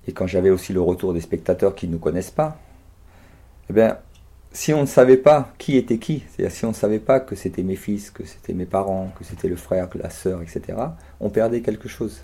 et 0.07 0.13
quand 0.13 0.27
j'avais 0.27 0.49
aussi 0.49 0.71
le 0.71 0.81
retour 0.81 1.13
des 1.13 1.21
spectateurs 1.21 1.75
qui 1.75 1.87
ne 1.87 1.93
nous 1.93 1.99
connaissent 1.99 2.31
pas, 2.31 2.57
eh 3.69 3.73
bien, 3.73 3.97
si 4.55 4.73
on 4.73 4.81
ne 4.81 4.85
savait 4.85 5.17
pas 5.17 5.53
qui 5.57 5.75
était 5.75 5.97
qui, 5.97 6.23
c'est-à-dire 6.29 6.55
si 6.55 6.63
on 6.63 6.69
ne 6.69 6.73
savait 6.73 6.99
pas 6.99 7.19
que 7.19 7.35
c'était 7.35 7.61
mes 7.61 7.75
fils, 7.75 8.09
que 8.09 8.25
c'était 8.25 8.53
mes 8.53 8.65
parents, 8.65 9.11
que 9.19 9.25
c'était 9.25 9.49
le 9.49 9.57
frère, 9.57 9.89
que 9.89 9.97
la 9.97 10.09
sœur, 10.09 10.41
etc., 10.41 10.77
on 11.19 11.29
perdait 11.29 11.59
quelque 11.59 11.89
chose. 11.89 12.21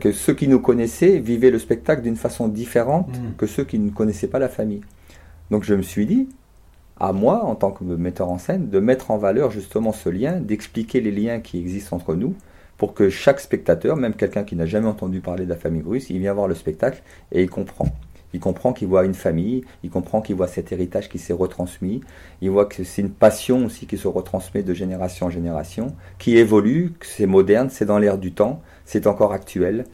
Que 0.00 0.10
ceux 0.10 0.34
qui 0.34 0.48
nous 0.48 0.58
connaissaient 0.58 1.20
vivaient 1.20 1.52
le 1.52 1.60
spectacle 1.60 2.02
d'une 2.02 2.16
façon 2.16 2.48
différente 2.48 3.08
mmh. 3.08 3.36
que 3.38 3.46
ceux 3.46 3.64
qui 3.64 3.78
ne 3.78 3.90
connaissaient 3.90 4.26
pas 4.26 4.40
la 4.40 4.48
famille. 4.48 4.80
Donc 5.52 5.62
je 5.62 5.74
me 5.74 5.82
suis 5.82 6.04
dit, 6.04 6.28
à 6.98 7.12
moi, 7.12 7.44
en 7.44 7.54
tant 7.54 7.70
que 7.70 7.84
metteur 7.84 8.28
en 8.28 8.38
scène, 8.38 8.68
de 8.68 8.80
mettre 8.80 9.12
en 9.12 9.16
valeur 9.16 9.52
justement 9.52 9.92
ce 9.92 10.08
lien, 10.08 10.40
d'expliquer 10.40 11.00
les 11.00 11.12
liens 11.12 11.38
qui 11.38 11.58
existent 11.58 11.94
entre 11.94 12.16
nous, 12.16 12.34
pour 12.76 12.92
que 12.92 13.08
chaque 13.08 13.38
spectateur, 13.38 13.96
même 13.96 14.14
quelqu'un 14.14 14.42
qui 14.42 14.56
n'a 14.56 14.66
jamais 14.66 14.88
entendu 14.88 15.20
parler 15.20 15.44
de 15.44 15.50
la 15.50 15.56
famille 15.56 15.82
russe, 15.86 16.10
il 16.10 16.18
vient 16.18 16.34
voir 16.34 16.48
le 16.48 16.56
spectacle 16.56 17.02
et 17.30 17.44
il 17.44 17.48
comprend. 17.48 17.86
Il 18.36 18.40
comprend 18.40 18.74
qu'il 18.74 18.86
voit 18.86 19.06
une 19.06 19.14
famille, 19.14 19.64
il 19.82 19.88
comprend 19.88 20.20
qu'il 20.20 20.36
voit 20.36 20.46
cet 20.46 20.70
héritage 20.70 21.08
qui 21.08 21.18
s'est 21.18 21.32
retransmis, 21.32 22.02
il 22.42 22.50
voit 22.50 22.66
que 22.66 22.84
c'est 22.84 23.00
une 23.00 23.10
passion 23.10 23.64
aussi 23.64 23.86
qui 23.86 23.96
se 23.96 24.06
retransmet 24.06 24.62
de 24.62 24.74
génération 24.74 25.28
en 25.28 25.30
génération, 25.30 25.96
qui 26.18 26.36
évolue, 26.36 26.92
c'est 27.00 27.24
moderne, 27.24 27.70
c'est 27.70 27.86
dans 27.86 27.98
l'air 27.98 28.18
du 28.18 28.32
temps, 28.32 28.60
c'est 28.84 29.06
encore 29.06 29.32
actuel. 29.32 29.86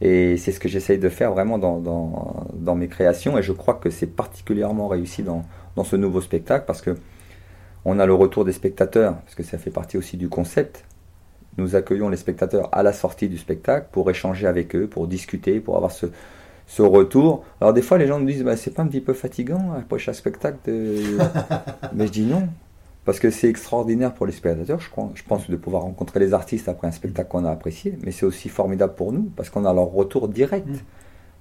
Et 0.00 0.36
c'est 0.36 0.50
ce 0.50 0.58
que 0.58 0.68
j'essaye 0.68 0.98
de 0.98 1.08
faire 1.08 1.30
vraiment 1.30 1.58
dans, 1.58 1.78
dans, 1.78 2.74
mes 2.74 2.88
créations. 2.88 3.38
Et 3.38 3.42
je 3.42 3.52
crois 3.52 3.74
que 3.74 3.88
c'est 3.88 4.08
particulièrement 4.08 4.88
réussi 4.88 5.22
dans, 5.22 5.44
dans 5.76 5.84
ce 5.84 5.94
nouveau 5.94 6.20
spectacle 6.20 6.64
parce 6.66 6.82
que 6.82 6.96
on 7.84 8.00
a 8.00 8.06
le 8.06 8.14
retour 8.14 8.44
des 8.44 8.52
spectateurs, 8.52 9.14
parce 9.20 9.36
que 9.36 9.44
ça 9.44 9.58
fait 9.58 9.70
partie 9.70 9.96
aussi 9.96 10.16
du 10.16 10.28
concept. 10.28 10.84
Nous 11.56 11.76
accueillons 11.76 12.08
les 12.08 12.16
spectateurs 12.16 12.68
à 12.72 12.82
la 12.82 12.92
sortie 12.92 13.28
du 13.28 13.38
spectacle 13.38 13.86
pour 13.92 14.10
échanger 14.10 14.48
avec 14.48 14.74
eux, 14.74 14.88
pour 14.88 15.06
discuter, 15.06 15.60
pour 15.60 15.76
avoir 15.76 15.92
ce, 15.92 16.06
ce 16.66 16.82
retour. 16.82 17.44
Alors 17.60 17.72
des 17.72 17.82
fois 17.82 17.98
les 17.98 18.06
gens 18.06 18.18
me 18.18 18.26
disent 18.26 18.44
bah, 18.44 18.56
c'est 18.56 18.72
pas 18.72 18.82
un 18.82 18.86
petit 18.86 19.00
peu 19.00 19.12
fatigant 19.12 19.72
après 19.78 19.98
chaque 19.98 20.16
spectacle 20.16 20.58
Mais 21.94 22.06
je 22.06 22.12
dis 22.12 22.24
non. 22.24 22.48
Parce 23.06 23.20
que 23.20 23.30
c'est 23.30 23.48
extraordinaire 23.48 24.12
pour 24.12 24.26
les 24.26 24.32
spectateurs, 24.32 24.80
je, 24.80 24.90
crois, 24.90 25.10
je 25.14 25.22
pense, 25.22 25.48
de 25.48 25.54
pouvoir 25.54 25.82
rencontrer 25.82 26.18
les 26.18 26.34
artistes 26.34 26.68
après 26.68 26.88
un 26.88 26.90
spectacle 26.90 27.30
qu'on 27.30 27.44
a 27.44 27.50
apprécié, 27.52 27.96
mais 28.02 28.10
c'est 28.10 28.26
aussi 28.26 28.48
formidable 28.48 28.94
pour 28.96 29.12
nous, 29.12 29.30
parce 29.36 29.48
qu'on 29.48 29.64
a 29.64 29.72
leur 29.72 29.92
retour 29.92 30.26
direct. 30.26 30.66
Mm. 30.66 30.74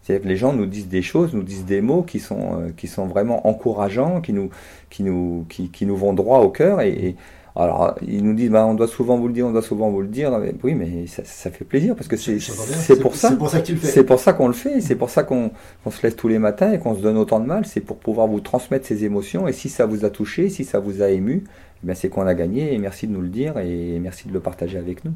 C'est-à-dire 0.03 0.23
que 0.23 0.27
les 0.27 0.38
gens 0.38 0.53
nous 0.53 0.67
disent 0.67 0.88
des 0.88 1.01
choses, 1.01 1.33
nous 1.33 1.41
disent 1.41 1.65
des 1.65 1.81
mots 1.81 2.03
qui 2.03 2.19
sont, 2.19 2.61
euh, 2.61 2.69
qui 2.77 2.88
sont 2.88 3.07
vraiment 3.07 3.47
encourageants, 3.47 4.21
qui 4.21 4.31
nous, 4.31 4.51
qui, 4.91 5.01
nous, 5.01 5.47
qui, 5.49 5.69
qui 5.69 5.88
nous 5.88 5.97
vont 5.97 6.13
droit 6.13 6.41
au 6.41 6.49
cœur, 6.49 6.81
et, 6.81 7.15
alors, 7.58 7.96
ils 8.06 8.22
nous 8.22 8.34
disent, 8.34 8.50
bah, 8.50 8.65
on 8.65 8.74
doit 8.74 8.88
souvent 8.88 9.18
vous 9.18 9.28
le 9.28 9.34
dire, 9.34 9.48
on 9.48 9.52
doit 9.52 9.62
souvent 9.62 9.89
vous 9.89 10.02
le 10.02 10.10
dire. 10.10 10.38
oui, 10.63 10.76
mais 10.76 11.08
ça, 11.08 11.24
ça, 11.24 11.50
fait 11.50 11.63
plaisir 11.63 11.96
parce 11.96 12.10
que 12.10 12.18
c'est 12.18 13.00
pour 13.00 13.15
ça. 13.15 13.30
C'est 13.30 13.38
pour 13.38 13.50
ça 13.50 13.62
que 13.62 13.65
tu 13.65 13.74
le 13.74 13.80
fais. 13.80 13.88
C'est 13.88 14.04
pour 14.04 14.20
ça 14.20 14.34
qu'on 14.34 14.48
le 14.48 14.54
fait. 14.54 14.82
C'est 14.82 14.96
pour 14.96 15.10
ça 15.10 15.24
qu'on 15.24 15.52
se 15.89 16.04
lève 16.04 16.15
tous 16.15 16.28
les 16.28 16.38
matins 16.38 16.74
et 16.74 16.80
qu'on 16.80 16.96
se 16.96 17.02
donne 17.02 17.18
autant 17.18 17.39
de 17.39 17.46
mal. 17.46 17.65
C'est 17.65 17.80
pour 17.80 17.98
pouvoir 17.98 18.28
vous 18.28 18.41
transmettre 18.41 18.86
ces 18.86 19.06
émotions. 19.06 19.48
Et 19.48 19.54
si 19.54 19.70
ça 19.70 19.86
vous 19.86 20.04
a 20.04 20.10
touché, 20.10 20.50
si 20.50 20.65
ça 20.65 20.80
vous 20.80 21.02
a 21.02 21.10
ému, 21.10 21.46
eh 21.88 21.96
c'est 21.96 22.10
qu'on 22.10 22.28
a 22.28 22.34
gagné. 22.34 22.74
Et 22.74 22.78
merci 22.78 23.08
de 23.08 23.13
nous 23.13 23.22
le 23.22 23.30
dire 23.30 23.58
et 23.58 24.00
merci 24.02 24.28
de 24.28 24.34
le 24.34 24.41
partager 24.41 24.78
avec 24.78 25.06
nous. 25.06 25.13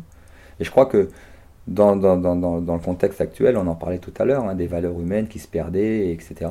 Et 0.62 0.64
je 0.64 0.72
crois 0.72 0.86
que 0.86 1.10
dans, 1.68 1.98
dans, 1.98 2.16
dans, 2.16 2.36
dans 2.36 2.74
le 2.74 2.80
contexte 2.80 3.20
actuel, 3.20 3.58
on 3.58 3.68
en 3.68 3.76
parlait 3.76 4.00
tout 4.00 4.14
à 4.18 4.24
l'heure, 4.24 4.46
hein, 4.46 4.56
des 4.56 4.68
valeurs 4.68 4.98
humaines 4.98 5.28
qui 5.28 5.40
se 5.40 5.48
perdaient, 5.48 6.12
etc 6.12 6.48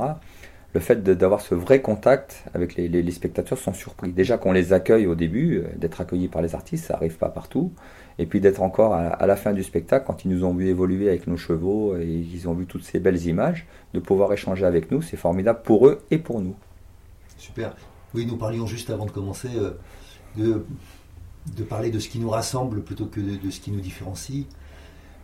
le 0.74 0.81
fait 0.81 1.02
d'avoir 1.02 1.40
ce 1.40 1.54
vrai 1.54 1.81
contact 1.81 2.44
avec 2.52 2.76
les, 2.76 3.11
spectateurs 3.11 3.59
sont 3.59 3.72
surpris. 3.72 4.12
Déjà 4.12 4.37
qu'on 4.37 4.52
les 4.52 4.72
accueille 4.72 5.07
au 5.07 5.14
début, 5.14 5.59
euh, 5.59 5.68
d'être 5.76 6.00
accueillis 6.00 6.28
par 6.28 6.42
les 6.42 6.54
artistes, 6.54 6.87
ça 6.87 6.94
n'arrive 6.94 7.16
pas 7.16 7.31
partout. 7.31 7.72
Et 8.18 8.26
puis 8.26 8.40
d'être 8.40 8.62
encore 8.62 8.94
à, 8.94 9.26
la 9.26 9.37
fin 9.37 9.52
du 9.52 9.62
spectacle, 9.62 10.04
quand 10.07 10.24
ils 10.24 10.28
nous 10.28 10.44
ont 10.44 10.52
vu 10.52 10.66
évoluer 10.66 11.09
avec 11.09 11.28
nos 11.28 11.37
chevaux 11.37 11.96
et 11.96 12.04
ils 12.04 12.48
ont 12.48 12.52
vu 12.52 12.66
toutes 12.66 12.83
ces 12.83 12.98
belles 12.98 13.24
images, 13.26 13.64
de 13.94 14.00
pouvoir 14.00 14.33
échanger 14.33 14.66
avec 14.66 14.90
nous, 14.90 15.02
c'est 15.02 15.16
formidable 15.16 15.61
pour 15.62 15.87
eux 15.87 16.00
et 16.11 16.18
pour 16.18 16.40
nous. 16.40 16.57
Super. 17.37 17.76
Oui, 18.14 18.26
nous 18.26 18.37
parlions 18.37 18.66
juste 18.66 18.90
avant 18.90 19.07
de 19.07 19.12
commencer 19.12 19.50
euh, 19.57 19.78
de, 20.37 21.62
parler 21.62 21.90
de 21.90 22.00
ce 22.00 22.09
qui 22.09 22.18
nous 22.18 22.31
rassemble 22.31 22.83
plutôt 22.83 23.07
que 23.07 23.20
de, 23.20 23.37
de 23.37 23.50
ce 23.50 23.61
qui 23.61 23.70
nous 23.70 23.81
différencie. 23.81 24.46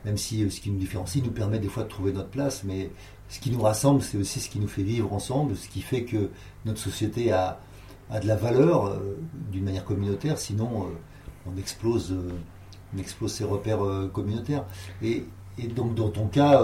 Même 0.05 0.17
si 0.17 0.45
euh, 0.45 0.51
ce 0.51 0.61
qui 0.61 0.71
nous 0.71 0.79
différencie 0.79 1.25
nous 1.25 1.33
permet 1.33 1.59
des 1.59 1.69
fois 1.69 1.83
de 1.83 1.89
trouver 1.89 2.13
notre 2.13 2.29
place, 2.29 2.63
mais 2.63 2.91
ce 3.29 3.41
qui 3.41 3.51
nous 3.51 3.61
rassemble, 3.61 4.03
c'est 4.03 4.19
aussi 4.19 4.41
ce 4.41 4.49
qui 4.49 4.59
nous 4.59 4.69
fait 4.69 4.83
vivre 4.83 5.13
ensemble, 5.13 5.57
ce 5.57 5.69
qui 5.69 5.81
fait 5.81 6.05
que 6.05 6.31
notre 6.65 6.79
société 6.79 7.33
a, 7.33 7.59
a 8.11 8.21
de 8.21 8.27
la 8.27 8.37
valeur 8.37 8.87
euh, 8.87 9.17
d'une 9.51 9.65
manière 9.65 9.85
communautaire, 9.85 10.39
sinon 10.39 10.85
euh, 10.85 11.51
on, 11.51 11.57
explose, 11.59 12.13
euh, 12.13 12.31
on 12.95 12.99
explose 12.99 13.33
ses 13.33 13.45
repères 13.45 13.81
communautaires. 14.13 14.65
Et, 15.03 15.25
et, 15.59 15.67
donc 15.69 15.95
dans 15.95 16.11
ton 16.11 16.27
cas, 16.27 16.63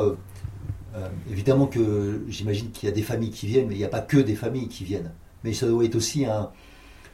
évidemment 1.30 1.66
que 1.66 2.24
j'imagine 2.28 2.70
qu'il 2.70 2.88
y 2.88 2.92
a 2.92 2.94
des 2.94 3.02
familles 3.02 3.30
qui 3.30 3.46
viennent, 3.46 3.68
mais 3.68 3.74
il 3.74 3.78
n'y 3.78 3.84
a 3.84 3.88
pas 3.88 4.00
que 4.00 4.18
des 4.18 4.34
familles 4.34 4.68
qui 4.68 4.84
viennent. 4.84 5.12
Mais 5.44 5.52
ça 5.52 5.66
doit 5.66 5.84
être 5.84 5.96
aussi 5.96 6.26
un, 6.26 6.50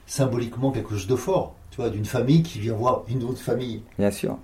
symboliquement 0.07 0.71
quelque 0.71 0.91
chose 0.91 1.07
de 1.07 1.17
fort, 1.17 1.57
tu 1.71 1.77
vois, 1.77 1.91
d'une 1.91 2.05
famille 2.05 2.43
qui 2.43 2.59
vient 2.61 2.75
voir 2.75 3.05
une 3.09 3.23
autre 3.25 3.41
famille. 3.41 3.83
Bien 3.99 4.11
sûr. 4.11 4.39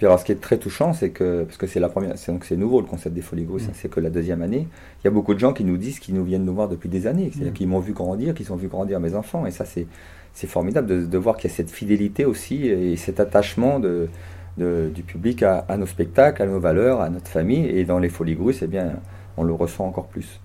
Puis 0.00 0.06
alors, 0.06 0.18
ce 0.18 0.24
qui 0.24 0.32
est 0.32 0.40
très 0.40 0.56
touchant, 0.56 0.94
c'est 0.94 1.10
que, 1.10 1.42
parce 1.42 1.58
que 1.58 1.66
c'est 1.66 1.78
la 1.78 1.90
première, 1.90 2.16
c'est, 2.16 2.32
donc 2.32 2.46
c'est 2.46 2.56
nouveau 2.56 2.80
le 2.80 2.86
concept 2.86 3.14
des 3.14 3.20
folies 3.20 3.44
grosses, 3.44 3.68
mm. 3.68 3.72
c'est 3.74 3.90
que 3.90 4.00
la 4.00 4.08
deuxième 4.08 4.40
année, 4.40 4.66
il 4.66 5.04
y 5.04 5.08
a 5.08 5.10
beaucoup 5.10 5.34
de 5.34 5.38
gens 5.38 5.52
qui 5.52 5.62
nous 5.62 5.76
disent 5.76 5.98
qu'ils 5.98 6.14
nous 6.14 6.24
viennent 6.24 6.46
nous 6.46 6.54
voir 6.54 6.70
depuis 6.70 6.88
des 6.88 7.06
années, 7.06 7.28
c'est-à-dire 7.30 7.52
mm. 7.52 7.54
qu'ils 7.54 7.68
m'ont 7.68 7.80
vu 7.80 7.92
grandir, 7.92 8.32
qu'ils 8.32 8.50
ont 8.50 8.56
vu 8.56 8.68
grandir 8.68 8.98
mes 8.98 9.14
enfants, 9.14 9.44
et 9.44 9.50
ça, 9.50 9.66
c'est, 9.66 9.86
c'est 10.32 10.46
formidable 10.46 10.86
de, 10.86 11.04
de 11.04 11.18
voir 11.18 11.36
qu'il 11.36 11.50
y 11.50 11.52
a 11.52 11.54
cette 11.54 11.70
fidélité 11.70 12.24
aussi 12.24 12.66
et 12.66 12.96
cet 12.96 13.20
attachement 13.20 13.78
de, 13.78 14.08
du 14.56 15.02
public 15.02 15.42
à, 15.42 15.76
nos 15.76 15.84
spectacles, 15.84 16.44
à 16.44 16.46
nos 16.46 16.60
valeurs, 16.60 17.02
à 17.02 17.10
notre 17.10 17.28
famille, 17.28 17.66
et 17.66 17.84
dans 17.84 17.98
les 17.98 18.08
folies 18.08 18.36
grosses, 18.36 18.62
eh 18.62 18.68
bien, 18.68 18.94
on 19.36 19.42
le 19.42 19.52
ressent 19.52 19.84
encore 19.84 20.06
plus. 20.06 20.40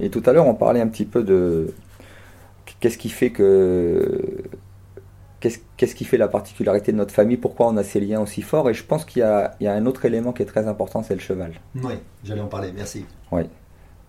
Et 0.00 0.08
tout 0.08 0.22
à 0.24 0.32
l'heure, 0.32 0.46
on 0.46 0.54
parlait 0.54 0.80
un 0.80 0.88
petit 0.88 1.04
peu 1.04 1.22
de 1.22 1.74
qu'est-ce 2.80 2.96
qui 2.96 3.10
fait 3.10 3.28
que 3.28 4.42
qu'est-ce 5.76 5.94
qui 5.94 6.04
fait 6.04 6.16
la 6.16 6.28
particularité 6.28 6.92
de 6.92 6.96
notre 6.96 7.12
famille, 7.12 7.36
pourquoi 7.36 7.66
on 7.68 7.76
a 7.76 7.82
ces 7.82 8.00
liens 8.00 8.20
aussi 8.20 8.42
forts? 8.42 8.70
Et 8.70 8.74
je 8.74 8.84
pense 8.84 9.04
qu'il 9.04 9.20
y, 9.20 9.24
a 9.66 9.72
un 9.72 9.86
autre 9.86 10.04
élément 10.04 10.32
qui 10.32 10.42
est 10.42 10.46
très 10.46 10.68
important, 10.68 11.02
c'est 11.02 11.14
le 11.14 11.20
cheval. 11.20 11.52
Oui, 11.82 11.94
j'allais 12.24 12.40
en 12.40 12.46
parler, 12.46 12.72
merci. 12.74 13.04
Oui, 13.30 13.42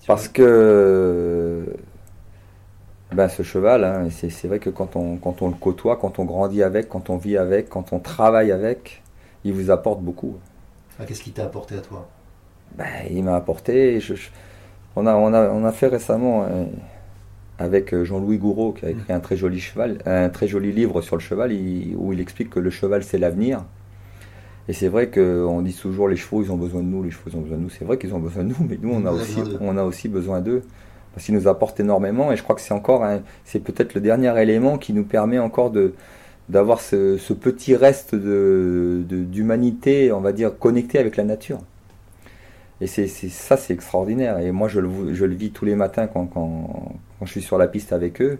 parce 0.05 0.27
que 0.27 1.65
ben, 3.11 3.29
ce 3.29 3.43
cheval, 3.43 3.83
hein, 3.83 4.07
c'est 4.09 4.47
vrai 4.47 4.59
que 4.59 4.69
quand 4.69 4.95
on, 4.95 5.17
quand 5.17 5.41
on 5.41 5.49
le 5.49 5.55
côtoie, 5.55 5.97
quand 5.97 6.19
on 6.19 6.25
grandit 6.25 6.63
avec, 6.63 6.89
quand 6.89 7.09
on 7.09 7.17
vit 7.17 7.37
avec, 7.37 7.69
quand 7.69 7.93
on 7.93 7.99
travaille 7.99 8.51
avec, 8.51 9.03
il 9.43 9.53
vous 9.53 9.71
apporte 9.71 10.01
beaucoup. 10.01 10.37
Ah, 10.99 11.05
qu'est-ce 11.05 11.23
qui 11.23 11.31
t'a 11.31 11.45
apporté 11.45 11.75
à 11.75 11.81
toi? 11.81 12.07
Ben, 12.75 12.85
Il 13.09 13.23
m'a 13.23 13.35
apporté, 13.35 13.99
on, 14.95 15.05
a, 15.07 15.15
on, 15.15 15.33
a, 15.33 15.49
on 15.49 15.65
a 15.65 15.71
fait 15.71 15.87
récemment... 15.87 16.43
Euh, 16.43 16.65
avec 17.59 17.93
euh, 17.93 18.03
Jean-Louis 18.03 18.37
Gouraud 18.37 18.73
qui 18.73 18.85
a 18.85 18.89
écrit 18.89 19.11
mm. 19.11 19.15
un 19.15 19.19
très 19.19 19.37
joli 19.37 19.59
cheval, 19.59 19.99
un 20.05 20.29
très 20.29 20.47
joli 20.47 20.71
livre 20.71 21.01
sur 21.01 21.15
le 21.15 21.21
cheval 21.21 21.51
où 21.97 22.13
il 22.13 22.19
explique 22.19 22.49
que 22.49 22.59
le 22.59 22.69
cheval 22.69 23.03
c'est 23.03 23.17
l'avenir. 23.17 23.63
Et 24.69 24.73
c'est 24.73 24.87
vrai 24.87 25.09
qu'on 25.09 25.61
dit 25.61 25.73
toujours 25.73 26.07
les 26.07 26.15
chevaux 26.15 26.41
ils 26.41 26.51
ont 26.51 26.57
besoin 26.57 26.81
de 26.81 26.87
nous, 26.87 27.03
les 27.03 27.11
chevaux 27.11 27.29
ils 27.31 27.37
ont 27.37 27.41
besoin 27.41 27.57
de 27.57 27.63
nous. 27.63 27.69
C'est 27.69 27.85
vrai 27.85 27.97
qu'ils 27.97 28.13
ont 28.13 28.19
besoin 28.19 28.43
de 28.43 28.49
nous, 28.49 28.67
mais 28.67 28.77
nous 28.81 28.91
on 28.93 29.05
a 29.05 29.11
aussi, 29.11 29.39
on 29.59 29.77
a 29.77 29.83
aussi 29.83 30.07
besoin 30.07 30.41
d'eux 30.41 30.63
parce 31.13 31.25
qu'ils 31.25 31.35
nous 31.35 31.47
apportent 31.47 31.79
énormément. 31.79 32.31
Et 32.31 32.37
je 32.37 32.43
crois 32.43 32.55
que 32.55 32.61
c'est 32.61 32.73
encore, 32.73 33.05
c'est 33.45 33.59
peut-être 33.59 33.93
le 33.93 34.01
dernier 34.01 34.41
élément 34.41 34.77
qui 34.77 34.93
nous 34.93 35.03
permet 35.03 35.39
encore 35.39 35.71
de 35.71 35.93
d'avoir 36.49 36.81
ce, 36.81 37.33
petit 37.33 37.75
reste 37.75 38.15
de, 38.15 39.03
d'humanité, 39.07 40.11
on 40.11 40.19
va 40.19 40.33
dire, 40.33 40.57
connecté 40.57 40.99
avec 40.99 41.15
la 41.15 41.23
nature. 41.23 41.59
Et 42.81 42.87
c'est, 42.87 43.07
ça, 43.07 43.55
c'est 43.55 43.73
extraordinaire. 43.73 44.39
Et 44.39 44.51
moi, 44.51 44.67
je 44.67 44.81
le, 44.81 45.13
je 45.13 45.23
le 45.23 45.35
vis 45.35 45.51
tous 45.51 45.63
les 45.63 45.75
matins 45.75 46.07
quand, 46.07 46.25
quand, 46.25 46.95
quand, 47.23 47.27
je 47.27 47.31
suis 47.31 47.41
sur 47.41 47.57
la 47.57 47.67
piste 47.67 47.93
avec 47.93 48.21
eux. 48.21 48.37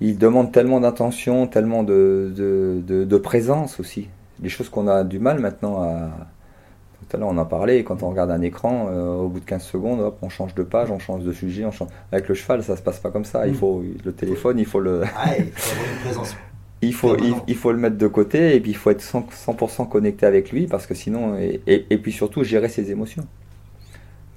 Ils 0.00 0.16
demandent 0.18 0.52
tellement 0.52 0.80
d'intention, 0.80 1.46
tellement 1.46 1.82
de, 1.82 2.32
de, 2.36 3.04
de, 3.04 3.16
présence 3.16 3.80
aussi. 3.80 4.08
Des 4.38 4.48
choses 4.48 4.68
qu'on 4.68 4.86
a 4.86 5.02
du 5.02 5.18
mal 5.18 5.40
maintenant 5.40 5.82
à, 5.82 6.10
Tout 7.00 7.16
à 7.16 7.20
l'heure, 7.20 7.28
on 7.30 7.38
en 7.38 7.44
parlait, 7.44 7.82
quand 7.82 8.02
on 8.04 8.10
regarde 8.10 8.30
un 8.30 8.42
écran, 8.42 8.88
euh, 8.90 9.14
au 9.16 9.28
bout 9.28 9.40
de 9.40 9.44
15 9.44 9.62
secondes, 9.62 10.00
hop, 10.00 10.18
on 10.22 10.28
change 10.28 10.54
de 10.54 10.62
page, 10.62 10.90
on 10.90 10.98
change 11.00 11.24
de 11.24 11.32
sujet. 11.32 11.64
On 11.64 11.72
change... 11.72 11.88
Avec 12.12 12.28
le 12.28 12.34
cheval, 12.34 12.62
ça 12.62 12.76
se 12.76 12.82
passe 12.82 13.00
pas 13.00 13.10
comme 13.10 13.24
ça. 13.24 13.46
Il 13.48 13.54
Mm. 13.54 13.56
faut 13.56 13.82
le 14.04 14.12
téléphone, 14.12 14.58
il 14.58 14.66
faut 14.66 14.80
le, 14.80 15.02
Ah, 15.16 15.36
il 15.38 15.50
faut 15.52 15.72
avoir 15.72 15.88
une 15.88 15.98
présence. 15.98 16.36
il 16.82 16.94
faut, 16.94 17.16
il, 17.16 17.16
Permanent. 17.16 17.44
il 17.48 17.56
faut 17.56 17.72
le 17.72 17.78
mettre 17.78 17.98
de 17.98 18.06
côté 18.06 18.54
et 18.54 18.60
puis 18.60 18.70
il 18.70 18.76
faut 18.76 18.90
être 18.90 19.02
100%, 19.02 19.24
100% 19.32 19.88
connecté 19.88 20.26
avec 20.26 20.52
lui 20.52 20.68
parce 20.68 20.86
que 20.86 20.94
sinon, 20.94 21.36
et, 21.38 21.60
et, 21.66 21.86
et 21.90 21.98
puis 21.98 22.12
surtout 22.12 22.44
gérer 22.44 22.68
ses 22.68 22.90
émotions. 22.92 23.26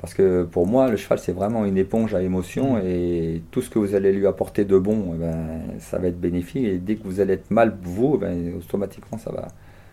Parce 0.01 0.13
que 0.15 0.43
pour 0.43 0.65
moi, 0.65 0.89
le 0.89 0.97
cheval, 0.97 1.19
c'est 1.19 1.31
vraiment 1.31 1.63
une 1.63 1.77
éponge 1.77 2.15
à 2.15 2.21
émotions 2.23 2.79
et 2.79 3.43
tout 3.51 3.61
ce 3.61 3.69
que 3.69 3.77
vous 3.77 3.93
allez 3.93 4.11
lui 4.11 4.25
apporter 4.25 4.65
de 4.65 4.77
bon, 4.77 5.13
eh 5.15 5.19
ben, 5.19 5.35
ça 5.79 5.99
va 5.99 6.07
être 6.07 6.19
bénéfique. 6.19 6.63
Et 6.65 6.77
dès 6.79 6.95
que 6.95 7.03
vous 7.05 7.19
allez 7.19 7.33
être 7.33 7.51
mal, 7.51 7.77
vous, 7.83 8.13
eh 8.15 8.19
ben, 8.25 8.53
automatiquement, 8.57 9.19
ça 9.19 9.31
va, 9.31 9.47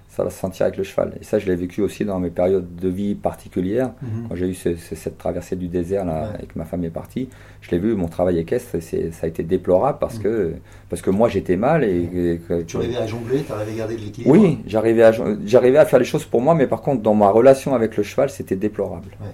ça 0.08 0.24
va 0.24 0.30
se 0.30 0.38
sentir 0.38 0.64
avec 0.64 0.78
le 0.78 0.84
cheval. 0.84 1.12
Et 1.20 1.24
ça, 1.24 1.38
je 1.38 1.44
l'ai 1.46 1.54
vécu 1.54 1.82
aussi 1.82 2.06
dans 2.06 2.18
mes 2.20 2.30
périodes 2.30 2.74
de 2.76 2.88
vie 2.88 3.14
particulières. 3.14 3.90
Mhm. 4.00 4.28
Quand 4.30 4.34
j'ai 4.34 4.48
eu 4.48 4.54
ce- 4.54 4.76
ce- 4.76 4.94
cette 4.94 5.18
traversée 5.18 5.56
du 5.56 5.68
désert 5.68 6.06
là, 6.06 6.30
Ouais. 6.32 6.44
et 6.44 6.46
que 6.46 6.58
ma 6.58 6.64
femme 6.64 6.84
est 6.84 6.90
partie, 6.90 7.28
je 7.60 7.70
l'ai 7.70 7.78
vu, 7.78 7.94
mon 7.94 8.08
travail 8.08 8.38
équestre, 8.38 8.80
ça 8.80 8.96
a 9.22 9.26
été 9.26 9.42
déplorable 9.42 9.98
parce, 10.00 10.16
Mhm. 10.16 10.22
que, 10.22 10.52
parce 10.88 11.02
que 11.02 11.10
moi 11.10 11.28
j'étais 11.28 11.58
mal 11.58 11.84
et, 11.84 12.04
et 12.04 12.38
que- 12.38 12.62
Tu 12.62 12.78
arrivais 12.78 12.96
à 12.96 13.06
jongler, 13.06 13.42
tu 13.42 13.52
arrivais 13.52 13.72
à 13.72 13.76
garder 13.76 13.96
de 13.96 14.00
l'équilibre. 14.00 14.32
oui, 14.34 14.60
j'arrivais 14.66 15.02
à, 15.02 15.12
j'arrivais 15.44 15.76
à 15.76 15.84
faire 15.84 15.98
les 15.98 16.06
choses 16.06 16.24
pour 16.24 16.40
moi, 16.40 16.54
mais 16.54 16.66
par 16.66 16.80
contre, 16.80 17.02
dans 17.02 17.14
ma 17.14 17.28
relation 17.28 17.74
avec 17.74 17.94
le 17.98 18.02
cheval, 18.02 18.30
c'était 18.30 18.56
déplorable. 18.56 19.08
Ouais. 19.20 19.26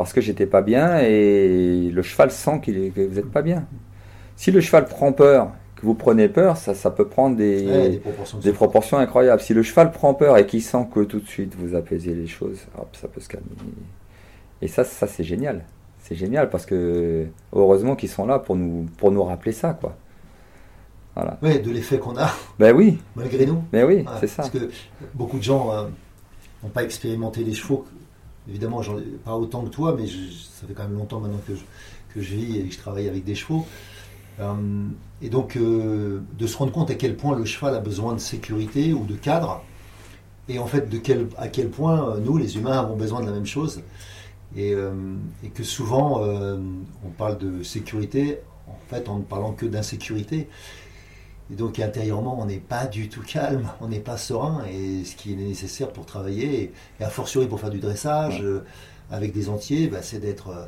Parce 0.00 0.14
que 0.14 0.22
j'étais 0.22 0.46
pas 0.46 0.62
bien 0.62 0.98
et 1.00 1.90
le 1.92 2.00
cheval 2.00 2.30
sent 2.30 2.62
est, 2.68 2.88
que 2.94 3.06
vous 3.06 3.16
n'êtes 3.16 3.30
pas 3.30 3.42
bien. 3.42 3.66
Si 4.34 4.50
le 4.50 4.62
cheval 4.62 4.86
prend 4.86 5.12
peur, 5.12 5.50
que 5.76 5.82
vous 5.84 5.92
prenez 5.92 6.30
peur, 6.30 6.56
ça, 6.56 6.74
ça 6.74 6.90
peut 6.90 7.06
prendre 7.06 7.36
des, 7.36 7.66
Ouais, 7.66 7.88
des 7.90 7.98
proportions. 7.98 8.38
de 8.38 8.42
des 8.42 8.52
proportions 8.52 8.96
incroyables. 8.96 9.42
Si 9.42 9.52
le 9.52 9.62
cheval 9.62 9.92
prend 9.92 10.14
peur 10.14 10.38
et 10.38 10.46
qu'il 10.46 10.62
sent 10.62 10.86
que 10.94 11.00
tout 11.00 11.20
de 11.20 11.26
suite 11.28 11.54
vous 11.54 11.74
apaisez 11.74 12.14
les 12.14 12.26
choses, 12.26 12.60
hop, 12.78 12.88
ça 12.98 13.08
peut 13.08 13.20
se 13.20 13.28
calmer. 13.28 13.44
Et 14.62 14.68
ça, 14.68 14.84
ça 14.84 15.06
c'est 15.06 15.22
génial. 15.22 15.66
C'est 15.98 16.14
génial 16.14 16.48
parce 16.48 16.64
que 16.64 17.26
heureusement 17.52 17.94
qu'ils 17.94 18.08
sont 18.08 18.24
là 18.24 18.38
pour 18.38 18.56
nous, 18.56 18.86
pour 18.96 19.10
nous 19.10 19.22
rappeler 19.22 19.52
ça, 19.52 19.74
quoi. 19.78 19.96
Voilà. 21.14 21.36
Ouais, 21.42 21.58
de 21.58 21.70
l'effet 21.70 21.98
qu'on 21.98 22.16
a, 22.16 22.30
Ben 22.58 22.74
oui, 22.74 22.96
malgré 23.16 23.44
nous. 23.44 23.62
mais 23.70 23.82
oui, 23.84 23.96
Ouais, 23.96 24.04
c'est 24.20 24.28
ça. 24.28 24.44
Parce 24.44 24.50
que 24.50 24.70
beaucoup 25.12 25.36
de 25.36 25.42
gens 25.42 25.70
euh, 25.74 25.82
n'ont 26.62 26.70
pas 26.70 26.84
expérimenté 26.84 27.44
les 27.44 27.52
chevaux. 27.52 27.84
Évidemment, 28.48 28.82
pas 29.24 29.36
autant 29.36 29.62
que 29.62 29.68
toi, 29.68 29.96
mais 29.98 30.06
ça 30.06 30.66
fait 30.66 30.72
quand 30.74 30.84
même 30.84 30.96
longtemps 30.96 31.20
maintenant 31.20 31.40
que 31.46 31.54
je, 31.54 31.60
que 32.14 32.20
je 32.20 32.34
vis 32.34 32.58
et 32.58 32.64
que 32.64 32.72
je 32.72 32.78
travaille 32.78 33.08
avec 33.08 33.24
des 33.24 33.34
chevaux. 33.34 33.66
Euh, 34.40 34.54
et 35.22 35.28
donc, 35.28 35.56
euh, 35.56 36.20
de 36.38 36.46
se 36.46 36.56
rendre 36.56 36.72
compte 36.72 36.90
à 36.90 36.94
quel 36.94 37.16
point 37.16 37.36
le 37.36 37.44
cheval 37.44 37.74
a 37.74 37.80
besoin 37.80 38.14
de 38.14 38.18
sécurité 38.18 38.92
ou 38.92 39.04
de 39.04 39.14
cadre, 39.14 39.62
et 40.48 40.58
en 40.58 40.66
fait, 40.66 40.88
de 40.88 40.98
quel, 40.98 41.28
à 41.36 41.48
quel 41.48 41.68
point 41.68 42.16
euh, 42.16 42.20
nous, 42.20 42.38
les 42.38 42.56
humains, 42.56 42.78
avons 42.80 42.96
besoin 42.96 43.20
de 43.20 43.26
la 43.26 43.32
même 43.32 43.46
chose. 43.46 43.82
Et, 44.56 44.74
et 45.44 45.48
que 45.50 45.62
souvent, 45.62 46.22
on 46.24 47.10
parle 47.16 47.38
de 47.38 47.62
sécurité, 47.62 48.38
en 48.66 48.76
fait, 48.88 49.08
en 49.08 49.18
ne 49.18 49.22
parlant 49.22 49.52
que 49.52 49.64
d'insécurité. 49.64 50.48
Et 51.50 51.56
donc 51.56 51.78
intérieurement, 51.80 52.38
on 52.40 52.46
n'est 52.46 52.58
pas 52.60 52.86
du 52.86 53.08
tout 53.08 53.22
calme, 53.22 53.68
on 53.80 53.88
n'est 53.88 54.00
pas 54.00 54.16
serein, 54.16 54.64
et 54.70 55.04
ce 55.04 55.16
qui 55.16 55.32
est 55.32 55.36
nécessaire 55.36 55.92
pour 55.92 56.06
travailler, 56.06 56.62
et, 56.62 56.72
et 57.00 57.04
a 57.04 57.10
fortiori 57.10 57.46
pour 57.48 57.60
faire 57.60 57.70
du 57.70 57.80
dressage 57.80 58.42
euh, 58.42 58.64
avec 59.10 59.32
des 59.32 59.48
entiers, 59.48 59.88
bah, 59.88 60.02
c'est 60.02 60.20
d'être... 60.20 60.50
euh, 60.50 60.66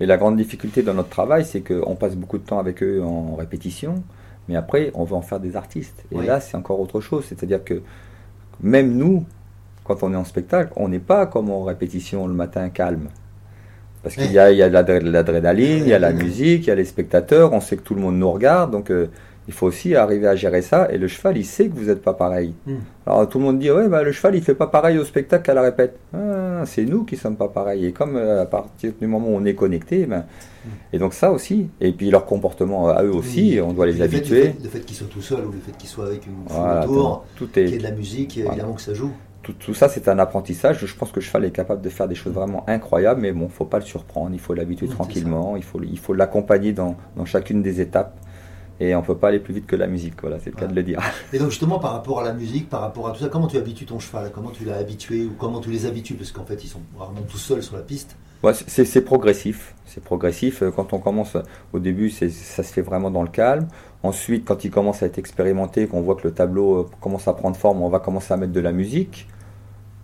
Et 0.00 0.06
la 0.06 0.16
grande 0.16 0.36
difficulté 0.36 0.82
dans 0.82 0.94
notre 0.94 1.10
travail, 1.10 1.44
c'est 1.44 1.60
qu'on 1.60 1.94
passe 1.96 2.16
beaucoup 2.16 2.38
de 2.38 2.44
temps 2.44 2.58
avec 2.58 2.82
eux 2.82 3.02
en 3.02 3.34
répétition, 3.36 4.02
mais 4.48 4.56
après, 4.56 4.90
on 4.94 5.04
veut 5.04 5.14
en 5.14 5.22
faire 5.22 5.40
des 5.40 5.56
artistes. 5.56 6.04
Et 6.10 6.16
Oui. 6.18 6.24
là, 6.24 6.40
c'est 6.40 6.56
encore 6.56 6.80
autre 6.80 7.00
chose. 7.00 7.24
C'est-à-dire 7.28 7.62
que 7.64 7.82
même 8.62 8.96
nous, 8.96 9.26
quand 9.84 10.02
on 10.02 10.12
est 10.12 10.16
en 10.16 10.24
spectacle, 10.24 10.72
on 10.76 10.88
n'est 10.88 11.00
pas 11.00 11.26
comme 11.26 11.50
en 11.50 11.64
répétition 11.64 12.26
le 12.28 12.34
matin 12.34 12.68
calme. 12.70 13.10
Parce 14.02 14.16
qu'il 14.16 14.32
y 14.32 14.38
a, 14.38 14.50
il 14.52 14.58
y 14.58 14.62
a 14.62 14.68
l'adrénaline, 14.70 15.84
il 15.84 15.88
y 15.88 15.92
a 15.94 15.98
la 15.98 16.12
musique, 16.12 16.64
il 16.66 16.68
y 16.68 16.70
a 16.70 16.74
les 16.74 16.86
spectateurs, 16.86 17.52
on 17.52 17.60
sait 17.60 17.76
que 17.76 17.82
tout 17.82 17.94
le 17.94 18.00
monde 18.00 18.16
nous 18.18 18.30
regarde, 18.32 18.70
donc 18.70 18.90
euh, 18.90 19.08
il 19.50 19.52
faut 19.52 19.66
aussi 19.66 19.96
arriver 19.96 20.28
à 20.28 20.36
gérer 20.36 20.62
ça. 20.62 20.86
Et 20.92 20.96
le 20.96 21.08
cheval, 21.08 21.36
il 21.36 21.44
sait 21.44 21.66
que 21.68 21.74
vous 21.74 21.86
n'êtes 21.86 22.02
pas 22.02 22.14
pareil. 22.14 22.54
Hmm. 22.68 22.76
Alors 23.04 23.28
tout 23.28 23.40
le 23.40 23.44
monde 23.46 23.58
dit, 23.58 23.68
ouais, 23.68 23.88
bah, 23.88 24.04
le 24.04 24.12
cheval, 24.12 24.36
il 24.36 24.42
fait 24.42 24.54
pas 24.54 24.68
pareil 24.68 24.96
au 24.96 25.04
spectacle 25.04 25.42
qu'à 25.44 25.54
la 25.54 25.62
répète. 25.62 25.98
Ah, 26.14 26.62
c'est 26.66 26.84
nous 26.84 27.02
qui 27.02 27.16
sommes 27.16 27.34
pas 27.34 27.48
pareils. 27.48 27.86
Et 27.86 27.90
comme 27.92 28.14
euh, 28.14 28.42
à 28.42 28.46
partir 28.46 28.92
du 29.00 29.08
moment 29.08 29.26
où 29.26 29.34
on 29.34 29.44
est 29.44 29.56
connecté, 29.56 30.06
ben, 30.06 30.24
et 30.92 30.98
donc 31.00 31.14
ça 31.14 31.32
aussi. 31.32 31.68
Et 31.80 31.90
puis 31.90 32.10
leur 32.12 32.26
comportement 32.26 32.90
à 32.90 33.02
eux 33.02 33.12
aussi, 33.12 33.54
Oui. 33.54 33.60
on 33.60 33.72
doit 33.72 33.86
les 33.86 33.94
le 33.94 34.04
habituer. 34.04 34.36
Le 34.44 34.50
fait, 34.52 34.56
le 34.62 34.68
fait 34.68 34.80
qu'ils 34.82 34.96
soient 34.96 35.08
tout 35.10 35.20
seuls 35.20 35.44
ou 35.44 35.50
le 35.50 35.58
fait 35.58 35.76
qu'ils 35.76 35.88
soient 35.88 36.06
avec 36.06 36.24
une 36.26 36.32
foule 36.46 36.56
Voilà, 36.56 36.84
autour, 36.88 37.24
tout 37.34 37.48
qu'il 37.48 37.68
y 37.68 37.72
ait 37.72 37.74
est 37.74 37.78
de 37.78 37.82
la 37.82 37.90
musique, 37.90 38.38
évidemment 38.38 38.74
que 38.74 38.82
ça 38.82 38.94
joue. 38.94 39.10
tout, 39.42 39.54
tout 39.54 39.74
ça, 39.74 39.88
c'est 39.88 40.06
un 40.06 40.20
apprentissage. 40.20 40.86
Je 40.86 40.94
pense 40.94 41.10
que 41.10 41.16
le 41.16 41.22
cheval 41.22 41.44
est 41.44 41.50
capable 41.50 41.80
de 41.82 41.88
faire 41.88 42.06
des 42.06 42.14
choses 42.14 42.34
vraiment 42.34 42.62
incroyables, 42.68 43.20
mais 43.20 43.32
bon, 43.32 43.48
faut 43.48 43.64
pas 43.64 43.80
le 43.80 43.84
surprendre. 43.84 44.30
Il 44.32 44.38
faut 44.40 44.54
l'habituer 44.54 44.86
Oui, 44.86 44.92
tranquillement. 44.94 45.56
Il 45.56 45.64
faut, 45.64 45.80
il 45.82 45.98
faut 45.98 46.14
l'accompagner 46.14 46.72
dans, 46.72 46.94
dans 47.16 47.24
chacune 47.24 47.60
des 47.60 47.80
étapes. 47.80 48.14
Et 48.80 48.94
on 48.94 49.02
peut 49.02 49.16
pas 49.16 49.28
aller 49.28 49.38
plus 49.38 49.54
vite 49.54 49.66
que 49.66 49.76
la 49.76 49.86
musique. 49.86 50.14
Voilà, 50.20 50.38
c'est 50.40 50.50
le 50.50 50.56
cas 50.56 50.66
de 50.66 50.74
le 50.74 50.82
dire. 50.82 51.00
Et 51.32 51.38
donc 51.38 51.50
justement 51.50 51.78
par 51.78 51.92
rapport 51.92 52.20
à 52.20 52.24
la 52.24 52.32
musique, 52.32 52.68
par 52.68 52.80
rapport 52.80 53.08
à 53.08 53.12
tout 53.12 53.20
ça, 53.20 53.28
comment 53.28 53.46
tu 53.46 53.58
habitues 53.58 53.84
ton 53.84 53.98
cheval? 53.98 54.32
Comment 54.34 54.50
tu 54.50 54.64
l'as 54.64 54.76
habitué 54.76 55.24
ou 55.24 55.32
comment 55.38 55.60
tu 55.60 55.70
les 55.70 55.86
habitues? 55.86 56.14
Parce 56.14 56.32
qu'en 56.32 56.44
fait 56.44 56.64
ils 56.64 56.68
sont 56.68 56.80
rarement 56.98 57.22
tout 57.28 57.38
seuls 57.38 57.62
sur 57.62 57.76
la 57.76 57.82
piste. 57.82 58.16
Ouais, 58.42 58.54
c'est 58.54 59.04
progressif. 59.04 59.74
C'est 59.84 60.02
progressif. 60.02 60.62
Euh, 60.62 60.70
Quand 60.70 60.94
on 60.94 60.98
commence 60.98 61.36
euh, 61.36 61.42
au 61.74 61.78
début, 61.78 62.08
ça 62.08 62.26
se 62.30 62.72
fait 62.72 62.80
vraiment 62.80 63.10
dans 63.10 63.22
le 63.22 63.28
calme. 63.28 63.68
Ensuite, 64.02 64.46
quand 64.46 64.64
il 64.64 64.70
commence 64.70 65.02
à 65.02 65.06
être 65.06 65.18
expérimenté, 65.18 65.86
qu'on 65.86 66.00
voit 66.00 66.14
que 66.14 66.26
le 66.26 66.32
tableau 66.32 66.78
euh, 66.78 66.88
commence 67.02 67.28
à 67.28 67.34
prendre 67.34 67.56
forme, 67.56 67.82
on 67.82 67.90
va 67.90 67.98
commencer 67.98 68.32
à 68.32 68.38
mettre 68.38 68.52
de 68.52 68.60
la 68.60 68.72
musique. 68.72 69.26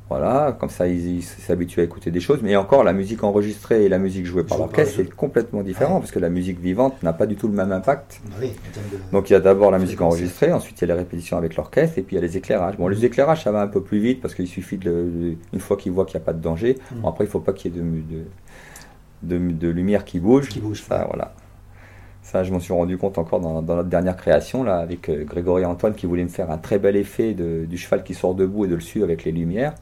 Voilà, 0.09 0.57
comme 0.61 0.69
ça, 0.71 0.87
ils 0.87 1.21
s'habituent 1.25 1.81
à 1.81 1.83
écouter 1.83 2.13
des 2.13 2.21
choses. 2.21 2.39
Mais 2.41 2.55
encore, 2.55 2.85
la 2.85 2.93
musique 2.93 3.25
enregistrée 3.25 3.85
et 3.85 3.89
la 3.89 3.99
musique 3.99 4.25
jouée 4.25 4.45
par 4.45 4.57
l'orchestre, 4.59 4.95
c'est 4.99 5.13
complètement 5.13 5.63
différent 5.63 5.95
Ouais. 5.95 6.01
parce 6.01 6.13
que 6.13 6.21
la 6.21 6.29
musique 6.31 6.61
vivante 6.61 7.03
n'a 7.03 7.13
pas 7.13 7.27
du 7.27 7.35
tout 7.35 7.49
le 7.49 7.55
même 7.55 7.73
impact. 7.73 8.21
Oui, 8.41 8.51
de- 8.75 9.13
Donc 9.13 9.31
il 9.31 9.33
y 9.33 9.37
a 9.37 9.41
d'abord 9.41 9.73
la 9.73 9.81
musique 9.81 10.01
enregistrée, 10.01 10.53
ensuite 10.53 10.79
il 10.81 10.83
y 10.87 10.91
a 10.91 10.95
les 10.95 11.01
répétitions 11.01 11.37
avec 11.37 11.57
l'orchestre, 11.57 11.99
et 11.99 12.03
puis 12.03 12.15
il 12.15 12.21
y 12.21 12.23
a 12.23 12.25
les 12.25 12.37
éclairages. 12.37 12.77
Bon, 12.77 12.87
les 12.87 13.05
éclairages, 13.05 13.43
ça 13.43 13.51
va 13.51 13.61
un 13.63 13.67
peu 13.67 13.83
plus 13.83 13.99
vite 13.99 14.21
parce 14.21 14.37
qu'il 14.37 14.47
suffit, 14.47 14.77
de, 14.79 15.35
une 15.53 15.59
fois 15.61 15.77
qu'ils 15.77 15.91
voient 15.91 16.05
qu'il 16.05 16.19
n'y 16.21 16.23
a 16.23 16.27
pas 16.27 16.33
de 16.35 16.41
danger, 16.41 16.77
Mm. 16.93 17.01
bon, 17.01 17.09
après 17.09 17.25
il 17.25 17.27
ne 17.27 17.33
faut 17.33 17.41
pas 17.41 17.53
qu'il 17.53 17.75
y 17.75 17.77
ait 17.77 17.83
de, 19.23 19.69
lumière 19.69 20.05
qui 20.05 20.21
bouge. 20.21 20.49
Qui 20.49 20.61
bouge, 20.61 20.83
Ça, 20.83 21.01
ouais. 21.01 21.05
voilà. 21.09 21.35
Ça, 22.23 22.45
je 22.45 22.53
m'en 22.53 22.61
suis 22.61 22.73
rendu 22.73 22.97
compte 22.97 23.19
encore 23.19 23.41
dans, 23.41 23.61
dans 23.63 23.75
notre 23.77 23.89
dernière 23.89 24.17
création, 24.17 24.63
là, 24.63 24.77
avec 24.79 25.09
euh, 25.09 25.25
Grégory 25.25 25.65
Antoine, 25.65 25.95
qui 25.95 26.07
voulaient 26.07 26.23
me 26.25 26.29
faire 26.29 26.51
un 26.51 26.59
très 26.59 26.79
bel 26.79 26.97
effet 26.97 27.35
de- 27.35 27.65
du 27.67 27.77
cheval 27.77 28.03
qui 28.05 28.15
sort 28.15 28.35
debout 28.35 28.65
et 28.65 28.69
de 28.69 28.75
le 28.77 28.81
suivre 28.81 29.05
avec 29.05 29.25
les 29.25 29.33
lumières. 29.33 29.75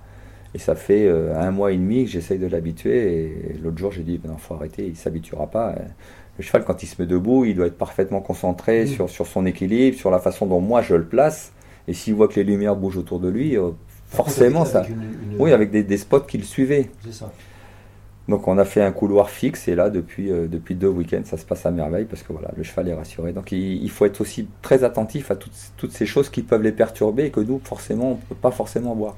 Et 0.55 0.59
ça 0.59 0.75
fait 0.77 1.07
euh, 1.07 1.35
un 1.39 1.51
mois 1.51 1.73
et 1.73 1.77
demi 1.77 2.05
que 2.05 2.11
j'essaye 2.11 2.39
de 2.39 2.47
l'habituer. 2.47 3.25
Et 3.53 3.59
l'autre 3.63 3.79
jour, 3.79 3.91
j'ai 3.93 4.03
dit, 4.05 4.19
ben 4.19 4.31
non, 4.31 4.37
faut 4.39 4.55
arrêter, 4.55 4.87
il 4.87 4.97
s'habituera 4.97 5.47
pas. 5.49 5.71
Euh, 5.71 5.83
Le 6.39 6.43
cheval, 6.45 6.65
quand 6.65 6.83
il 6.83 6.87
se 6.87 7.01
met 7.01 7.07
debout, 7.07 7.45
il 7.45 7.55
doit 7.55 7.67
être 7.67 7.79
parfaitement 7.79 8.21
concentré 8.21 8.85
Mm. 8.85 8.87
sur, 8.89 9.11
sur 9.11 9.27
son 9.27 9.47
équilibre, 9.47 9.97
sur 9.97 10.11
la 10.11 10.19
façon 10.19 10.47
dont 10.47 10.61
moi 10.61 10.83
je 10.83 10.95
le 10.95 11.05
place. 11.05 11.53
Et 11.89 11.93
s'il 11.93 12.15
voit 12.15 12.29
que 12.29 12.35
les 12.37 12.45
lumières 12.45 12.77
bougent 12.77 12.97
autour 12.99 13.21
de 13.21 13.29
lui, 13.29 13.57
euh, 13.57 13.71
forcément, 14.09 14.61
Avec- 14.63 14.73
ça. 14.73 14.79
avec 14.81 14.91
une- 14.91 15.33
une- 15.35 15.41
Oui, 15.41 15.53
avec 15.53 15.71
des, 15.71 15.83
des 15.83 15.97
spots 15.99 16.21
qui 16.21 16.39
le 16.39 16.45
suivaient. 16.45 16.89
C'est 17.05 17.13
ça. 17.13 17.33
Donc 18.27 18.49
on 18.49 18.57
a 18.57 18.65
fait 18.65 18.81
un 18.81 18.91
couloir 18.91 19.29
fixe 19.29 19.69
et 19.69 19.75
là 19.75 19.91
depuis, 19.91 20.31
euh, 20.33 20.47
depuis 20.49 20.75
deux 20.75 20.89
week-ends 20.89 21.21
ça 21.25 21.37
se 21.37 21.45
passe 21.45 21.67
à 21.67 21.71
merveille 21.71 22.07
parce 22.07 22.23
que 22.23 22.33
voilà 22.33 22.51
le 22.57 22.63
cheval 22.63 22.89
est 22.89 22.95
rassuré. 22.95 23.33
Donc 23.35 23.53
il, 23.53 23.83
il 23.83 23.91
faut 23.91 24.07
être 24.07 24.19
aussi 24.23 24.49
très 24.63 24.83
attentif 24.83 25.31
à 25.31 25.37
toutes, 25.37 25.53
toutes 25.77 25.93
ces 25.93 26.07
choses 26.07 26.31
qui 26.31 26.43
peuvent 26.43 26.63
les 26.63 26.73
perturber 26.73 27.27
et 27.27 27.31
que 27.31 27.41
nous 27.41 27.61
forcément 27.63 28.13
on 28.13 28.15
ne 28.15 28.21
peut 28.31 28.35
pas 28.35 28.51
forcément 28.51 28.95
voir. 28.95 29.15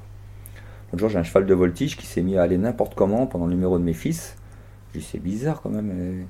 L'autre 0.91 0.99
jour 0.99 1.09
j'ai 1.09 1.17
un 1.19 1.23
cheval 1.23 1.45
de 1.45 1.53
voltige 1.53 1.97
qui 1.97 2.05
s'est 2.05 2.21
mis 2.21 2.37
à 2.37 2.43
aller 2.43 2.57
n'importe 2.57 2.95
comment 2.95 3.25
pendant 3.25 3.45
le 3.45 3.53
numéro 3.53 3.77
de 3.77 3.83
mes 3.83 3.93
fils. 3.93 4.35
Dit 4.93 5.01
c'est 5.01 5.19
bizarre 5.21 5.61
quand 5.61 5.69
même. 5.69 5.91
euh. 5.93 6.21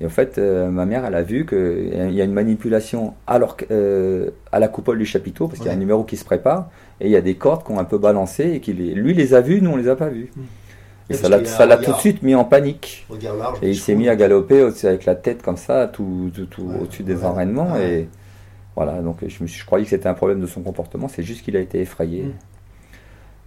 Et 0.00 0.06
en 0.06 0.10
fait 0.10 0.38
euh, 0.38 0.70
ma 0.70 0.86
mère 0.86 1.04
elle 1.04 1.14
a 1.14 1.22
vu 1.22 1.46
qu'il 1.46 2.12
y 2.12 2.20
a 2.20 2.24
une 2.24 2.32
manipulation 2.32 3.14
à, 3.28 3.38
euh, 3.70 4.30
la 4.52 4.68
coupole 4.68 4.98
du 4.98 5.06
chapiteau 5.06 5.46
parce 5.46 5.58
qu'il 5.58 5.68
y 5.68 5.70
a 5.70 5.74
un 5.74 5.76
numéro 5.78 6.02
qui 6.04 6.16
se 6.16 6.24
prépare 6.24 6.68
et 7.00 7.06
il 7.06 7.10
y 7.12 7.16
a 7.16 7.20
des 7.20 7.34
cordes 7.36 7.64
qui 7.64 7.70
ont 7.72 7.78
un 7.78 7.84
peu 7.84 7.98
balancé 7.98 8.50
et 8.54 8.60
qu'il 8.60 8.78
les- 8.78 8.94
lui 8.94 9.14
les 9.14 9.34
a 9.34 9.40
vues, 9.40 9.60
nous 9.62 9.70
on 9.70 9.76
les 9.76 9.88
a 9.88 9.94
pas 9.96 10.08
vues. 10.08 10.30
Mm. 10.36 10.40
Et 11.10 11.16
Parce 11.16 11.20
ça 11.44 11.66
l'a 11.66 11.76
tout 11.76 11.92
de 11.92 11.96
suite 11.98 12.22
mis 12.22 12.34
en 12.34 12.44
panique. 12.44 13.06
Large. 13.10 13.58
Et 13.62 13.68
il 13.70 13.74
je 13.74 13.80
s'est 13.80 13.94
mis 13.94 14.08
à 14.08 14.16
galoper 14.16 14.62
avec 14.84 15.04
la 15.04 15.14
tête 15.14 15.42
comme 15.42 15.58
ça, 15.58 15.86
tout, 15.86 16.30
tout- 16.34 16.46
tout 16.46 16.62
Ouais, 16.62 16.78
au-dessus 16.80 17.02
des 17.02 17.16
ouais, 17.16 17.24
enraînements. 17.26 17.76
Et 17.76 18.08
voilà, 18.74 19.00
donc 19.02 19.18
je, 19.26 19.42
me 19.42 19.46
suis, 19.46 19.60
je 19.60 19.66
croyais 19.66 19.84
que 19.84 19.90
c'était 19.90 20.08
un 20.08 20.14
problème 20.14 20.40
de 20.40 20.46
son 20.46 20.62
comportement, 20.62 21.06
c'est 21.08 21.22
juste 21.22 21.44
qu'il 21.44 21.56
a 21.56 21.60
été 21.60 21.80
effrayé. 21.80 22.22
Mm. 22.22 22.32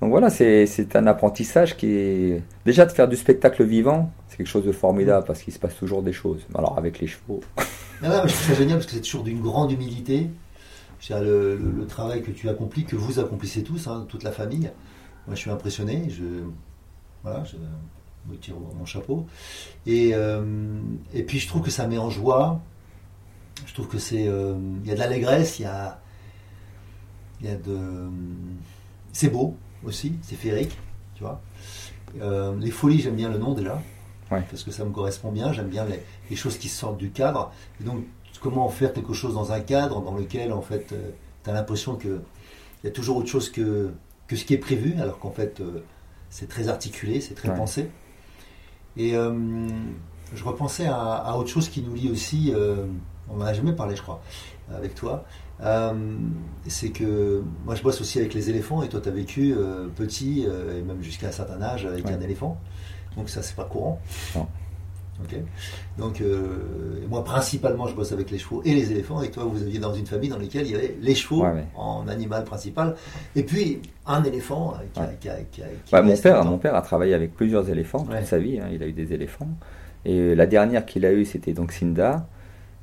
Donc 0.01 0.11
voilà, 0.11 0.29
c'est 0.29 0.95
un 0.95 1.07
apprentissage 1.07 1.75
qui 1.75 1.87
est. 1.87 2.43
Déjà 2.65 2.85
de 2.85 2.91
faire 2.91 3.07
du 3.07 3.15
spectacle 3.15 3.63
vivant, 3.63 4.11
c'est 4.27 4.37
quelque 4.37 4.47
chose 4.47 4.65
de 4.65 4.71
formidable 4.71 5.25
parce 5.25 5.41
qu'il 5.41 5.53
se 5.53 5.59
passe 5.59 5.75
toujours 5.75 6.03
des 6.03 6.13
choses. 6.13 6.45
Alors 6.55 6.77
avec 6.77 6.99
les 6.99 7.07
chevaux. 7.07 7.41
Non, 8.03 8.09
mais 8.09 8.29
je 8.29 8.35
trouve 8.35 8.49
ça 8.49 8.53
génial 8.53 8.77
parce 8.77 8.85
que 8.85 8.91
c'est 8.91 9.01
toujours 9.01 9.23
d'une 9.23 9.41
grande 9.41 9.71
humilité. 9.71 10.29
Le, 11.09 11.83
travail 11.87 12.21
que 12.21 12.29
tu 12.29 12.47
accomplis, 12.47 12.85
que 12.85 12.95
vous 12.95 13.19
accomplissez 13.19 13.63
tous, 13.63 13.87
hein, 13.87 14.05
toute 14.07 14.21
la 14.21 14.31
famille. 14.31 14.69
Moi, 15.25 15.33
je 15.33 15.39
suis 15.39 15.49
impressionné. 15.49 16.07
Je, 16.07 16.23
voilà, 17.23 17.43
je 17.43 17.55
me 18.31 18.37
tire 18.37 18.53
mon 18.77 18.85
chapeau. 18.85 19.25
Et, 19.87 20.11
euh, 20.13 20.43
puis, 21.25 21.39
je 21.39 21.47
trouve 21.47 21.63
que 21.63 21.71
ça 21.71 21.87
met 21.87 21.97
en 21.97 22.11
joie. 22.11 22.61
Je 23.65 23.73
trouve 23.73 23.87
que 23.87 23.97
c'est, 23.97 24.27
euh, 24.27 24.53
il 24.83 24.87
y 24.87 24.91
a 24.91 24.93
de 24.93 24.99
l'allégresse, 24.99 25.57
il 25.57 25.63
y 25.63 25.65
a, 25.65 25.99
il 27.41 27.47
y 27.47 27.49
a 27.49 27.55
de, 27.55 28.11
c'est 29.11 29.29
beau 29.29 29.55
aussi, 29.86 30.13
c'est 30.21 30.36
féerique. 30.36 30.78
Tu 31.15 31.23
vois 31.23 31.41
Euh, 32.21 32.55
les 32.59 32.71
folies, 32.71 32.99
j'aime 32.99 33.15
bien 33.15 33.30
le 33.30 33.38
nom 33.38 33.53
déjà. 33.53 33.82
Ouais. 34.32 34.43
Parce 34.49 34.63
que 34.63 34.71
ça 34.71 34.84
me 34.86 34.91
correspond 34.91 35.32
bien. 35.32 35.51
J'aime 35.53 35.67
bien 35.69 35.86
les, 35.86 35.99
les 36.30 36.36
choses 36.36 36.57
qui 36.57 36.67
sortent 36.69 36.97
du 36.97 37.11
cadre. 37.11 37.51
Et 37.80 37.84
donc, 37.84 38.03
comment 38.41 38.67
faire 38.69 38.93
quelque 38.93 39.13
chose 39.13 39.34
dans 39.34 39.51
un 39.51 39.59
cadre 39.61 40.01
dans 40.01 40.15
lequel, 40.15 40.51
en 40.53 40.61
fait, 40.61 40.93
tu 41.43 41.49
as 41.49 41.53
l'impression 41.53 41.95
qu'il 41.95 42.19
y 42.84 42.88
a 42.88 42.91
toujours 42.91 43.17
autre 43.17 43.30
chose 43.30 43.49
que, 43.49 43.91
que 44.28 44.36
ce 44.36 44.45
qui 44.45 44.53
est 44.53 44.57
prévu, 44.59 44.95
alors 45.01 45.19
qu'en 45.19 45.32
fait, 45.32 45.59
euh, 45.59 45.84
c'est 46.30 46.47
très 46.47 46.67
articulé, 46.69 47.19
c'est 47.21 47.34
très 47.36 47.49
Ouais. 47.49 47.55
pensé. 47.57 47.89
Et 48.97 49.15
euh, 49.15 49.67
je 50.34 50.43
repensais 50.43 50.88
à, 50.88 50.97
à 51.15 51.36
autre 51.36 51.49
chose 51.49 51.69
qui 51.69 51.82
nous 51.82 51.93
lie 51.93 52.09
aussi, 52.09 52.51
euh, 52.53 52.86
on 53.30 53.38
n'en 53.38 53.45
a 53.45 53.53
jamais 53.53 53.73
parlé, 53.73 53.95
je 53.95 54.01
crois, 54.01 54.21
avec 54.73 54.93
toi. 54.95 55.25
Euh, 55.64 55.93
c'est 56.68 56.89
que 56.89 57.41
moi, 57.66 57.74
je 57.76 57.82
bosse 57.84 57.99
aussi 58.01 58.20
avec 58.20 58.34
les 58.34 58.49
éléphants, 58.49 58.84
et 58.84 58.89
toi, 58.89 58.99
tu 59.01 59.10
as 59.10 59.12
vécu 59.12 59.53
euh, 59.58 59.88
petit, 59.95 60.45
euh, 60.47 60.80
et 60.80 60.82
même 60.84 61.01
jusqu'à 61.01 61.28
un 61.30 61.32
certain 61.32 61.62
âge, 61.62 61.86
avec 61.86 62.05
Ouais. 62.05 62.14
un 62.14 62.22
éléphant. 62.22 62.58
Donc, 63.16 63.30
ça, 63.30 63.41
c'est 63.41 63.55
pas 63.55 63.64
courant. 63.66 63.99
Non. 64.36 64.47
Ok. 65.24 65.36
Donc, 65.97 66.22
moi, 67.10 67.24
principalement, 67.24 67.88
je 67.88 67.95
bosse 67.95 68.12
avec 68.12 68.30
les 68.30 68.38
chevaux 68.38 68.62
et 68.64 68.76
les 68.76 68.91
éléphants. 68.91 69.24
Et 69.24 69.32
toi, 69.32 69.45
vous 69.45 69.64
aviez 69.64 69.80
dans 69.80 69.95
une 69.95 70.05
famille 70.05 70.30
dans 70.30 70.38
laquelle 70.38 70.68
il 70.68 70.74
y 70.74 70.76
avait 70.76 70.95
les 71.01 71.16
chevaux 71.16 71.41
Ouais, 71.41 71.51
ouais. 71.53 71.66
en 71.76 72.08
animal 72.08 72.43
principal, 72.43 72.95
et 73.36 73.41
puis 73.41 73.82
un 74.05 74.24
éléphant 74.24 74.76
qui, 74.93 74.99
a- 74.99 75.03
Ouais. 75.03 75.18
qui 75.20 75.30
a- 75.30 75.38
qui 75.51 75.64
a- 75.64 75.66
qui 75.86 75.91
Bah, 75.91 76.03
mon, 76.03 76.16
père, 76.16 76.45
mon 76.45 76.60
père 76.60 76.76
a 76.76 76.84
travaillé 76.84 77.16
avec 77.16 77.34
plusieurs 77.36 77.68
éléphants 77.68 78.03
toute 78.05 78.26
sa 78.26 78.38
vie. 78.38 78.60
hein, 78.60 78.68
il 78.72 78.84
a 78.84 78.86
eu 78.88 78.91
des 78.93 79.12
éléphants. 79.12 79.49
Et 80.05 80.36
la 80.36 80.45
dernière 80.45 80.86
qu'il 80.86 81.03
a 81.03 81.12
eue, 81.12 81.26
c'était 81.26 81.53
donc 81.53 81.72
Cinda. 81.72 82.28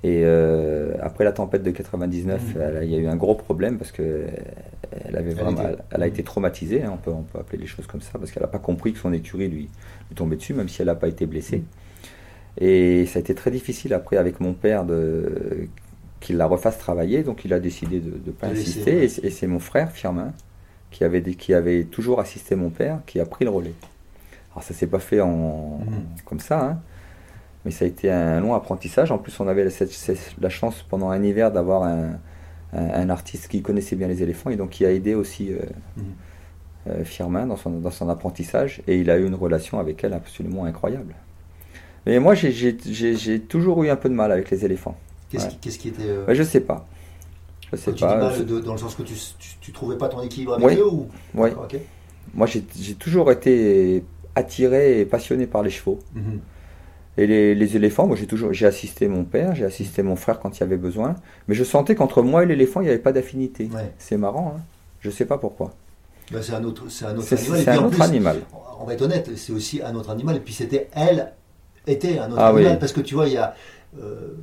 Et 0.07 0.21
euh, 0.25 0.93
après 1.01 1.25
la 1.25 1.33
tempête 1.33 1.63
de 1.63 1.71
99, 1.71 2.43
Mhm. 2.55 2.61
elle 2.63 2.77
a- 2.77 2.85
il 2.85 2.91
y 2.91 2.95
a 2.95 2.99
eu 2.99 3.07
un 3.07 3.17
gros 3.17 3.35
problème 3.35 3.79
parce 3.79 3.91
que 3.91 4.27
elle 5.07 5.17
avait 5.17 5.31
Elle 5.31 5.35
vraiment, 5.37 5.63
était- 5.63 5.71
elle, 5.71 5.85
elle 5.93 6.03
a 6.03 6.07
été 6.07 6.23
traumatisée. 6.23 6.83
hein, 6.83 6.91
on, 6.93 6.99
peut, 6.99 7.11
on 7.11 7.23
peut 7.23 7.39
appeler 7.39 7.59
les 7.59 7.67
choses 7.67 7.87
comme 7.87 8.03
ça 8.03 8.19
parce 8.19 8.31
qu'elle 8.31 8.43
n'a 8.43 8.49
pas 8.49 8.59
compris 8.59 8.93
que 8.93 8.99
son 8.99 9.13
écurie 9.15 9.49
lui, 9.49 9.63
lui 10.09 10.15
tombait 10.15 10.37
dessus, 10.37 10.53
même 10.53 10.69
si 10.69 10.83
elle 10.83 10.89
n'a 10.89 10.95
pas 10.95 11.09
été 11.09 11.25
blessée. 11.27 11.59
Mhm. 11.59 11.65
Et 12.59 13.07
ça 13.07 13.19
a 13.19 13.21
été 13.21 13.35
très 13.35 13.51
difficile 13.51 13.95
après 13.95 14.17
avec 14.19 14.41
mon 14.41 14.53
père 14.53 14.85
de 14.85 15.69
qu'il 16.21 16.37
la 16.37 16.47
refasse 16.47 16.79
travailler. 16.79 17.23
Donc 17.23 17.45
il 17.47 17.53
a 17.55 17.59
décidé 17.61 17.99
de 18.01 18.13
ne 18.27 18.33
pas 18.33 18.49
insister. 18.49 18.95
ouais. 18.97 19.05
Et 19.23 19.31
c'est- 19.31 19.47
mon 19.47 19.59
frère, 19.59 19.91
Firmin, 19.91 20.33
qui 20.91 21.03
avait, 21.05 21.23
qui 21.23 21.55
avait 21.55 21.85
toujours 21.85 22.21
assisté 22.21 22.55
mon 22.57 22.71
père, 22.71 23.01
qui 23.07 23.21
a 23.21 23.25
pris 23.27 23.45
le 23.45 23.51
relais. 23.51 23.73
Alors 24.53 24.63
ça 24.63 24.75
s'est 24.75 24.87
pas 24.87 25.01
fait 25.01 25.21
en, 25.21 25.79
Mhm. 25.81 26.05
comme 26.27 26.41
ça, 26.41 26.63
hein, 26.63 26.81
mais 27.65 27.71
ça 27.71 27.85
a 27.85 27.89
été 27.89 28.11
un 28.11 28.41
long 28.41 28.55
apprentissage. 28.55 29.11
En 29.11 29.19
plus, 29.19 29.39
on 29.41 29.49
avait 29.49 29.69
cette- 29.71 29.91
cette- 29.93 30.35
la 30.41 30.49
chance 30.51 30.83
pendant 30.89 31.11
un 31.11 31.23
hiver 31.23 31.51
d'avoir 31.53 31.83
un, 31.85 32.19
un- 32.73 32.89
un 32.91 33.11
artiste 33.11 33.49
qui 33.49 33.63
connaissait 33.63 33.97
bien 33.97 34.09
les 34.09 34.23
éléphants 34.23 34.51
et 34.51 34.57
donc 34.57 34.71
qui 34.71 34.85
a 34.85 34.93
aidé 34.93 35.15
aussi 35.15 35.53
euh, 35.53 35.59
Mhm. 35.97 36.05
euh, 36.89 37.05
Firmin 37.05 37.47
dans 37.47 37.57
son, 37.57 37.71
dans 37.71 37.91
son 37.91 38.09
apprentissage 38.09 38.83
et 38.87 38.99
il 38.99 39.09
a 39.11 39.17
eu 39.17 39.27
une 39.27 39.35
relation 39.35 39.79
avec 39.79 40.05
elle 40.05 40.13
absolument 40.13 40.65
incroyable. 40.65 41.15
Mais 42.07 42.19
moi, 42.19 42.35
j'ai- 42.35 43.41
toujours 43.49 43.83
eu 43.85 43.89
un 43.89 43.97
peu 43.97 44.09
de 44.11 44.15
mal 44.15 44.31
avec 44.31 44.51
les 44.51 44.65
éléphants. 44.65 44.97
Qu'est-ce 45.31 45.47
Ouais. 45.47 45.53
qui, 45.61 45.89
était. 45.89 46.03
euh, 46.03 46.25
Mais 46.29 46.35
je 46.35 46.43
sais 46.43 46.61
pas. 46.61 46.87
Je 47.73 47.77
sais 47.77 47.93
tu 47.95 48.01
pas. 48.05 48.31
dis 48.31 48.43
mal 48.45 48.63
dans 48.63 48.73
le 48.73 48.79
sens 48.79 48.95
que 48.95 49.03
tu, 49.03 49.15
tu, 49.39 49.49
tu 49.61 49.73
trouvais 49.73 49.97
pas 49.97 50.09
ton 50.09 50.21
équilibre 50.23 50.55
avec 50.55 50.67
Oui. 50.67 50.77
eux 50.77 50.87
ou 50.87 51.09
ouais. 51.35 51.49
D'accord, 51.51 51.65
ok. 51.65 51.79
Moi, 52.35 52.47
j'ai 52.47 52.63
j'ai 52.79 52.95
toujours 52.95 53.33
été 53.33 54.05
attiré 54.35 55.01
et 55.01 55.05
passionné 55.07 55.47
par 55.47 55.63
les 55.63 55.71
chevaux. 55.71 55.99
Mhm. 56.15 56.41
Et 57.17 57.27
les, 57.29 57.55
les 57.55 57.77
éléphants, 57.77 58.07
moi 58.09 58.17
j'ai 58.17 58.27
toujours 58.27 58.53
j'ai 58.53 58.67
assisté 58.67 59.07
mon 59.09 59.25
père, 59.25 59.55
j'ai 59.55 59.65
assisté 59.65 60.03
mon 60.03 60.17
frère 60.17 60.41
quand 60.41 60.57
il 60.57 60.61
y 60.61 60.63
avait 60.65 60.77
besoin, 60.77 61.15
mais 61.47 61.55
je 61.55 61.63
sentais 61.63 61.95
qu'entre 61.95 62.23
moi 62.23 62.43
et 62.43 62.47
l'éléphant 62.47 62.81
il 62.81 62.85
n'y 62.85 62.91
avait 62.91 62.99
pas 62.99 63.13
d'affinité. 63.13 63.69
Ouais. 63.73 63.93
C'est 63.99 64.17
marrant, 64.17 64.55
hein 64.57 64.61
je 65.01 65.11
sais 65.11 65.25
pas 65.27 65.39
pourquoi. 65.39 65.73
Bah, 66.33 66.41
c'est 66.43 66.55
un 66.55 66.65
autre, 66.65 66.85
c'est 66.89 67.05
un 67.05 67.15
autre 67.17 67.27
C'est 67.29 67.37
animal. 67.37 67.61
Et 67.61 67.63
puis, 67.65 67.71
un 67.71 67.85
autre 67.85 67.91
plus, 67.97 68.03
animal. 68.03 68.41
On 68.81 68.85
va 68.85 68.95
être 68.95 69.03
honnête, 69.03 69.31
c'est 69.37 69.53
aussi 69.53 69.81
un 69.83 69.95
autre 69.95 70.11
animal. 70.11 70.37
Et 70.37 70.41
puis 70.41 70.55
c'était 70.55 70.89
elle 70.93 71.33
était 71.87 72.19
un 72.19 72.31
autre 72.33 72.41
Ah 72.41 72.49
animal 72.49 72.73
oui. 72.73 72.79
parce 72.81 72.93
que 72.93 73.01
tu 73.03 73.15
vois, 73.15 73.27
il 73.29 73.35
y 73.35 73.37
a, 73.37 73.55
euh, 74.03 74.35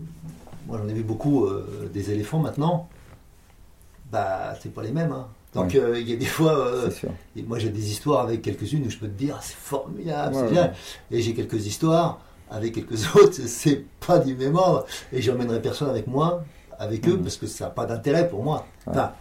moi 0.67 0.79
j'en 0.81 0.87
ai 0.87 0.93
vu 0.93 1.03
beaucoup 1.03 1.45
euh, 1.45 1.89
des 1.93 2.11
éléphants 2.11 2.39
maintenant. 2.39 2.87
Bah 4.11 4.55
c'est 4.61 4.73
pas 4.73 4.83
les 4.83 4.91
mêmes. 4.91 5.11
hein. 5.11 5.27
Donc 5.53 5.75
euh, 5.75 5.99
il 5.99 6.09
y 6.09 6.13
a 6.13 6.15
des 6.15 6.25
fois, 6.25 6.57
euh, 6.57 6.89
et 7.35 7.43
moi 7.43 7.59
j'ai 7.59 7.69
des 7.69 7.91
histoires 7.91 8.21
avec 8.21 8.41
quelques-unes 8.41 8.83
où 8.85 8.89
je 8.89 8.97
peux 8.97 9.07
te 9.07 9.17
dire 9.17 9.37
c'est 9.41 9.55
formidable, 9.57 10.33
Ouais, 10.35 10.39
c'est 10.41 10.43
ouais. 10.43 10.49
génial. 10.49 10.73
Et 11.11 11.21
j'ai 11.21 11.33
quelques 11.33 11.65
histoires 11.65 12.21
avec 12.51 12.73
quelques 12.75 12.91
autres, 13.15 13.39
c'est 13.47 13.83
pas 14.05 14.19
du 14.19 14.35
même 14.35 14.55
ordre. 14.55 14.85
Et 15.11 15.21
j'emmènerai 15.21 15.61
personne 15.61 15.89
avec 15.89 16.05
moi, 16.07 16.43
avec 16.77 17.07
eux, 17.07 17.13
Mhm. 17.13 17.23
parce 17.23 17.37
que 17.37 17.47
ça 17.47 17.65
n'a 17.65 17.71
pas 17.71 17.85
d'intérêt 17.85 18.27
pour 18.29 18.43
moi. 18.43 18.67
Ouais. 18.85 18.93
Enfin, 18.93 19.11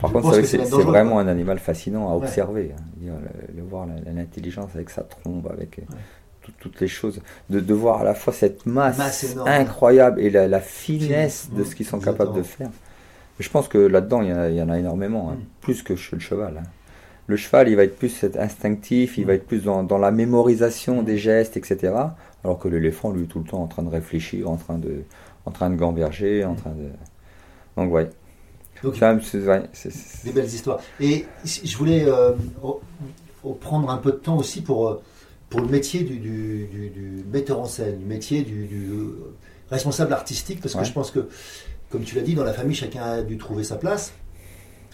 Par 0.00 0.12
contre, 0.12 0.42
c'est 0.44 0.58
vraiment 0.58 1.18
un 1.18 1.28
animal 1.28 1.58
fascinant 1.58 2.08
à 2.10 2.16
Ouais. 2.16 2.24
observer. 2.26 2.74
hein. 2.76 2.82
Le, 3.02 3.56
le 3.60 3.62
voir, 3.66 3.86
l'intelligence 4.14 4.70
avec 4.74 4.90
sa 4.90 5.02
trombe, 5.02 5.48
avec 5.50 5.78
euh, 5.78 5.82
Ouais. 5.82 5.98
tout- 6.42 6.52
toutes 6.60 6.80
les 6.80 6.88
choses. 6.88 7.20
De, 7.48 7.60
de 7.60 7.74
voir 7.74 8.00
à 8.00 8.04
la 8.04 8.14
fois 8.14 8.32
cette 8.32 8.66
masse, 8.66 8.98
incroyable 9.46 10.20
et 10.20 10.30
la, 10.30 10.46
la 10.48 10.60
finesse 10.60 11.46
Fine. 11.48 11.58
de 11.58 11.64
ce 11.64 11.74
qu'ils 11.74 11.86
sont 11.86 12.00
capables 12.00 12.34
de 12.34 12.42
faire. 12.42 12.70
Je 13.40 13.48
pense 13.48 13.66
que 13.68 13.78
là-dedans, 13.78 14.22
il 14.22 14.28
y, 14.28 14.32
en 14.32 14.38
a- 14.38 14.48
il 14.48 14.56
y 14.56 14.62
en 14.62 14.68
a 14.68 14.78
énormément, 14.78 15.30
hein. 15.30 15.36
Mm. 15.36 15.44
plus 15.60 15.82
que 15.82 15.96
chez 15.96 16.16
le 16.16 16.20
cheval. 16.20 16.58
hein. 16.60 16.66
Le 17.26 17.36
cheval, 17.36 17.68
il 17.68 17.76
va 17.76 17.84
être 17.84 17.96
plus 17.96 18.24
instinctif, 18.38 19.16
il 19.16 19.24
Mm. 19.24 19.26
va 19.28 19.34
être 19.34 19.46
plus 19.46 19.64
dans, 19.64 19.82
dans 19.84 19.98
la 19.98 20.10
mémorisation 20.10 21.02
des 21.02 21.16
gestes, 21.18 21.56
etc. 21.56 21.94
Alors 22.44 22.58
que 22.58 22.68
l'éléphant, 22.68 23.10
lui, 23.10 23.24
est 23.24 23.26
tout 23.26 23.38
le 23.38 23.44
temps 23.46 23.62
en 23.62 23.66
train 23.66 23.82
de 23.82 23.88
réfléchir, 23.88 24.50
en 24.50 24.56
train 24.56 24.78
de, 24.78 25.02
en 25.46 25.50
train 25.50 25.70
de 25.70 25.76
gamberger, 25.76 26.44
en 26.44 26.54
train 26.54 26.70
de. 26.72 26.88
Donc, 27.76 27.92
ouais. 27.92 28.10
donc, 28.82 28.94
C'est 29.22 29.38
ouais, 29.46 29.62
c'est- 29.72 29.90
c'est- 29.90 30.24
des 30.26 30.32
belles 30.32 30.46
histoires. 30.46 30.80
Et 31.00 31.24
je 31.44 31.76
voulais 31.76 32.04
euh, 32.06 32.32
re- 32.62 32.80
reprendre 33.42 33.90
un 33.90 33.96
peu 33.96 34.12
de 34.12 34.16
temps 34.18 34.36
aussi 34.36 34.60
pour, 34.62 34.88
euh, 34.88 35.02
pour 35.48 35.60
le 35.60 35.68
métier 35.68 36.02
du, 36.04 36.18
du- 36.18 36.66
du- 36.70 36.90
du 36.90 37.24
metteur 37.32 37.60
en 37.60 37.64
scène, 37.66 37.98
du 37.98 38.04
métier 38.04 38.42
du, 38.42 38.68
euh, 38.92 39.32
responsable 39.70 40.12
artistique, 40.12 40.60
parce 40.60 40.74
que 40.74 40.84
je 40.84 40.92
pense 40.92 41.10
que, 41.10 41.28
comme 41.90 42.02
tu 42.02 42.14
l'as 42.16 42.22
dit, 42.22 42.34
dans 42.34 42.44
la 42.44 42.52
famille, 42.52 42.76
chacun 42.76 43.02
a 43.02 43.22
dû 43.22 43.38
trouver 43.38 43.64
sa 43.64 43.76
place. 43.76 44.12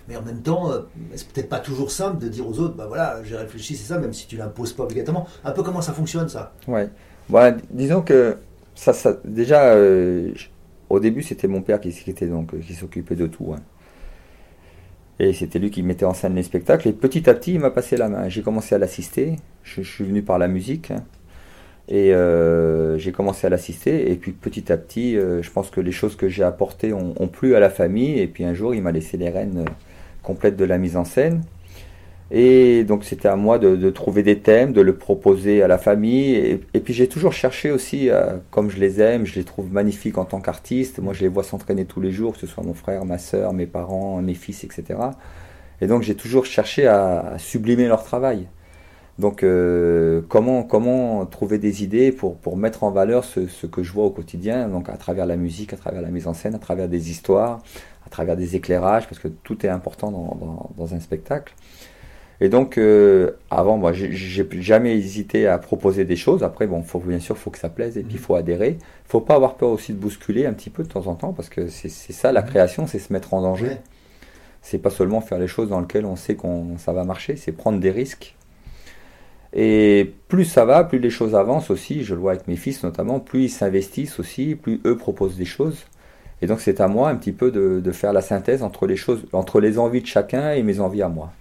Mais 0.09 0.17
en 0.17 0.23
même 0.23 0.43
temps, 0.43 0.71
c'est 1.15 1.29
peut-être 1.29 1.49
pas 1.49 1.61
toujours 1.61 1.91
simple 1.91 2.19
de 2.19 2.29
dire 2.29 2.47
aux 2.49 2.59
autres, 2.59 2.75
bah 2.75 2.87
voilà, 2.87 3.23
j'ai 3.25 3.37
réfléchi, 3.37 3.77
c'est 3.77 3.87
ça, 3.93 3.99
même 3.99 4.13
si 4.13 4.27
tu 4.27 4.37
l'imposes 4.37 4.73
pas 4.73 4.85
obligatoirement. 4.85 5.27
Un 5.45 5.53
peu 5.53 5.63
comment 5.63 5.83
ça 5.83 5.93
fonctionne 5.93 6.29
ça? 6.29 6.53
Ouais. 6.67 6.89
Bon, 7.31 7.57
disons 7.71 8.03
que 8.03 8.39
ça, 8.75 8.93
ça 8.93 9.17
déjà, 9.25 9.75
euh, 9.75 10.33
au 10.89 10.99
début, 10.99 11.23
c'était 11.23 11.47
mon 11.47 11.63
père 11.63 11.81
qui, 11.81 11.91
était 12.09 12.27
donc 12.27 12.59
qui 12.61 12.75
s'occupait 12.75 13.15
de 13.15 13.29
tout. 13.29 13.55
hein. 13.55 13.61
Et 15.21 15.33
c'était 15.33 15.61
lui 15.61 15.71
qui 15.71 15.85
mettait 15.85 16.07
en 16.07 16.15
scène 16.15 16.35
les 16.35 16.43
spectacles. 16.43 16.89
Et 16.89 16.93
petit 16.93 17.31
à 17.31 17.35
petit, 17.35 17.55
il 17.55 17.61
m'a 17.61 17.71
passé 17.71 17.97
la 17.97 18.09
main. 18.09 18.29
J'ai 18.29 18.43
commencé 18.43 18.75
à 18.75 18.79
l'assister. 18.79 19.37
Je, 19.63 19.83
suis 19.83 20.05
venu 20.05 20.23
par 20.23 20.39
la 20.39 20.49
musique. 20.49 20.91
hein. 20.91 21.05
Et 21.89 22.15
euh, 22.15 22.99
j'ai 22.99 23.13
commencé 23.13 23.47
à 23.47 23.51
l'assister. 23.51 24.11
Et 24.11 24.17
puis 24.17 24.33
petit 24.33 24.73
à 24.73 24.77
petit, 24.77 25.17
euh, 25.17 25.41
je 25.43 25.51
pense 25.51 25.71
que 25.71 25.81
les 25.81 25.93
choses 25.93 26.17
que 26.17 26.29
j'ai 26.29 26.43
apportées 26.43 26.93
ont, 26.93 27.29
plu 27.29 27.55
à 27.55 27.61
la 27.61 27.71
famille. 27.71 28.19
Et 28.19 28.27
puis 28.27 28.45
un 28.45 28.55
jour, 28.55 28.75
il 28.75 28.83
m'a 28.83 28.91
laissé 28.91 29.19
les 29.19 29.29
rênes 29.29 29.65
euh, 29.69 29.71
complètes 30.25 30.57
de 30.57 30.65
la 30.65 30.79
mise 30.79 30.97
en 30.97 31.05
scène. 31.05 31.43
Et 32.33 32.85
donc 32.85 33.05
c'était 33.05 33.29
à 33.29 33.35
moi 33.35 33.59
de, 33.59 33.75
de 33.75 33.91
trouver 33.91 34.23
des 34.23 34.39
thèmes, 34.39 34.73
de 34.73 34.81
le 34.81 34.97
proposer 34.97 35.63
à 35.63 35.69
la 35.69 35.79
famille. 35.79 36.35
Et, 36.75 36.81
puis 36.81 36.95
j'ai 36.95 37.09
toujours 37.09 37.33
cherché 37.33 37.71
aussi, 37.73 38.09
euh, 38.09 38.37
comme 38.51 38.71
je 38.71 38.79
les 38.79 39.01
aime, 39.01 39.27
je 39.27 39.35
les 39.35 39.45
trouve 39.45 39.73
magnifiques 39.73 40.17
en 40.19 40.25
tant 40.25 40.41
qu'artistes. 40.41 41.01
Moi 41.01 41.13
je 41.13 41.23
les 41.23 41.29
vois 41.29 41.43
s'entraîner 41.43 41.87
tous 41.87 42.01
les 42.01 42.13
jours, 42.13 42.35
que 42.35 42.39
ce 42.39 42.47
soit 42.47 42.63
mon 42.63 42.75
frère, 42.75 43.05
ma 43.05 43.19
soeur, 43.19 43.53
mes 43.53 43.67
parents, 43.67 44.23
mes 44.23 44.35
fils, 44.35 44.63
etc. 44.63 45.01
Et 45.81 45.87
donc 45.89 46.03
j'ai 46.03 46.15
toujours 46.15 46.47
cherché 46.47 46.87
à, 46.87 47.21
à 47.35 47.39
sublimer 47.39 47.89
leur 47.89 48.05
travail. 48.05 48.47
Donc 49.19 49.43
euh, 49.43 50.23
comment, 50.29 50.63
comment 50.63 51.27
trouver 51.27 51.59
des 51.59 51.83
idées 51.83 52.13
pour, 52.13 52.37
pour 52.37 52.57
mettre 52.57 52.85
en 52.85 52.91
valeur 52.91 53.25
ce, 53.25 53.49
ce 53.49 53.67
que 53.67 53.83
je 53.83 53.93
vois 53.93 54.05
au 54.05 54.11
quotidien, 54.11 54.69
donc 54.69 54.89
à 54.89 54.97
travers 54.97 55.27
la 55.27 55.37
musique, 55.37 55.73
à 55.73 55.77
travers 55.77 56.01
la 56.01 56.09
mise 56.09 56.27
en 56.27 56.33
scène, 56.33 56.55
à 56.55 56.59
travers 56.59 56.89
des 56.89 57.11
histoires, 57.11 57.61
à 58.07 58.09
travers 58.09 58.37
des 58.37 58.57
éclairages, 58.57 59.09
parce 59.09 59.19
que 59.19 59.29
tout 59.29 59.67
est 59.67 59.69
important 59.69 60.11
dans, 60.11 60.37
dans, 60.41 60.71
dans 60.77 60.95
un 60.95 61.01
spectacle. 61.01 61.55
Et 62.41 62.49
donc, 62.49 62.79
euh, 62.79 63.33
avant, 63.51 63.77
moi, 63.77 63.93
j'ai- 63.93 64.13
jamais 64.63 64.97
hésité 64.97 65.47
à 65.47 65.59
proposer 65.59 66.05
des 66.07 66.17
choses. 66.17 66.43
Après, 66.43 66.67
bon, 66.67 66.83
faut, 66.83 66.99
bien 67.01 67.21
sûr, 67.21 67.37
faut 67.37 67.51
que 67.51 67.59
ça 67.59 67.69
plaise 67.69 67.99
et 67.99 68.03
puis 68.03 68.15
il 68.15 68.21
faut 68.21 68.35
adhérer. 68.35 68.79
faut 69.07 69.21
pas 69.21 69.35
avoir 69.35 69.57
peur 69.57 69.71
aussi 69.71 69.93
de 69.93 69.99
bousculer 69.99 70.47
un 70.47 70.53
petit 70.55 70.71
peu 70.71 70.83
de 70.85 70.89
temps 70.89 71.07
en 71.09 71.15
temps, 71.17 71.33
parce 71.33 71.49
que 71.49 71.69
c'est 71.69 71.89
ça 71.91 72.33
la 72.33 72.43
Mhm. 72.43 72.49
création, 72.49 72.87
c'est 72.87 72.99
se 73.01 73.13
mettre 73.13 73.35
en 73.35 73.43
danger. 73.43 73.67
Ouais. 73.67 73.81
C'est 74.63 74.79
pas 74.79 74.91
seulement 74.91 75.21
faire 75.21 75.39
les 75.39 75.49
choses 75.49 75.69
dans 75.71 75.81
lesquelles 75.81 76.07
on 76.07 76.17
sait 76.17 76.35
qu'on 76.37 76.79
ça 76.79 76.93
va 76.93 77.05
marcher, 77.05 77.37
c'est 77.37 77.53
prendre 77.53 77.81
des 77.81 77.91
risques. 77.91 78.37
Et 79.53 80.13
plus 80.29 80.45
ça 80.45 80.65
va, 80.65 80.85
plus 80.85 80.99
les 80.99 81.11
choses 81.11 81.35
avancent 81.35 81.71
aussi. 81.71 82.05
Je 82.05 82.15
le 82.15 82.21
vois 82.21 82.33
avec 82.33 82.47
mes 82.49 82.57
fils 82.57 82.83
notamment. 82.85 83.21
Plus 83.21 83.45
ils 83.45 83.49
s'investissent 83.51 84.21
aussi, 84.21 84.55
plus 84.55 84.81
eux 84.87 84.97
proposent 84.97 85.37
des 85.37 85.45
choses. 85.45 85.79
Et 86.43 86.47
donc 86.47 86.61
c'est 86.61 86.81
à 86.81 86.89
moi 86.89 87.11
un 87.11 87.17
petit 87.17 87.33
peu 87.33 87.51
de, 87.51 87.81
de 87.81 87.93
faire 87.93 88.13
la 88.13 88.23
synthèse 88.23 88.63
entre 88.63 88.87
les 88.87 88.97
choses, 88.97 89.25
entre 89.33 89.61
les 89.61 89.79
envies 89.79 90.03
de 90.03 90.07
chacun 90.07 90.53
et 90.53 90.63
mes 90.63 90.81
envies 90.81 91.03
à 91.03 91.09
moi, 91.09 91.33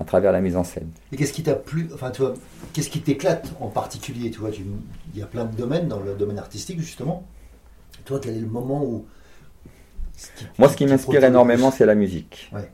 à 0.00 0.04
travers 0.04 0.32
la 0.32 0.40
mise 0.40 0.56
en 0.56 0.64
scène. 0.64 0.88
Et 1.12 1.16
qu'est-ce 1.16 1.32
qui 1.32 1.42
t'a 1.42 1.54
plu 1.54 1.90
Enfin, 1.92 2.10
tu 2.10 2.22
vois, 2.22 2.34
qu'est-ce 2.72 2.88
qui 2.88 3.00
t'éclate 3.02 3.52
en 3.60 3.68
particulier 3.68 4.30
Tu 4.30 4.40
vois, 4.40 4.50
il 4.50 5.18
y 5.18 5.22
a 5.22 5.26
plein 5.26 5.44
de 5.44 5.54
domaines 5.54 5.88
dans 5.88 6.00
le 6.00 6.14
domaine 6.14 6.38
artistique 6.38 6.80
justement. 6.80 7.24
Toi, 8.06 8.18
quel 8.22 8.36
est 8.36 8.40
le 8.40 8.46
moment 8.46 8.82
où 8.82 9.04
Moi, 10.58 10.68
ce 10.68 10.76
qui 10.76 10.84
qui 10.84 10.90
m'inspire 10.90 11.22
énormément, 11.22 11.70
c'est 11.70 11.84
la 11.84 11.94
musique. 11.94 12.50
Ouais. 12.52 12.70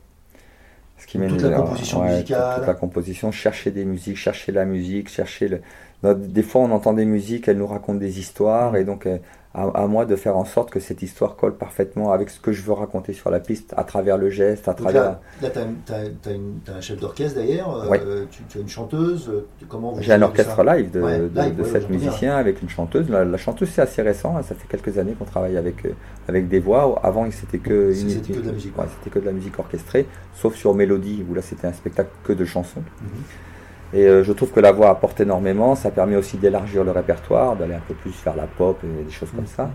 Ce 0.98 1.06
qui 1.06 1.18
Toute 1.18 1.42
la 1.42 1.56
composition 1.56 2.00
ouais, 2.02 2.12
musicale. 2.12 2.42
toute, 2.42 2.58
toute 2.58 2.66
la 2.68 2.74
composition, 2.74 3.32
chercher 3.32 3.70
des 3.70 3.84
musiques, 3.84 4.16
chercher 4.16 4.52
la 4.52 4.64
musique, 4.64 5.08
chercher 5.08 5.48
le. 5.48 5.60
Dans- 6.03 6.14
Des 6.14 6.42
fois, 6.42 6.61
on 6.62 6.70
entend 6.70 6.92
des 6.92 7.05
musiques, 7.07 7.49
elles 7.49 7.59
nous 7.59 7.66
racontent 7.66 7.99
des 7.99 8.18
histoires, 8.18 8.76
et 8.76 8.84
donc 8.84 9.07
euh, 9.07 9.18
à, 9.55 9.62
à 9.82 9.86
moi 9.86 10.05
de 10.05 10.14
faire 10.16 10.36
en 10.36 10.44
sorte 10.44 10.70
que 10.70 10.80
cette 10.80 11.01
histoire 11.01 11.34
colle 11.36 11.55
parfaitement 11.57 12.12
avec 12.12 12.28
ce 12.28 12.38
que 12.38 12.53
je 12.53 12.61
veux 12.61 12.74
raconter 12.74 13.14
sur 13.14 13.30
la 13.30 13.40
piste, 13.40 13.72
à 13.78 13.84
travers 13.84 14.18
le 14.18 14.28
geste, 14.28 14.68
à 14.68 14.72
Donc 14.74 14.82
travers. 14.82 15.03
là, 15.03 15.20
là 15.40 15.49
tu 15.51 15.59
as, 15.94 16.74
un 16.76 16.80
chef 16.82 17.01
d'orchestre 17.01 17.38
d'ailleurs, 17.38 17.74
euh, 17.90 18.26
tu, 18.30 18.42
tu 18.51 18.59
as 18.59 18.61
une 18.61 18.68
chanteuse, 18.68 19.32
comment 19.70 19.97
J'ai 20.01 20.12
un 20.12 20.20
orchestre 20.20 20.62
live 20.62 20.90
de, 20.90 21.01
Ouais, 21.01 21.18
de- 21.18 21.30
live, 21.34 21.57
de 21.57 21.62
ouais, 21.62 21.68
sept 21.70 21.82
j'entends 21.82 21.94
bien. 21.94 21.99
musiciens 22.05 22.36
avec 22.36 22.61
une 22.61 22.68
chanteuse. 22.68 23.09
La, 23.09 23.24
la 23.24 23.38
chanteuse, 23.38 23.70
c'est 23.70 23.80
assez 23.80 24.03
récent, 24.03 24.36
hein, 24.36 24.42
ça 24.42 24.55
fait 24.55 24.68
quelques 24.68 24.99
années 24.99 25.14
qu'on 25.18 25.24
travaille 25.24 25.57
avec, 25.57 25.86
euh, 25.86 25.92
avec 26.28 26.49
des 26.49 26.59
voix. 26.59 27.01
Avant, 27.03 27.26
c'était 27.30 27.57
que, 27.59 27.94
C'était 27.94 28.34
que 28.34 28.40
de 28.40 28.47
la 28.49 28.53
musique, 28.53 28.76
ouais, 28.76 28.84
ouais. 28.84 28.90
c'était 28.99 29.09
que 29.11 29.18
de 29.20 29.24
la 29.26 29.32
musique 29.32 29.59
orchestrée, 29.59 30.07
sauf 30.34 30.55
sur 30.55 30.74
Mélodie, 30.74 31.24
où 31.30 31.32
là, 31.32 31.40
c'était 31.40 31.66
un 31.66 31.72
spectacle 31.72 32.11
que 32.24 32.34
de 32.34 32.44
chansons. 32.44 32.80
Mhm. 33.01 33.09
Et 33.93 34.07
euh, 34.07 34.24
je 34.24 34.32
trouve 34.32 34.51
que 34.53 34.61
la 34.61 34.72
voix 34.72 34.91
apporte 34.91 35.20
énormément. 35.20 35.74
Ça 35.74 35.91
permet 35.91 36.16
aussi 36.16 36.37
d'élargir 36.37 36.84
le 36.84 36.91
répertoire, 36.91 37.57
d'aller 37.57 37.74
un 37.74 37.82
peu 37.87 37.95
plus 37.95 38.14
vers 38.24 38.37
la 38.37 38.47
pop 38.47 38.78
et 38.84 39.05
des 39.05 39.11
choses 39.11 39.30
comme 39.30 39.41
Mhm. 39.43 39.47
ça. 39.47 39.70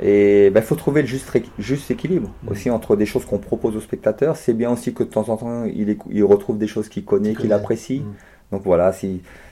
Et 0.00 0.46
il 0.54 0.62
faut 0.62 0.74
trouver 0.74 1.02
le 1.02 1.08
juste, 1.08 1.90
équilibre 1.90 2.30
Mhm. 2.42 2.50
aussi 2.50 2.70
entre 2.70 2.96
des 2.96 3.06
choses 3.06 3.24
qu'on 3.24 3.38
propose 3.38 3.76
au 3.76 3.80
spectateur. 3.80 4.36
C'est 4.36 4.54
bien 4.54 4.70
aussi 4.72 4.92
que 4.92 5.04
de 5.04 5.08
temps 5.08 5.28
en 5.28 5.36
temps, 5.36 5.64
il, 5.64 6.24
retrouve 6.24 6.58
des 6.58 6.66
choses 6.66 6.88
qu'il 6.88 7.04
connaît, 7.04 7.34
Qu'il 7.34 7.52
apprécie. 7.52 8.00
Mhm. 8.00 8.14
Donc 8.52 8.62
voilà, 8.64 8.92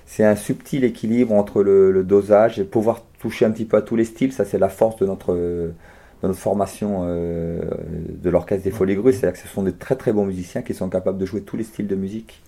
c'est 0.06 0.24
un 0.24 0.36
subtil 0.36 0.84
équilibre 0.84 1.32
entre 1.34 1.62
le, 1.62 1.90
le 1.92 2.04
dosage 2.04 2.58
et 2.60 2.64
pouvoir 2.64 3.02
toucher 3.20 3.44
un 3.46 3.50
petit 3.50 3.64
peu 3.64 3.76
à 3.76 3.82
tous 3.82 3.96
les 3.96 4.04
styles. 4.04 4.32
Ça, 4.32 4.44
c'est 4.44 4.58
la 4.58 4.68
force 4.68 4.96
de 4.96 5.06
notre, 5.06 5.34
de 5.34 5.72
notre 6.22 6.38
formation 6.38 7.02
euh, 7.06 7.60
de 8.22 8.30
l'orchestre 8.30 8.64
des 8.64 8.70
Folies 8.70 8.96
Grusses. 8.96 9.18
C'est-à-dire 9.18 9.40
que 9.40 9.48
ce 9.48 9.52
sont 9.52 9.62
des 9.62 9.72
très 9.72 9.96
très 9.96 10.12
bons 10.12 10.26
musiciens 10.26 10.62
qui 10.62 10.74
sont 10.74 10.88
capables 10.88 11.18
de 11.18 11.26
jouer 11.26 11.42
tous 11.42 11.56
les 11.56 11.64
styles 11.64 11.86
de 11.88 11.96
musique. 11.96 12.42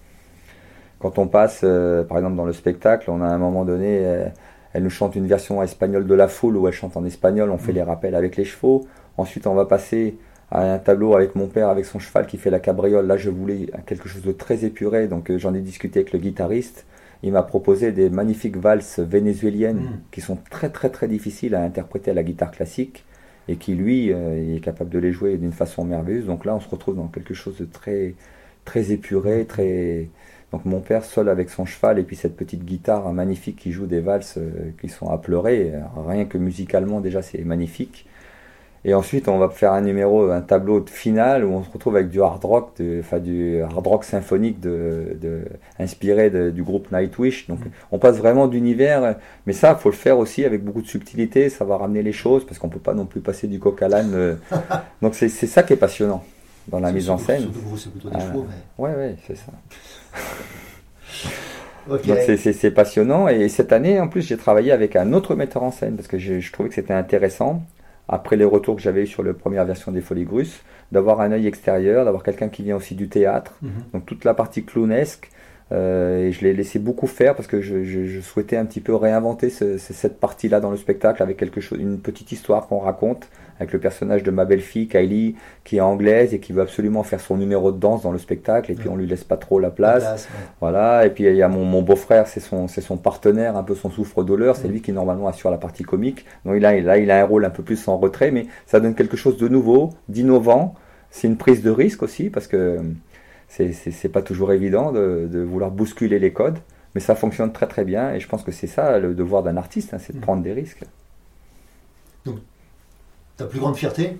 Quand 0.98 1.18
on 1.18 1.26
passe, 1.28 1.60
euh, 1.64 2.04
par 2.04 2.18
exemple, 2.18 2.36
dans 2.36 2.44
le 2.46 2.52
spectacle, 2.52 3.10
on 3.10 3.20
a 3.20 3.26
à 3.26 3.30
un 3.32 3.38
moment 3.38 3.64
donné, 3.64 3.98
euh, 4.04 4.26
elle 4.72 4.82
nous 4.82 4.90
chante 4.90 5.16
une 5.16 5.26
version 5.26 5.62
espagnole 5.62 6.06
de 6.06 6.14
la 6.14 6.28
foule 6.28 6.56
où 6.56 6.66
elle 6.66 6.72
chante 6.74 6.96
en 6.96 7.04
espagnol, 7.04 7.50
on 7.50 7.58
fait 7.58 7.72
Mhm. 7.72 7.76
les 7.78 7.82
rappels 7.82 8.14
avec 8.14 8.36
les 8.36 8.44
chevaux. 8.44 8.86
Ensuite, 9.16 9.46
on 9.46 9.54
va 9.54 9.66
passer 9.66 10.16
à 10.50 10.74
un 10.74 10.78
tableau 10.78 11.14
avec 11.14 11.34
mon 11.34 11.46
père, 11.48 11.68
avec 11.68 11.84
son 11.84 11.98
cheval 11.98 12.26
qui 12.26 12.38
fait 12.38 12.50
la 12.50 12.60
cabriole. 12.60 13.06
Là, 13.06 13.16
je 13.16 13.30
voulais 13.30 13.66
quelque 13.86 14.08
chose 14.08 14.22
de 14.22 14.32
très 14.32 14.64
épuré, 14.64 15.08
donc 15.08 15.30
euh, 15.30 15.38
j'en 15.38 15.54
ai 15.54 15.60
discuté 15.60 16.00
avec 16.00 16.12
le 16.12 16.18
guitariste. 16.18 16.86
Il 17.22 17.32
m'a 17.32 17.42
proposé 17.42 17.92
des 17.92 18.10
magnifiques 18.10 18.56
valses 18.56 18.98
vénézuéliennes 19.00 19.84
Mhm. 19.84 20.00
qui 20.10 20.20
sont 20.20 20.36
très 20.50 20.70
très 20.70 20.90
très 20.90 21.08
difficiles 21.08 21.54
à 21.54 21.62
interpréter 21.62 22.10
à 22.10 22.14
la 22.14 22.22
guitare 22.22 22.50
classique 22.50 23.04
et 23.48 23.56
qui 23.56 23.74
lui 23.74 24.12
euh, 24.12 24.56
est 24.56 24.60
capable 24.60 24.90
de 24.90 24.98
les 24.98 25.12
jouer 25.12 25.36
d'une 25.38 25.52
façon 25.52 25.84
merveilleuse. 25.84 26.26
Donc 26.26 26.44
là, 26.44 26.54
on 26.54 26.60
se 26.60 26.68
retrouve 26.68 26.96
dans 26.96 27.08
quelque 27.08 27.34
chose 27.34 27.56
de 27.58 27.64
très 27.64 28.14
très 28.64 28.92
épuré, 28.92 29.44
très 29.46 30.10
donc 30.54 30.64
mon 30.66 30.78
père 30.78 31.04
seul 31.04 31.28
avec 31.28 31.50
son 31.50 31.64
cheval 31.66 31.98
et 31.98 32.04
puis 32.04 32.14
cette 32.14 32.36
petite 32.36 32.64
guitare 32.64 33.12
magnifique 33.12 33.56
qui 33.56 33.72
joue 33.72 33.86
des 33.86 33.98
valses 33.98 34.36
euh, 34.38 34.70
qui 34.80 34.88
sont 34.88 35.08
à 35.10 35.18
pleurer. 35.18 35.72
Rien 36.06 36.26
que 36.26 36.38
musicalement 36.38 37.00
déjà 37.00 37.22
c'est 37.22 37.42
magnifique. 37.42 38.06
Et 38.84 38.94
ensuite 38.94 39.26
on 39.26 39.38
va 39.38 39.48
faire 39.48 39.72
un 39.72 39.80
numéro, 39.80 40.30
un 40.30 40.42
tableau 40.42 40.78
de 40.78 40.88
finale 40.90 41.44
où 41.44 41.50
on 41.52 41.64
se 41.64 41.70
retrouve 41.72 41.96
avec 41.96 42.08
du 42.08 42.22
hard 42.22 42.44
rock, 42.44 42.70
de- 42.78 42.98
enfin 43.00 43.18
du 43.18 43.62
hard 43.62 43.84
rock 43.84 44.04
symphonique 44.04 44.60
de, 44.60 45.16
de- 45.20 45.42
inspiré 45.80 46.30
du 46.52 46.62
groupe 46.62 46.92
Nightwish. 46.92 47.48
Donc 47.48 47.58
on 47.90 47.98
passe 47.98 48.18
vraiment 48.18 48.46
d'univers, 48.46 49.16
mais 49.46 49.54
ça 49.54 49.74
faut 49.74 49.88
le 49.88 49.96
faire 49.96 50.18
aussi 50.18 50.44
avec 50.44 50.62
beaucoup 50.62 50.82
de 50.82 50.86
subtilité. 50.86 51.48
Ça 51.48 51.64
va 51.64 51.78
ramener 51.78 52.04
les 52.04 52.12
choses 52.12 52.46
parce 52.46 52.60
qu'on 52.60 52.68
peut 52.68 52.78
pas 52.78 52.94
non 52.94 53.06
plus 53.06 53.20
passer 53.22 53.48
du 53.48 53.58
coq 53.58 53.82
à 53.82 53.88
l'âne. 53.88 54.12
euh. 54.14 54.36
Donc 55.02 55.16
c'est 55.16 55.28
ça 55.30 55.64
qui 55.64 55.72
est 55.72 55.76
passionnant 55.76 56.22
dans 56.68 56.80
la 56.80 56.92
mise 56.92 57.10
en 57.10 57.18
scène. 57.18 57.48
C'est 57.76 57.90
plutôt 57.90 58.08
des 58.10 58.16
Ah. 58.18 58.20
chevaux. 58.26 58.46
Mais... 58.48 58.84
Ouais 58.84 58.94
ouais 58.94 59.16
c'est 59.26 59.36
ça. 59.36 59.52
Ok. 61.90 62.06
Donc 62.06 62.16
c'est- 62.38 62.70
passionnant 62.70 63.28
et 63.28 63.48
cette 63.50 63.70
année 63.72 64.00
en 64.00 64.08
plus 64.08 64.22
j'ai 64.22 64.38
travaillé 64.38 64.72
avec 64.72 64.96
un 64.96 65.12
autre 65.12 65.34
metteur 65.34 65.62
en 65.62 65.70
scène 65.70 65.96
parce 65.96 66.08
que 66.08 66.18
je, 66.18 66.40
je 66.40 66.50
trouvais 66.52 66.70
que 66.70 66.74
c'était 66.74 66.94
intéressant 66.94 67.62
après 68.08 68.36
les 68.36 68.44
retours 68.46 68.76
que 68.76 68.80
j'avais 68.82 69.02
eu 69.02 69.06
sur 69.06 69.22
la 69.22 69.34
première 69.34 69.66
version 69.66 69.92
des 69.92 70.00
Folies 70.00 70.24
Grusses 70.24 70.62
d'avoir 70.92 71.20
un 71.20 71.32
œil 71.32 71.46
extérieur, 71.46 72.04
d'avoir 72.06 72.22
quelqu'un 72.22 72.48
qui 72.48 72.62
vient 72.62 72.76
aussi 72.76 72.94
du 72.94 73.08
théâtre, 73.08 73.52
Mhm. 73.60 73.70
donc 73.92 74.06
toute 74.06 74.24
la 74.24 74.32
partie 74.32 74.64
clownesque 74.64 75.30
euh, 75.72 76.26
et 76.28 76.32
je 76.32 76.40
l'ai 76.42 76.54
laissé 76.54 76.78
beaucoup 76.78 77.06
faire 77.06 77.34
parce 77.34 77.48
que 77.48 77.60
je, 77.60 77.84
je- 77.84 78.04
je 78.06 78.20
souhaitais 78.20 78.56
un 78.56 78.64
petit 78.64 78.80
peu 78.80 78.94
réinventer 78.94 79.50
ce- 79.50 79.76
ce- 79.76 79.92
cette 79.92 80.18
partie-là 80.20 80.60
dans 80.60 80.70
le 80.70 80.76
spectacle 80.78 81.22
avec 81.22 81.36
quelque 81.36 81.60
chose, 81.60 81.78
une 81.80 81.98
petite 81.98 82.32
histoire 82.32 82.66
qu'on 82.66 82.78
raconte 82.78 83.28
avec 83.58 83.72
le 83.72 83.78
personnage 83.80 84.22
de 84.22 84.30
ma 84.30 84.44
belle-fille 84.44 84.88
Kylie 84.88 85.36
qui 85.64 85.76
est 85.76 85.80
anglaise 85.80 86.34
et 86.34 86.40
qui 86.40 86.52
veut 86.52 86.62
absolument 86.62 87.02
faire 87.02 87.20
son 87.20 87.36
numéro 87.36 87.72
de 87.72 87.78
danse 87.78 88.02
dans 88.02 88.12
le 88.12 88.18
spectacle 88.18 88.70
et 88.72 88.74
puis 88.74 88.88
on 88.88 88.96
lui 88.96 89.06
laisse 89.06 89.24
pas 89.24 89.36
trop 89.36 89.58
la 89.60 89.70
La 90.00 90.00
place. 90.00 90.28
ouais. 90.30 90.46
Voilà, 90.60 91.06
et 91.06 91.10
puis 91.10 91.24
il 91.24 91.34
y 91.36 91.42
a 91.42 91.48
mon, 91.48 91.64
mon 91.64 91.82
beau-frère, 91.82 92.26
c'est 92.26 92.40
son, 92.40 92.68
c'est 92.68 92.80
son 92.80 92.96
partenaire, 92.96 93.56
un 93.56 93.62
peu 93.64 93.74
son 93.74 93.90
souffre-douleur, 93.90 94.56
c'est 94.56 94.68
lui 94.68 94.82
qui 94.82 94.92
normalement 94.92 95.28
assure 95.28 95.50
la 95.50 95.58
partie 95.58 95.84
comique. 95.84 96.24
Donc 96.44 96.60
là, 96.60 96.76
il 96.76 96.88
a, 96.88 96.98
il 96.98 97.10
a 97.10 97.20
un 97.20 97.24
rôle 97.24 97.44
un 97.44 97.50
peu 97.50 97.62
plus 97.62 97.86
en 97.88 97.98
retrait, 97.98 98.30
mais 98.30 98.46
ça 98.66 98.80
donne 98.80 98.94
quelque 98.94 99.16
chose 99.16 99.36
de 99.38 99.48
nouveau, 99.48 99.90
d'innovant. 100.08 100.74
C'est 101.10 101.28
une 101.28 101.36
prise 101.36 101.62
de 101.62 101.70
risque 101.70 102.02
aussi, 102.02 102.30
parce 102.30 102.46
que 102.46 102.78
c'est, 103.48 103.72
c'est, 103.72 104.08
pas 104.08 104.22
toujours 104.22 104.52
évident 104.52 104.92
de, 104.92 105.28
de 105.30 105.40
vouloir 105.40 105.70
bousculer 105.70 106.18
les 106.18 106.32
codes, 106.32 106.58
mais 106.94 107.00
ça 107.00 107.14
fonctionne 107.14 107.52
très 107.52 107.66
très 107.68 107.84
bien, 107.84 108.12
et 108.14 108.20
je 108.20 108.28
pense 108.28 108.42
que 108.42 108.52
c'est 108.52 108.66
ça 108.66 108.98
le 108.98 109.14
devoir 109.14 109.42
d'un 109.42 109.56
artiste, 109.56 109.94
hein, 109.94 109.98
c'est 110.00 110.12
de 110.14 110.18
Mm. 110.18 110.20
prendre 110.20 110.42
des 110.42 110.52
risques. 110.52 110.82
Ta 113.36 113.46
plus 113.46 113.58
grande 113.60 113.76
fierté 113.76 114.16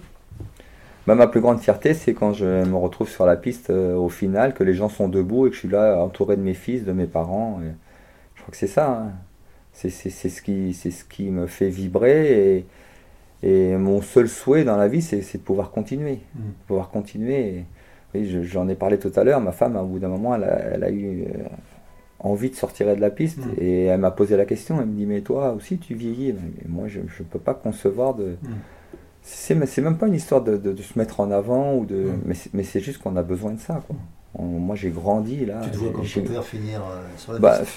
Bah, 1.07 1.15
ma 1.15 1.27
plus 1.27 1.41
grande 1.41 1.61
fierté, 1.61 1.95
c'est 1.95 2.15
quand 2.15 2.33
je 2.33 2.65
me 2.65 2.77
retrouve 2.77 3.09
sur 3.09 3.27
la 3.27 3.37
piste 3.37 3.71
euh, 3.71 3.95
au 3.95 4.09
final, 4.09 4.55
que 4.55 4.65
les 4.65 4.75
gens 4.75 4.89
sont 4.89 5.09
debout 5.09 5.47
et 5.47 5.51
que 5.51 5.55
je 5.55 5.61
suis 5.61 5.69
là 5.69 5.99
entouré 6.03 6.37
de 6.37 6.43
mes 6.43 6.55
fils, 6.55 6.85
de 6.85 6.93
mes 6.93 7.07
parents. 7.07 7.61
et 7.63 7.71
je 8.35 8.43
crois 8.43 8.51
que 8.51 8.57
c'est 8.57 8.67
ça. 8.67 8.91
hein. 8.91 9.13
C'est 9.73 9.91
ce, 9.91 10.41
qui- 10.41 10.73
c'est 10.73 10.93
ce 10.93 11.05
qui 11.05 11.31
me 11.31 11.47
fait 11.47 11.69
vibrer. 11.69 12.59
Et, 12.59 12.67
et 13.43 13.77
mon 13.77 14.01
seul 14.03 14.29
souhait 14.29 14.65
dans 14.65 14.77
la 14.77 14.87
vie, 14.89 15.03
c'est 15.03 15.21
de 15.21 15.43
pouvoir 15.43 15.71
continuer. 15.73 16.21
Mm. 16.35 16.39
De 16.41 16.67
pouvoir 16.69 16.91
continuer. 16.91 17.65
Je- 18.15 18.43
j'en 18.45 18.69
ai 18.69 18.77
parlé 18.77 18.99
tout 18.99 19.13
à 19.17 19.25
l'heure. 19.25 19.41
Ma 19.41 19.51
femme, 19.53 19.77
au 19.77 19.85
bout 19.85 19.99
d'un 19.99 20.09
moment, 20.09 20.35
elle 20.37 20.45
a, 20.45 20.59
elle 20.75 20.85
a 20.85 20.91
eu 20.91 21.25
euh, 21.25 21.49
envie 22.21 22.51
de 22.51 22.55
sortir 22.57 22.95
de 22.95 23.01
la 23.01 23.11
piste. 23.11 23.45
Mm. 23.45 23.51
Et 23.59 23.85
elle 23.87 24.01
m'a 24.01 24.13
posé 24.13 24.37
la 24.37 24.45
question. 24.47 24.81
Elle 24.81 24.87
me 24.87 24.97
dit 24.97 25.07
Mais 25.07 25.23
toi 25.23 25.53
aussi, 25.53 25.79
tu 25.79 25.95
vieillis. 25.95 26.31
Et 26.31 26.69
moi, 26.69 26.87
je 26.89 27.01
ne 27.01 27.25
peux 27.31 27.41
pas 27.41 27.55
concevoir 27.55 28.15
de. 28.15 28.37
Mm. 28.43 28.49
C'est 29.27 29.55
même 29.81 29.97
pas 29.97 30.07
une 30.07 30.15
histoire 30.15 30.43
de, 30.43 30.57
de- 30.59 30.73
de 30.73 30.83
se 30.83 30.99
mettre 30.99 31.21
en 31.21 31.31
avant, 31.31 31.75
ou 31.77 31.87
de, 31.87 31.97
Mm. 31.97 32.21
mais 32.27 32.35
c'est- 32.35 32.51
juste 32.81 32.99
qu'on 32.99 33.17
a 33.17 33.23
besoin 33.23 33.53
de 33.53 33.59
ça. 33.61 33.83
Quoi. 33.87 33.97
On- 34.35 34.43
moi, 34.45 34.77
j'ai 34.77 34.91
grandi 34.91 35.47
là. 35.47 35.61
Tu 35.65 35.71
te 35.71 35.77
vois 35.79 35.93
comme 35.93 36.05
finir 36.43 36.81
euh, 36.83 37.01
sur 37.17 37.33
la 37.33 37.39
bah, 37.39 37.59
piste. 37.61 37.73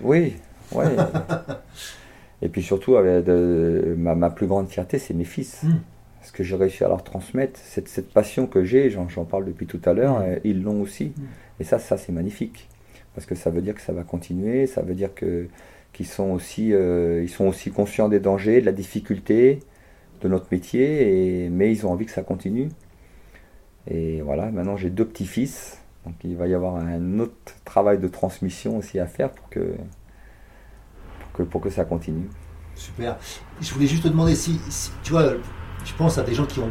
oui, 0.00 0.34
ouais. 0.72 0.84
Et 2.42 2.48
puis 2.48 2.62
surtout, 2.62 2.96
de- 3.22 3.94
ma, 3.96 4.14
ma 4.14 4.30
plus 4.30 4.46
grande 4.46 4.68
fierté, 4.68 4.98
c'est 4.98 5.14
mes 5.14 5.24
fils. 5.24 5.62
Mm. 5.62 5.76
Ce 6.22 6.32
que 6.32 6.42
j'ai 6.42 6.56
réussi 6.56 6.84
à 6.84 6.88
leur 6.88 7.02
transmettre, 7.04 7.58
cette, 7.62 7.88
cette 7.88 8.12
passion 8.12 8.46
que 8.46 8.64
j'ai, 8.64 8.90
j'en 8.90 9.24
parle 9.24 9.44
depuis 9.46 9.66
tout 9.66 9.80
à 9.84 9.92
l'heure, 9.92 10.18
Mm. 10.20 10.22
euh, 10.24 10.38
ils 10.44 10.62
l'ont 10.62 10.80
aussi. 10.82 11.06
Mm. 11.16 11.22
Et 11.60 11.64
ça, 11.64 11.78
ça 11.78 11.96
c'est 11.96 12.12
magnifique. 12.12 12.68
Parce 13.14 13.26
que 13.26 13.34
ça 13.34 13.50
veut 13.50 13.62
dire 13.62 13.74
que 13.74 13.80
ça 13.80 13.92
va 13.92 14.02
continuer, 14.04 14.66
ça 14.66 14.82
veut 14.82 14.94
dire 14.94 15.14
que 15.14 15.46
qu'ils 15.92 16.06
sont 16.06 16.30
aussi, 16.30 16.72
euh, 16.74 17.22
ils 17.22 17.28
sont 17.30 17.46
aussi 17.46 17.70
conscients 17.70 18.08
des 18.08 18.20
dangers, 18.20 18.60
de 18.60 18.66
la 18.66 18.72
difficulté 18.72 19.60
de 20.20 20.28
notre 20.28 20.46
métier, 20.50 21.44
et, 21.44 21.48
mais 21.50 21.70
ils 21.72 21.86
ont 21.86 21.92
envie 21.92 22.06
que 22.06 22.12
ça 22.12 22.22
continue. 22.22 22.68
Et 23.86 24.20
voilà, 24.22 24.50
maintenant 24.50 24.76
j'ai 24.76 24.90
deux 24.90 25.06
petits-fils, 25.06 25.78
donc 26.04 26.14
il 26.24 26.36
va 26.36 26.46
y 26.46 26.54
avoir 26.54 26.76
un 26.76 27.18
autre 27.20 27.54
travail 27.64 27.98
de 27.98 28.08
transmission 28.08 28.76
aussi 28.76 28.98
à 28.98 29.06
faire 29.06 29.30
pour 29.30 29.48
que, 29.48 29.74
pour 31.20 31.32
que, 31.32 31.42
pour 31.42 31.60
que 31.60 31.70
ça 31.70 31.84
continue. 31.84 32.28
Super. 32.74 33.16
Je 33.60 33.72
voulais 33.74 33.86
juste 33.86 34.04
te 34.04 34.08
demander 34.08 34.34
si, 34.34 34.60
si- 34.68 34.90
tu 35.02 35.12
vois, 35.12 35.32
je 35.84 35.92
pense 35.94 36.18
à 36.18 36.22
des 36.22 36.34
gens 36.34 36.46
qui 36.46 36.60
ont 36.60 36.70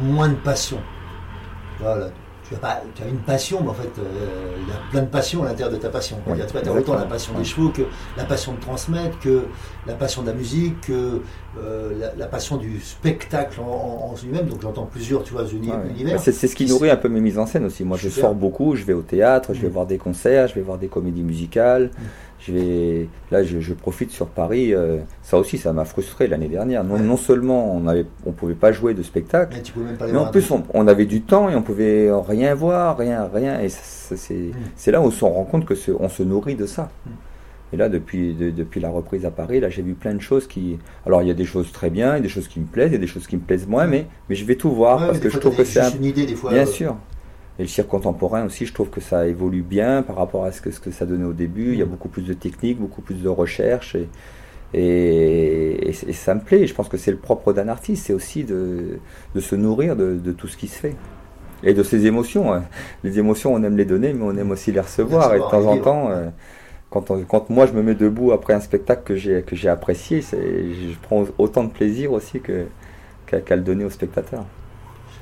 moins 0.00 0.28
de 0.28 0.34
passion. 0.36 0.78
Voilà. 1.80 2.10
Tu 2.52 2.56
as, 2.56 2.60
pas, 2.60 2.82
tu 2.94 3.02
as 3.02 3.06
une 3.06 3.16
passion, 3.18 3.60
mais 3.62 3.70
en 3.70 3.74
fait, 3.74 3.88
euh, 3.98 4.56
il 4.60 4.68
y 4.68 4.72
a 4.72 4.80
plein 4.90 5.00
de 5.02 5.06
passions 5.06 5.42
à 5.42 5.46
l'intérieur 5.48 5.70
de 5.72 5.80
ta 5.80 5.88
passion. 5.88 6.18
Tu 6.26 6.68
as 6.68 6.72
autant 6.72 6.94
la 6.94 7.04
passion 7.06 7.32
des 7.38 7.44
chevaux 7.44 7.70
que 7.70 7.82
la 8.16 8.24
passion 8.24 8.52
de 8.52 8.60
transmettre, 8.60 9.18
que 9.20 9.44
la 9.86 9.94
passion 9.94 10.20
de 10.22 10.26
la 10.26 10.34
musique, 10.34 10.80
que 10.82 11.22
euh, 11.58 11.92
la, 11.98 12.14
la 12.14 12.26
passion 12.26 12.58
du 12.58 12.78
spectacle 12.80 13.58
en, 13.60 13.64
en- 13.64 14.12
en 14.12 14.14
lui-même. 14.22 14.46
Donc 14.46 14.60
j'entends 14.60 14.84
plusieurs, 14.84 15.22
tu 15.22 15.32
vois, 15.32 15.44
uni- 15.50 15.70
univers. 15.90 16.16
Bah, 16.16 16.20
C'est 16.22 16.32
c'est 16.32 16.46
ce 16.46 16.54
qui 16.56 16.66
nourrit 16.66 16.90
un 16.90 16.96
peu 16.96 17.08
mes 17.08 17.20
mises 17.20 17.38
en 17.38 17.46
scène 17.46 17.64
aussi. 17.64 17.84
Moi, 17.84 17.96
je 17.96 18.10
sors 18.10 18.34
beaucoup, 18.34 18.76
je 18.76 18.84
vais 18.84 18.92
au 18.92 19.02
théâtre, 19.02 19.54
je 19.54 19.60
vais 19.62 19.68
Mm. 19.68 19.72
voir 19.72 19.86
des 19.86 19.98
concerts, 19.98 20.48
je 20.48 20.54
vais 20.54 20.60
voir 20.60 20.76
des 20.76 20.88
comédies 20.88 21.22
musicales. 21.22 21.84
Mm. 21.86 22.02
Je 22.44 22.52
vais 22.52 23.08
là, 23.30 23.44
je, 23.44 23.60
je 23.60 23.72
profite 23.72 24.10
sur 24.10 24.26
Paris. 24.26 24.74
euh, 24.74 24.98
ça 25.22 25.38
aussi, 25.38 25.58
ça 25.58 25.72
m'a 25.72 25.84
frustré 25.84 26.26
l'année 26.26 26.48
dernière. 26.48 26.82
Non, 26.82 26.94
Ouais. 26.94 27.00
non 27.00 27.16
seulement 27.16 27.72
on 27.74 27.86
avait, 27.86 28.04
on 28.26 28.32
pouvait 28.32 28.54
pas 28.54 28.72
jouer 28.72 28.94
de 28.94 29.02
spectacle, 29.02 29.54
Mais 29.56 29.62
tu 29.62 29.72
peux 29.72 29.80
même 29.82 29.96
pas 29.96 30.06
les 30.06 30.12
mais 30.12 30.18
en 30.18 30.26
plus 30.26 30.50
on, 30.50 30.64
on 30.74 30.86
avait 30.88 31.04
du 31.06 31.20
temps 31.22 31.48
et 31.48 31.54
on 31.54 31.62
pouvait 31.62 32.10
rien 32.26 32.54
voir, 32.54 32.96
rien, 32.98 33.28
rien. 33.32 33.60
Et 33.60 33.68
c'est 33.68 34.12
Mm. 34.34 34.52
c'est 34.76 34.90
là 34.90 35.00
où 35.00 35.04
on 35.04 35.10
se 35.10 35.24
rend 35.24 35.44
compte 35.44 35.64
que 35.64 35.74
on 36.00 36.08
se 36.08 36.22
nourrit 36.22 36.56
de 36.56 36.66
ça. 36.66 36.90
Mm. 37.06 37.10
Et 37.74 37.76
là, 37.78 37.88
depuis, 37.88 38.34
de- 38.34 38.50
depuis 38.50 38.80
la 38.80 38.90
reprise 38.90 39.24
à 39.24 39.30
Paris, 39.30 39.58
là, 39.60 39.70
j'ai 39.70 39.80
vu 39.80 39.94
plein 39.94 40.12
de 40.14 40.20
choses 40.20 40.46
qui. 40.46 40.78
Alors, 41.06 41.22
il 41.22 41.28
y 41.28 41.30
a 41.30 41.34
des 41.34 41.46
choses 41.46 41.72
très 41.72 41.88
bien, 41.88 42.10
il 42.10 42.16
y 42.16 42.18
a 42.18 42.20
des 42.22 42.28
choses 42.28 42.46
qui 42.48 42.60
me 42.60 42.66
plaisent, 42.66 42.90
il 42.90 42.94
y 42.94 42.96
a 42.96 43.00
des 43.00 43.06
choses 43.06 43.26
qui 43.26 43.36
me 43.36 43.40
plaisent 43.40 43.66
moins, 43.66 43.86
mais, 43.86 44.06
mais 44.28 44.34
je 44.34 44.44
vais 44.44 44.56
tout 44.56 44.70
voir 44.70 45.00
Ouais, 45.00 45.06
parce 45.06 45.20
que 45.20 45.30
je 45.30 45.38
trouve 45.38 45.56
que 45.56 45.64
c'est 45.64 45.80
une 45.96 46.04
idée 46.04 46.26
des 46.26 46.34
fois. 46.34 46.50
Bien 46.52 46.64
euh, 46.64 46.66
sûr. 46.66 46.96
Et 47.58 47.62
le 47.62 47.68
cirque 47.68 47.88
contemporain 47.88 48.44
aussi, 48.44 48.64
je 48.64 48.72
trouve 48.72 48.88
que 48.88 49.00
ça 49.00 49.26
évolue 49.26 49.62
bien 49.62 50.02
par 50.02 50.16
rapport 50.16 50.44
à 50.44 50.52
ce 50.52 50.60
que, 50.60 50.70
ce 50.70 50.80
que 50.80 50.90
ça 50.90 51.04
donnait 51.04 51.26
au 51.26 51.34
début. 51.34 51.72
Il 51.72 51.78
y 51.78 51.82
a 51.82 51.86
beaucoup 51.86 52.08
plus 52.08 52.22
de 52.22 52.32
techniques, 52.32 52.80
beaucoup 52.80 53.02
plus 53.02 53.22
de 53.22 53.28
recherche. 53.28 53.96
Et, 54.74 55.88
et, 55.88 55.92
ça 55.92 56.34
me 56.34 56.40
plaît. 56.40 56.66
Je 56.66 56.74
pense 56.74 56.88
que 56.88 56.96
c'est 56.96 57.10
le 57.10 57.18
propre 57.18 57.52
d'un 57.52 57.68
artiste, 57.68 58.06
c'est 58.06 58.14
aussi 58.14 58.44
de, 58.44 58.98
de, 59.34 59.40
se 59.40 59.54
nourrir 59.54 59.96
de, 59.96 60.14
de, 60.14 60.32
tout 60.32 60.48
ce 60.48 60.56
qui 60.56 60.68
se 60.68 60.78
fait. 60.78 60.96
Et 61.62 61.74
de 61.74 61.82
ses 61.82 62.06
émotions. 62.06 62.52
Hein. 62.54 62.64
Les 63.04 63.18
émotions, 63.18 63.52
on 63.54 63.62
aime 63.62 63.76
les 63.76 63.84
donner, 63.84 64.14
mais 64.14 64.24
on 64.24 64.36
aime 64.36 64.50
aussi 64.50 64.72
les 64.72 64.80
recevoir. 64.80 65.34
Et 65.34 65.38
de 65.38 65.44
temps 65.44 65.66
en 65.66 65.76
temps, 65.76 66.10
euh, 66.10 66.28
quand, 66.90 67.12
quand, 67.28 67.50
moi 67.50 67.66
je 67.66 67.72
me 67.72 67.82
mets 67.82 67.94
debout 67.94 68.32
après 68.32 68.54
un 68.54 68.60
spectacle 68.60 69.02
que 69.04 69.16
j'ai 69.16 69.42
que 69.42 69.54
j'ai 69.54 69.68
apprécié, 69.68 70.22
je 70.22 70.98
prends 71.02 71.24
autant 71.38 71.64
de 71.64 71.70
plaisir 71.70 72.12
aussi 72.12 72.40
que 72.40 72.66
qu'à 73.26 73.56
le 73.56 73.62
donner 73.62 73.84
au 73.84 73.90
spectateur. 73.90 74.44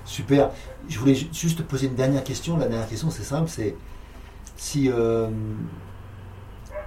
Super. 0.05 0.51
Je 0.89 0.99
voulais 0.99 1.15
juste 1.15 1.59
te 1.59 1.63
poser 1.63 1.87
une 1.87 1.95
dernière 1.95 2.25
question. 2.25 2.57
La 2.57 2.67
dernière 2.67 2.89
question, 2.89 3.11
c'est 3.11 3.23
simple, 3.23 3.49
c'est 3.49 3.77
si 4.57 4.91
euh, 4.91 5.29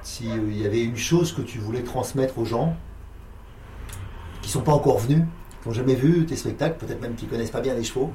s'il 0.01 0.31
euh, 0.31 0.51
y 0.51 0.65
avait 0.65 0.83
une 0.83 0.97
chose 0.97 1.33
que 1.33 1.41
tu 1.41 1.57
voulais 1.59 1.83
transmettre 1.83 2.37
aux 2.37 2.45
gens 2.45 2.75
qui 4.41 4.49
sont 4.49 4.61
pas 4.61 4.73
encore 4.73 4.99
venus, 4.99 5.23
qui 5.61 5.69
n'ont 5.69 5.73
jamais 5.73 5.95
vu 5.95 6.25
tes 6.25 6.35
spectacles, 6.35 6.77
peut-être 6.85 7.01
même 7.01 7.15
qui 7.15 7.25
connaissent 7.25 7.51
pas 7.51 7.61
bien 7.61 7.73
les 7.73 7.83
chevaux, 7.83 8.11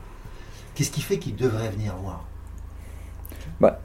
qu'est-ce 0.75 0.91
qui 0.91 1.01
fait 1.01 1.19
qu'ils 1.19 1.37
devraient 1.37 1.71
venir 1.71 1.97
voir? 1.97 2.25
Bah, 3.61 3.81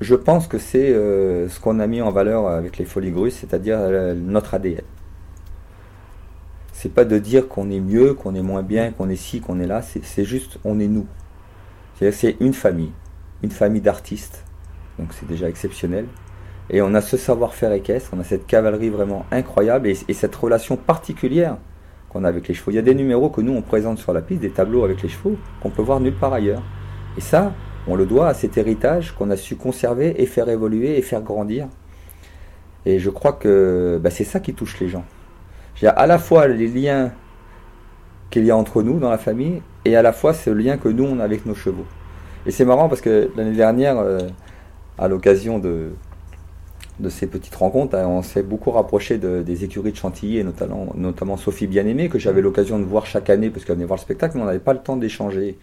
Je 0.00 0.14
pense 0.14 0.48
que 0.48 0.58
c'est 0.58 0.92
euh, 0.92 1.48
ce 1.48 1.60
qu'on 1.60 1.78
a 1.78 1.86
mis 1.86 2.02
en 2.02 2.10
valeur 2.10 2.48
avec 2.48 2.76
les 2.78 2.84
Folies 2.84 3.12
Grusses, 3.12 3.36
c'est-à-dire 3.36 3.78
notre 4.16 4.54
ADN 4.54 4.82
c'est 6.80 6.94
pas 6.94 7.04
de 7.04 7.18
dire 7.18 7.46
qu'on 7.46 7.70
est 7.70 7.78
mieux, 7.78 8.14
qu'on 8.14 8.34
est 8.34 8.40
moins 8.40 8.62
bien, 8.62 8.90
qu'on 8.90 9.10
est 9.10 9.16
ci, 9.16 9.42
qu'on 9.42 9.60
est 9.60 9.66
là, 9.66 9.82
c'est 9.82 10.24
juste 10.24 10.58
on 10.64 10.80
est 10.80 10.88
nous. 10.88 11.06
C'est 12.00 12.36
une 12.40 12.54
famille, 12.54 12.92
une 13.42 13.50
famille 13.50 13.82
d'artistes, 13.82 14.46
donc 14.98 15.08
c'est 15.12 15.28
déjà 15.28 15.46
exceptionnel. 15.46 16.06
Et 16.70 16.80
on 16.80 16.94
a 16.94 17.02
ce 17.02 17.18
savoir-faire 17.18 17.74
équestre, 17.74 18.12
on 18.16 18.20
a 18.20 18.24
cette 18.24 18.46
cavalerie 18.46 18.88
vraiment 18.88 19.26
incroyable 19.30 19.88
et, 19.88 20.14
cette 20.14 20.34
relation 20.34 20.78
particulière 20.78 21.58
qu'on 22.08 22.24
a 22.24 22.28
avec 22.28 22.48
les 22.48 22.54
chevaux. 22.54 22.70
Il 22.70 22.76
y 22.76 22.78
a 22.78 22.82
des 22.82 22.94
numéros 22.94 23.28
que 23.28 23.42
nous 23.42 23.52
on 23.52 23.60
présente 23.60 23.98
sur 23.98 24.14
la 24.14 24.22
piste, 24.22 24.40
des 24.40 24.48
tableaux 24.48 24.82
avec 24.82 25.02
les 25.02 25.10
chevaux 25.10 25.36
qu'on 25.62 25.68
peut 25.68 25.82
voir 25.82 26.00
nulle 26.00 26.16
part 26.16 26.32
ailleurs. 26.32 26.62
Et 27.18 27.20
ça, 27.20 27.52
on 27.88 27.94
le 27.94 28.06
doit 28.06 28.28
à 28.28 28.32
cet 28.32 28.56
héritage 28.56 29.14
qu'on 29.14 29.28
a 29.28 29.36
su 29.36 29.56
conserver 29.56 30.22
et 30.22 30.24
faire 30.24 30.48
évoluer 30.48 30.96
et 30.96 31.02
faire 31.02 31.20
grandir. 31.20 31.68
Et 32.86 32.98
je 32.98 33.10
crois 33.10 33.34
que 33.34 34.00
bah, 34.02 34.08
c'est 34.08 34.24
ça 34.24 34.40
qui 34.40 34.54
touche 34.54 34.80
les 34.80 34.88
gens. 34.88 35.04
Il 35.80 35.84
y 35.84 35.88
a 35.88 35.92
à 35.92 36.06
la 36.06 36.18
fois 36.18 36.46
les 36.46 36.68
liens 36.68 37.12
qu'il 38.30 38.44
y 38.44 38.50
a 38.50 38.56
entre 38.56 38.82
nous 38.82 38.98
dans 38.98 39.10
la 39.10 39.18
famille 39.18 39.62
et 39.84 39.96
à 39.96 40.02
la 40.02 40.12
fois 40.12 40.34
ce 40.34 40.50
lien 40.50 40.76
que 40.76 40.88
nous 40.88 41.04
on 41.04 41.18
a 41.20 41.24
avec 41.24 41.46
nos 41.46 41.54
chevaux. 41.54 41.86
Et 42.46 42.50
c'est 42.50 42.64
marrant 42.64 42.88
parce 42.88 43.00
que 43.00 43.30
l'année 43.36 43.56
dernière, 43.56 43.98
euh, 43.98 44.20
à 44.98 45.08
l'occasion 45.08 45.58
de, 45.58 45.90
ces 47.08 47.26
petites 47.26 47.54
rencontres, 47.54 47.96
hein, 47.96 48.06
on 48.06 48.22
s'est 48.22 48.42
beaucoup 48.42 48.70
rapproché 48.70 49.18
des 49.18 49.64
écuries 49.64 49.92
de 49.92 49.96
Chantilly 49.96 50.38
et 50.38 50.44
notamment, 50.44 50.92
notamment 50.94 51.36
Sophie 51.36 51.66
Bien-Aimée, 51.66 52.08
que 52.08 52.18
j'avais 52.18 52.40
l'occasion 52.40 52.78
de 52.78 52.84
voir 52.84 53.06
chaque 53.06 53.30
année 53.30 53.50
parce 53.50 53.64
qu'elle 53.64 53.76
venait 53.76 53.86
voir 53.86 53.98
le 53.98 54.02
spectacle, 54.02 54.36
mais 54.36 54.42
on 54.42 54.46
n'avait 54.46 54.58
pas 54.58 54.74
le 54.74 54.80
temps 54.80 54.96
d'échanger. 54.96 55.58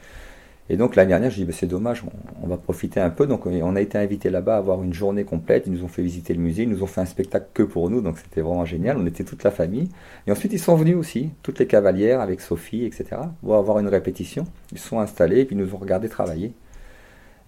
Et 0.69 0.75
donc 0.75 0.95
l'année 0.95 1.09
dernière, 1.09 1.31
je 1.31 1.37
dis, 1.37 1.45
bah, 1.45 1.53
c'est 1.55 1.67
dommage, 1.67 2.03
on, 2.43 2.47
va 2.47 2.57
profiter 2.57 2.99
un 2.99 3.09
peu. 3.09 3.25
Donc 3.25 3.45
on 3.45 3.75
a 3.75 3.81
été 3.81 3.97
invité 3.97 4.29
là-bas 4.29 4.55
à 4.55 4.57
avoir 4.57 4.83
une 4.83 4.93
journée 4.93 5.23
complète. 5.23 5.63
Ils 5.67 5.73
nous 5.73 5.83
ont 5.83 5.87
fait 5.87 6.01
visiter 6.01 6.33
le 6.33 6.41
musée, 6.41 6.63
ils 6.63 6.69
nous 6.69 6.83
ont 6.83 6.87
fait 6.87 7.01
un 7.01 7.05
spectacle 7.05 7.47
que 7.53 7.63
pour 7.63 7.89
nous, 7.89 8.01
donc 8.01 8.17
c'était 8.17 8.41
vraiment 8.41 8.65
génial. 8.65 8.97
On 8.97 9.05
était 9.05 9.23
toute 9.23 9.43
la 9.43 9.51
famille. 9.51 9.89
Et 10.27 10.31
ensuite, 10.31 10.53
ils 10.53 10.59
sont 10.59 10.75
venus 10.75 10.95
aussi, 10.95 11.29
toutes 11.41 11.59
les 11.59 11.67
cavalières 11.67 12.19
avec 12.19 12.41
Sophie, 12.41 12.83
etc., 12.83 13.21
pour 13.41 13.55
avoir 13.55 13.79
une 13.79 13.87
répétition. 13.87 14.45
Ils 14.73 14.79
se 14.79 14.87
sont 14.89 14.99
installés 14.99 15.39
et 15.39 15.45
puis 15.45 15.55
ils 15.55 15.59
nous 15.59 15.73
ont 15.73 15.77
regardé 15.77 16.09
travailler. 16.09 16.53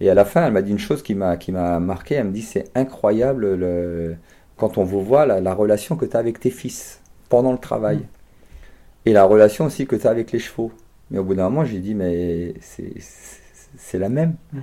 Et 0.00 0.08
à 0.08 0.14
la 0.14 0.24
fin, 0.24 0.46
elle 0.46 0.52
m'a 0.52 0.62
dit 0.62 0.70
une 0.70 0.78
chose 0.78 1.02
qui 1.02 1.14
m'a 1.14 1.36
qui 1.36 1.52
m'a 1.52 1.78
marqué. 1.78 2.14
Elle 2.14 2.28
me 2.28 2.32
dit, 2.32 2.42
c'est 2.42 2.70
incroyable 2.74 3.54
le, 3.54 4.16
quand 4.56 4.78
on 4.78 4.84
vous 4.84 5.02
voit 5.02 5.26
la, 5.26 5.54
relation 5.54 5.96
que 5.96 6.06
tu 6.06 6.16
as 6.16 6.20
avec 6.20 6.40
tes 6.40 6.50
fils 6.50 7.02
pendant 7.28 7.52
le 7.52 7.58
travail. 7.58 7.98
Mmh. 7.98 8.06
Et 9.06 9.12
la 9.12 9.24
relation 9.24 9.66
aussi 9.66 9.86
que 9.86 9.96
tu 9.96 10.06
as 10.06 10.10
avec 10.10 10.32
les 10.32 10.38
chevaux. 10.38 10.72
Mais 11.10 11.18
au 11.18 11.24
bout 11.24 11.34
d'un 11.34 11.44
moment, 11.44 11.64
j'ai 11.64 11.78
dit, 11.78 11.94
mais 11.94 12.54
c'est 12.60 13.98
la 13.98 14.08
même. 14.08 14.34
Mm. 14.52 14.60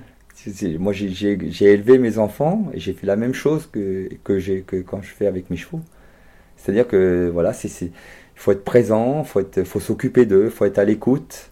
Moi, 0.78 0.92
j'ai 0.92 1.66
élevé 1.66 1.98
mes 1.98 2.18
enfants 2.18 2.70
et 2.72 2.78
j'ai 2.78 2.92
fait 2.92 3.06
la 3.06 3.16
même 3.16 3.34
chose 3.34 3.68
que, 3.70 4.08
que, 4.24 4.60
que 4.60 4.76
quand 4.76 5.02
je 5.02 5.12
fais 5.12 5.26
avec 5.26 5.50
mes 5.50 5.56
chevaux. 5.56 5.80
C'est-à-dire 6.56 6.86
que, 6.86 7.28
voilà, 7.32 7.52
il 7.64 7.90
faut 8.34 8.52
être 8.52 8.64
présent, 8.64 9.20
il 9.20 9.26
faut, 9.26 9.42
faut 9.64 9.80
s'occuper 9.80 10.26
d'eux, 10.26 10.44
il 10.46 10.50
faut 10.50 10.64
être 10.64 10.78
à 10.78 10.84
l'écoute, 10.84 11.50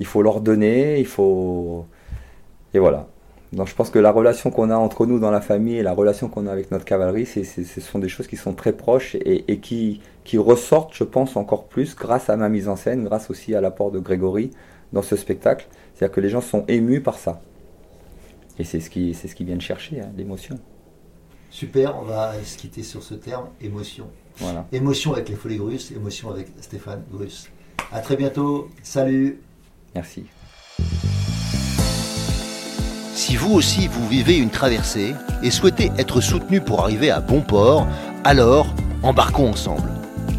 il 0.00 0.06
faut 0.06 0.22
leur 0.22 0.40
donner, 0.40 0.98
il 0.98 1.06
faut. 1.06 1.86
Et 2.74 2.78
voilà. 2.78 3.08
Donc 3.52 3.68
je 3.68 3.74
pense 3.74 3.90
que 3.90 4.00
la 4.00 4.10
relation 4.10 4.50
qu'on 4.50 4.70
a 4.70 4.76
entre 4.76 5.06
nous 5.06 5.20
dans 5.20 5.30
la 5.30 5.40
famille 5.40 5.76
et 5.76 5.82
la 5.82 5.92
relation 5.92 6.28
qu'on 6.28 6.46
a 6.48 6.52
avec 6.52 6.72
notre 6.72 6.84
cavalerie, 6.84 7.24
c'est, 7.24 7.44
ce 7.44 7.80
sont 7.80 8.00
des 8.00 8.08
choses 8.08 8.26
qui 8.26 8.36
sont 8.36 8.52
très 8.52 8.72
proches 8.72 9.14
et, 9.14 9.44
et 9.46 9.58
qui, 9.58 10.00
qui, 10.24 10.38
ressortent, 10.38 10.94
je 10.94 11.04
pense, 11.04 11.36
encore 11.36 11.66
plus 11.66 11.94
grâce 11.94 12.30
à 12.30 12.36
ma 12.36 12.48
mise 12.48 12.68
en 12.68 12.76
scène, 12.76 13.04
grâce 13.04 13.30
aussi 13.30 13.54
à 13.54 13.60
l'apport 13.60 13.90
de 13.90 13.98
Grégory 13.98 14.50
dans 14.92 15.02
ce 15.02 15.16
spectacle. 15.16 15.66
C'est-à-dire 15.94 16.14
que 16.14 16.20
les 16.20 16.30
gens 16.30 16.40
sont 16.40 16.64
émus 16.66 17.00
par 17.00 17.18
ça. 17.18 17.40
Et 18.58 18.64
c'est 18.64 18.80
ce 18.80 18.90
qui, 18.90 19.14
c'est 19.14 19.28
ce 19.28 19.34
qu'ils 19.34 19.46
viennent 19.46 19.60
chercher, 19.60 20.00
hein, 20.00 20.10
l'émotion. 20.16 20.58
Super, 21.50 21.96
on 22.00 22.02
va 22.02 22.32
se 22.42 22.56
quitter 22.56 22.82
sur 22.82 23.02
ce 23.02 23.14
terme, 23.14 23.46
émotion. 23.60 24.08
Voilà. 24.38 24.66
Émotion 24.72 25.12
avec 25.12 25.28
les 25.28 25.36
Folies 25.36 25.58
Grusses, 25.58 25.92
émotion 25.92 26.30
avec 26.30 26.48
Stéphane 26.60 27.04
Grus. 27.12 27.48
À 27.92 28.00
très 28.00 28.16
bientôt, 28.16 28.68
salut. 28.82 29.40
Merci. 29.94 30.24
Si 33.14 33.36
vous 33.36 33.54
aussi 33.54 33.86
vous 33.86 34.08
vivez 34.08 34.36
une 34.36 34.50
traversée 34.50 35.14
et 35.44 35.50
souhaitez 35.52 35.92
être 35.98 36.20
soutenu 36.20 36.60
pour 36.60 36.80
arriver 36.80 37.10
à 37.10 37.20
bon 37.20 37.42
port, 37.42 37.86
alors 38.24 38.74
embarquons 39.04 39.50
ensemble. 39.50 39.93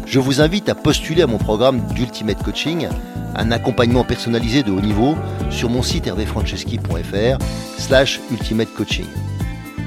Je 0.06 0.20
vous 0.20 0.40
invite 0.40 0.68
à 0.68 0.76
postuler 0.76 1.22
à 1.22 1.26
mon 1.26 1.36
programme 1.36 1.80
d'Ultimate 1.88 2.40
Coaching, 2.40 2.88
un 3.34 3.50
accompagnement 3.50 4.04
personnalisé 4.04 4.62
de 4.62 4.70
haut 4.70 4.80
niveau 4.80 5.16
sur 5.50 5.68
mon 5.68 5.82
site 5.82 6.06
hervéfranceschi.fr 6.06 7.38
slash 7.76 8.20
ultimate 8.30 8.72
coaching. 8.72 9.06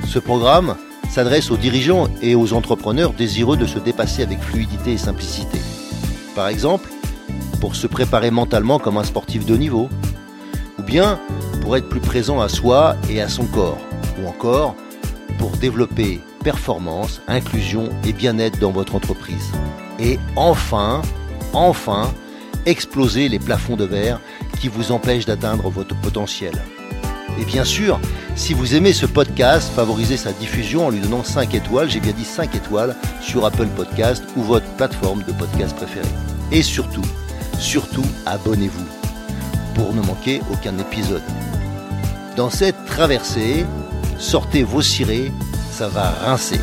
Ce 0.05 0.19
programme 0.19 0.75
s'adresse 1.09 1.51
aux 1.51 1.57
dirigeants 1.57 2.09
et 2.21 2.35
aux 2.35 2.51
entrepreneurs 2.51 3.13
désireux 3.13 3.55
de 3.55 3.65
se 3.65 3.79
dépasser 3.79 4.21
avec 4.21 4.41
fluidité 4.41 4.91
et 4.91 4.97
simplicité. 4.97 5.57
Par 6.35 6.49
exemple, 6.49 6.89
pour 7.61 7.75
se 7.75 7.87
préparer 7.87 8.29
mentalement 8.29 8.77
comme 8.77 8.97
un 8.97 9.05
sportif 9.05 9.45
de 9.45 9.53
haut 9.53 9.57
niveau, 9.57 9.87
ou 10.77 10.83
bien 10.83 11.17
pour 11.61 11.77
être 11.77 11.87
plus 11.87 12.01
présent 12.01 12.41
à 12.41 12.49
soi 12.49 12.97
et 13.09 13.21
à 13.21 13.29
son 13.29 13.45
corps, 13.45 13.79
ou 14.21 14.27
encore 14.27 14.75
pour 15.37 15.51
développer 15.51 16.19
performance, 16.43 17.21
inclusion 17.29 17.87
et 18.05 18.11
bien-être 18.11 18.59
dans 18.59 18.71
votre 18.71 18.95
entreprise. 18.95 19.51
Et 19.99 20.19
enfin, 20.35 21.01
enfin, 21.53 22.13
exploser 22.65 23.29
les 23.29 23.39
plafonds 23.39 23.75
de 23.75 23.85
verre 23.85 24.19
qui 24.59 24.67
vous 24.67 24.91
empêchent 24.91 25.25
d'atteindre 25.25 25.69
votre 25.69 25.95
potentiel. 25.99 26.53
Et 27.39 27.45
bien 27.45 27.63
sûr, 27.63 27.99
si 28.35 28.53
vous 28.53 28.75
aimez 28.75 28.93
ce 28.93 29.05
podcast, 29.05 29.71
favorisez 29.75 30.17
sa 30.17 30.31
diffusion 30.33 30.87
en 30.87 30.89
lui 30.89 30.99
donnant 30.99 31.23
5 31.23 31.53
étoiles, 31.53 31.89
j'ai 31.89 31.99
bien 31.99 32.11
dit 32.11 32.25
5 32.25 32.55
étoiles, 32.55 32.95
sur 33.21 33.45
Apple 33.45 33.67
Podcast 33.67 34.23
ou 34.35 34.41
votre 34.41 34.65
plateforme 34.75 35.23
de 35.23 35.31
podcast 35.31 35.75
préférée. 35.75 36.07
Et 36.51 36.63
surtout, 36.63 37.05
surtout, 37.57 38.05
abonnez-vous 38.25 38.85
pour 39.75 39.93
ne 39.93 40.01
manquer 40.01 40.41
aucun 40.51 40.77
épisode. 40.79 41.23
Dans 42.35 42.49
cette 42.49 42.85
traversée, 42.85 43.65
sortez 44.17 44.63
vos 44.63 44.81
cirés, 44.81 45.31
ça 45.71 45.87
va 45.87 46.09
rincer. 46.09 46.59